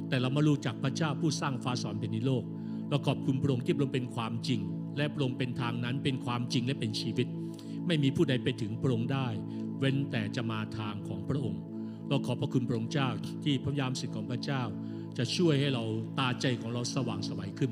[0.10, 2.44] แต่เรามารู้จักพระเจ้าผู้สร้างฟ้าสวรรค์เป็นนิโลก
[2.90, 4.60] เราขอบคุณพระองค์ที่พระองค์เป็นความจริง
[4.98, 7.28] และพระองค์เป็นทางนั้นเป็นความจริงและเป็นชีวิต
[7.88, 9.28] ไม่มีผู้ใดไปถึงพระองค์ได้
[9.80, 11.62] เว้นแต่จะมาทางของพระองค์
[12.10, 13.10] เราขอบพระคุณพระองค์เจ้า
[13.44, 14.62] ที่พระยามสิทธิ์ของพระเจ้า
[15.18, 15.84] จะช่วยให้เรา
[16.20, 17.72] ตาใจของเราสว่างไสวัยขึ้น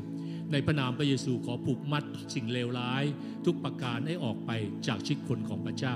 [0.51, 2.03] ในพระนามพระเยซูขอผูกมัด
[2.33, 3.03] สิ่งเลวร้าย
[3.45, 4.51] ทุกประการให้ออกไป
[4.87, 5.95] จากชีวิตคนของพระเจ้า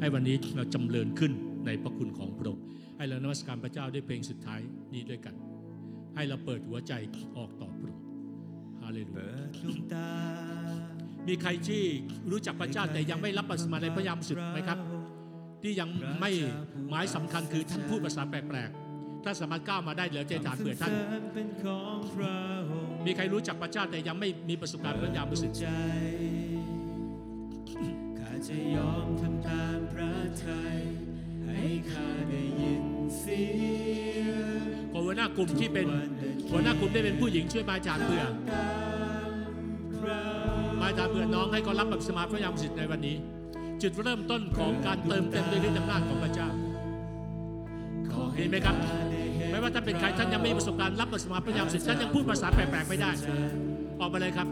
[0.00, 1.32] ให้วันนี้เราจำเริญขึ้น
[1.66, 2.64] ในพระคุณของพระองค์
[2.96, 4.60] ให้เรานมัสการพระเจ้าด้วยเพลงสุดท้าย
[4.92, 5.34] นี้ด้วยกัน
[6.14, 6.92] ให้เราเปิดหัวใจ
[7.36, 8.04] ออกต่อพระองค์
[8.82, 9.12] ฮาเลลู
[9.92, 10.08] ยา
[11.28, 11.82] มีใครที่
[12.30, 14.78] รู้จักพระเจ้าแต่ยังไม่รับบัพติศมาในพระยามสุดไหมครับ
[15.62, 15.88] ที่ยัง
[16.20, 16.30] ไม่
[16.90, 20.92] หมายสำคัญคือท่านพูดภาษาแปลกๆถ้าสามารถก้าวมาได้เหลือเจฐานเผื่อท่าน
[23.06, 25.66] มีใครรู้จักพระเจ้าแต่ยังไม่มีประสบการณ์พระยามสุดใจ
[28.48, 30.12] จะยอมทำตามพระ
[30.44, 30.85] ทัย
[31.90, 32.84] ข้าได้ยิน
[33.18, 33.42] เสี
[34.16, 34.20] ย
[34.60, 35.86] งขอหัวหน้ากลุ่มที่เป็น
[36.50, 38.68] หัวหน้ากลุ่มได้เป็นผู้หญิงช่วยมาจานเผื่อตา
[39.28, 39.30] ม
[39.98, 40.20] พระ
[40.80, 43.16] มาจานเผื่อน้องให้เขารับบัพติศมาพระยามสุดในวันนี้
[43.82, 46.48] จุดเริ่มต้นของการเติมเต็มด้วยฤทธิ์อำนาจของพระเจ้า
[48.12, 53.10] ขอให้มีไหมครับข้าได้เห็นไม่ว่าท่านเป็นใครท่านยังไม่มีประสบการณ์รับบัพติศมาพระยามสุดท่านยังพูดภาษาแปลกๆไม่ได้
[54.00, 54.48] ออกมาเลยครับ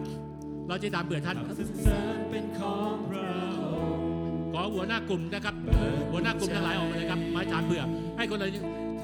[0.68, 1.36] เราจะตามเบื่อท่าน
[4.54, 5.54] ของพระองค์ขอหัวหน้ากลุ่มนะครับ
[6.12, 7.82] หัวหน้ากลุ่มทั้งหลายออกมาเลยครับไม้ฐานเผื่อ
[8.16, 8.50] ให้คนเลย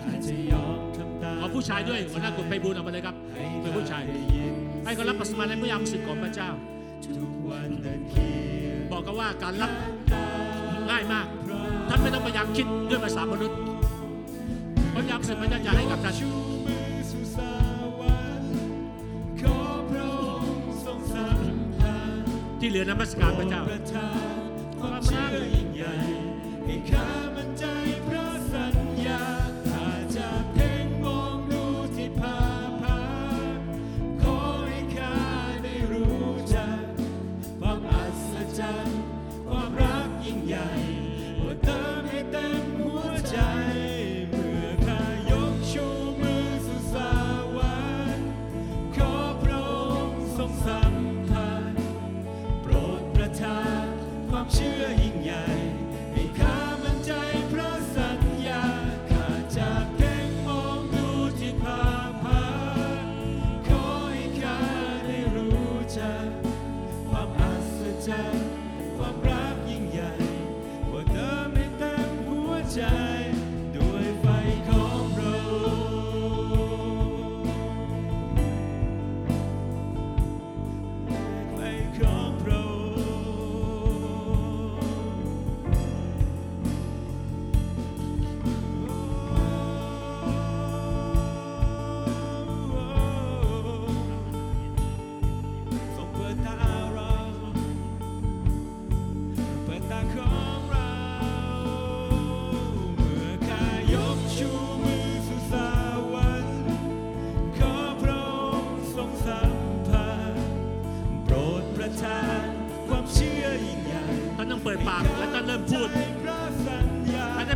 [0.00, 4.52] ถ้าจะยอมทำตามขอผู้ชายด้วยหัวหน้ากลุ่มไปบูลออกมาเลยครับให้เป็นผู้ชายได้ยิน
[4.84, 6.50] ให้เขารับปัสมาในพระยามสิทธิ์ของพระเจ้า
[7.04, 8.28] ทุกวันเดินเคี
[8.64, 9.70] ยงบอกกันว่าการรับ
[10.90, 11.26] ง่ายมาก
[11.88, 13.58] ท่านไม่ต้องพยายามคิดด้วยภาษามนุษย์
[14.94, 16.28] พระยามสิทธิ์พระเจ้าจะให้กับท่านชู
[16.66, 17.38] มือสู่ส
[18.00, 18.54] วรรค์
[19.40, 19.56] ขอ
[19.90, 22.28] พระองค์ทรงสัมพันธ์
[22.60, 23.62] ที่เหลือนมัสการพระเจ้า
[25.74, 25.92] ใหญ่
[26.64, 27.19] ให้ข้า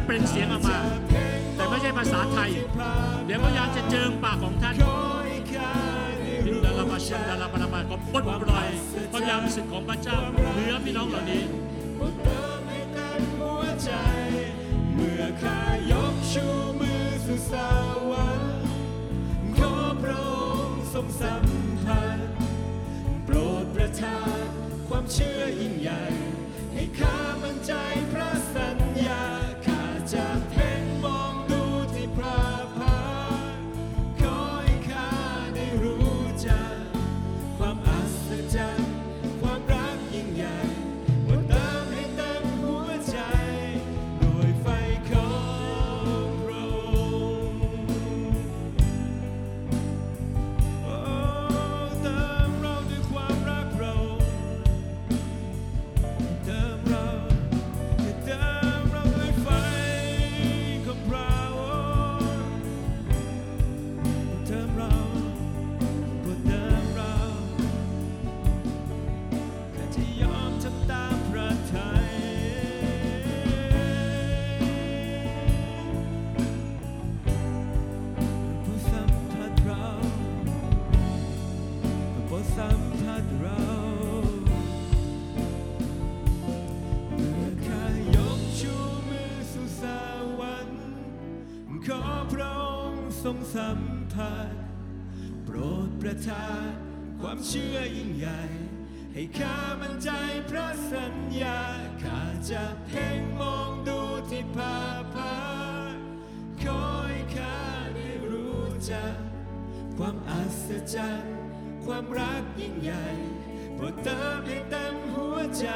[0.05, 0.78] เปล่งเสียงออกมา
[1.56, 2.51] แต่ไม่ใช่ภาษาไทย
[3.26, 4.74] เดี๋ยวพระยามจะเจิงปากของท่าน
[6.47, 8.68] ดินดาลาบาชันดาลาบานาบาก็ปลดปล่อย
[9.12, 10.18] พระยามสิทธิ์ของพระเจ้า
[10.52, 11.43] เหนือพี่น้องเหล่านี้
[12.22, 13.90] เติมให้เต็มหัวใจ
[14.94, 15.60] เมื่อข้า
[15.93, 16.47] ยกชู
[16.81, 17.52] มือสู่ส
[18.10, 18.62] วรรค์
[19.56, 20.31] ขอพระอ
[20.66, 21.44] งค์ทรงสัม
[21.85, 22.31] พันธ์
[23.24, 24.47] โปรดประทาน
[24.89, 26.02] ความเชื่อยิ่งใหญ่
[26.72, 27.72] ให้ข้ามั่นใจ
[28.12, 28.76] พระสัญ
[100.03, 100.11] ใจ
[100.47, 101.61] เพราะสัญญา
[102.03, 104.01] ข้าจะเพ่งมองดู
[104.31, 104.79] ที่ผา
[105.15, 105.37] ผา
[106.62, 107.59] ขอให้ข้า
[107.95, 109.16] ได้รู้จัก
[109.97, 111.37] ความอัศจรรย์
[111.85, 113.07] ความรักยิ่งใหญ่
[113.75, 115.66] โปรดเติมให้เต็มหัวใจ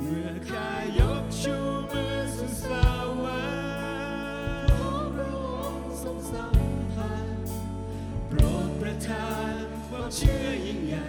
[0.00, 1.56] เมื่อข้ายกชู
[1.90, 2.64] มือสู่ส
[3.22, 6.58] วรรค์ขอพระองทรงสัม
[6.92, 7.28] พัน
[8.28, 9.30] โปรดประทา
[9.60, 11.08] นความเชื่อยิ่งใหญ่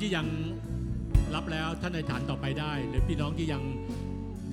[0.00, 0.26] ที่ยัง
[1.34, 3.62] รับแล้วท่านในฐานต่อไปได้ หรือพี่น้องที่ยัง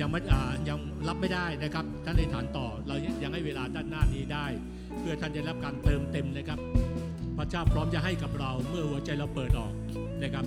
[0.02, 0.22] ยังไม่
[0.70, 4.46] ยังรับไม่ได้นะครับ ท่านในฐานต่อ เรายังให้เวลาด้านหน้านี้ได้
[5.00, 6.60] เพื่อท่านจะรับการเติมเต็มนะครับ
[7.38, 9.74] พระเจ้าพร้อมจะให้กับเราเมื่อหัวใจเราเปิดออก
[10.24, 10.46] นะครับ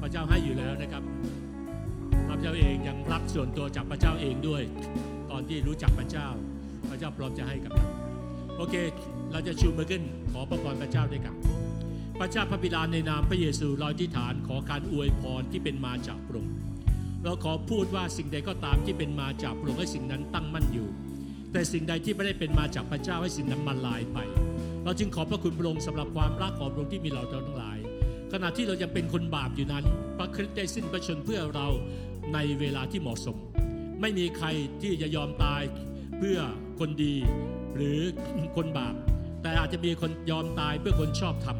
[0.00, 1.02] พระเจ้าให้อยู่แล้วนะครับ
[2.28, 4.62] พระเจ้าเองยังรับส่วนตัวจากพระเจ้าเองด้วย
[5.30, 6.28] ตอนที่รู้จักพระเจ้า
[6.90, 7.86] พระเจ้าพร้อมจะให้กับเรา
[8.56, 8.74] โอเค
[9.32, 10.02] เราจะชูมือขึ้น
[10.32, 11.51] ขอพระพรพระเจ้าด้วยกัน
[12.22, 16.54] ระเจ้าพระบิดาในนามพระเยซูเราอธิษฐานขอการอวยพรที่เป็นมาจากพระองค์
[17.24, 20.88] เราขอพูดว่าสิ่งใดก็ตามที่เป็นมาจากพระองค์ให้สิ่งนั้นตั้งมั่นอยู่
[21.52, 24.18] แต่สิ่งใดที่ไม่ได้เป็นมาจากพระเจ้าให้สิ่งนั้นมันลายไป
[24.84, 27.78] เราจึงขอบพระคุณพระองค์สำหรับความรักของพระองค์ที่มีเราทั้งหลาย
[28.32, 29.84] ขณะที่เรายังเป็นคนบาปอยู่นั้น
[30.18, 31.68] พระคริสต์ได้สิ้นพระชนเพื่อเรา
[32.34, 33.36] ในเวลาที่เหมาะสม
[34.00, 34.46] ไม่มีใคร
[34.82, 35.62] ที่จะยอมตาย
[36.18, 36.38] เพื่อ
[36.78, 37.14] คนดี
[37.76, 38.00] หรือ
[38.56, 38.94] คนบาป
[39.42, 41.58] แต่อาจจะมีคนยอมตายเพื่อคนชอบธรรม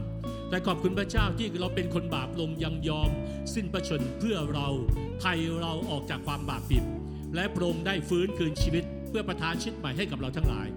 [0.52, 3.10] แต่ขอบคุณพระเจ้าที่เราเป็นคนบาปลงยังยอม
[3.54, 4.68] สิ้นพระชนเพื่อเรา
[5.20, 6.84] ไทยเราออกจากความบาปผิด
[7.34, 10.68] และพระองค์ได้ฟื้นคืนชีวิต เพื่อประทานชีวิตใหม่ให้กับเราทั้งหลาย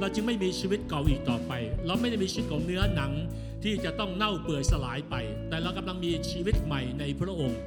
[0.00, 1.52] เราจึงไม่มีชีวิตเก่าอีกต่อไป
[1.86, 3.12] เราไม่ได้มีชีวิตของเนื้อหนัง
[3.64, 5.14] ที่จะต้องเน่าเปื่อยสลายไป
[5.48, 7.58] แต่เรากำลังมีชีวิตใหม่ในพระองค์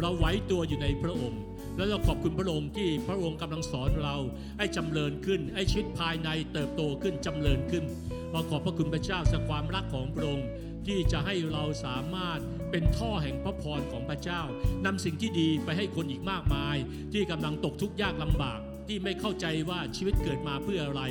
[0.00, 1.40] เราไว้ตัวอยู่ในพระองค์
[1.76, 4.16] แล้วเราขอบคุณพระองค์ที่พระองค์กำลังสอนเรา
[4.58, 7.84] ให้จำเริญขึ้นให้ชีวิตภายในเติบโตขึ้นจำเริญขึ้น
[8.32, 10.46] เราขอบพระคุณพระเจ้าสักความรักของพระองค์
[10.86, 12.40] ที่จะให้เราสามารถ
[12.70, 14.42] เป็นท่อแห่งพระพรของพระเจ้า
[14.86, 16.76] นำสิ่งที่ดีไปให้คนอีกมากมาย
[17.12, 21.02] ที่กำลังตกทุกข์ยากลำบาก ที่ไม่เข้าใจว่าชีวิตเกิดมาเพื่ออะไร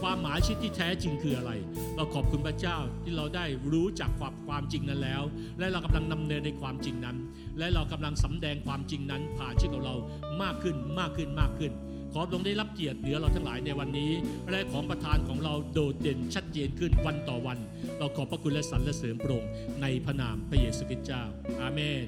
[0.00, 1.52] ความหมายชีวิตที่แท้จริงคืออะไร
[1.96, 5.22] เราขอบคุณพระเจ้าที่เราได้รู้จักความความจริงนั้นแล้ว
[5.58, 7.16] และเรากำลังนำเนินในความจริงนั้น
[7.58, 9.96] และเรากำลังสำแดงความจริงนั้นผ่านชีวิตของเรา
[10.42, 11.72] มากขึ้นมากขึ้นมากขึ้น
[12.18, 14.12] อพระองค์ได้รับเกียรติเหนือเราทั้งหลายในวันนี้
[14.50, 17.58] และของประทานของเราโดดเด่นชัดเจนขึ้นวันต่อวัน
[17.98, 19.50] เราขอบพระคุณและสรรเสริญพระองค์
[19.82, 21.22] ในพระนามพระเยซูคริสต์เจ้า
[21.60, 22.04] อาเมน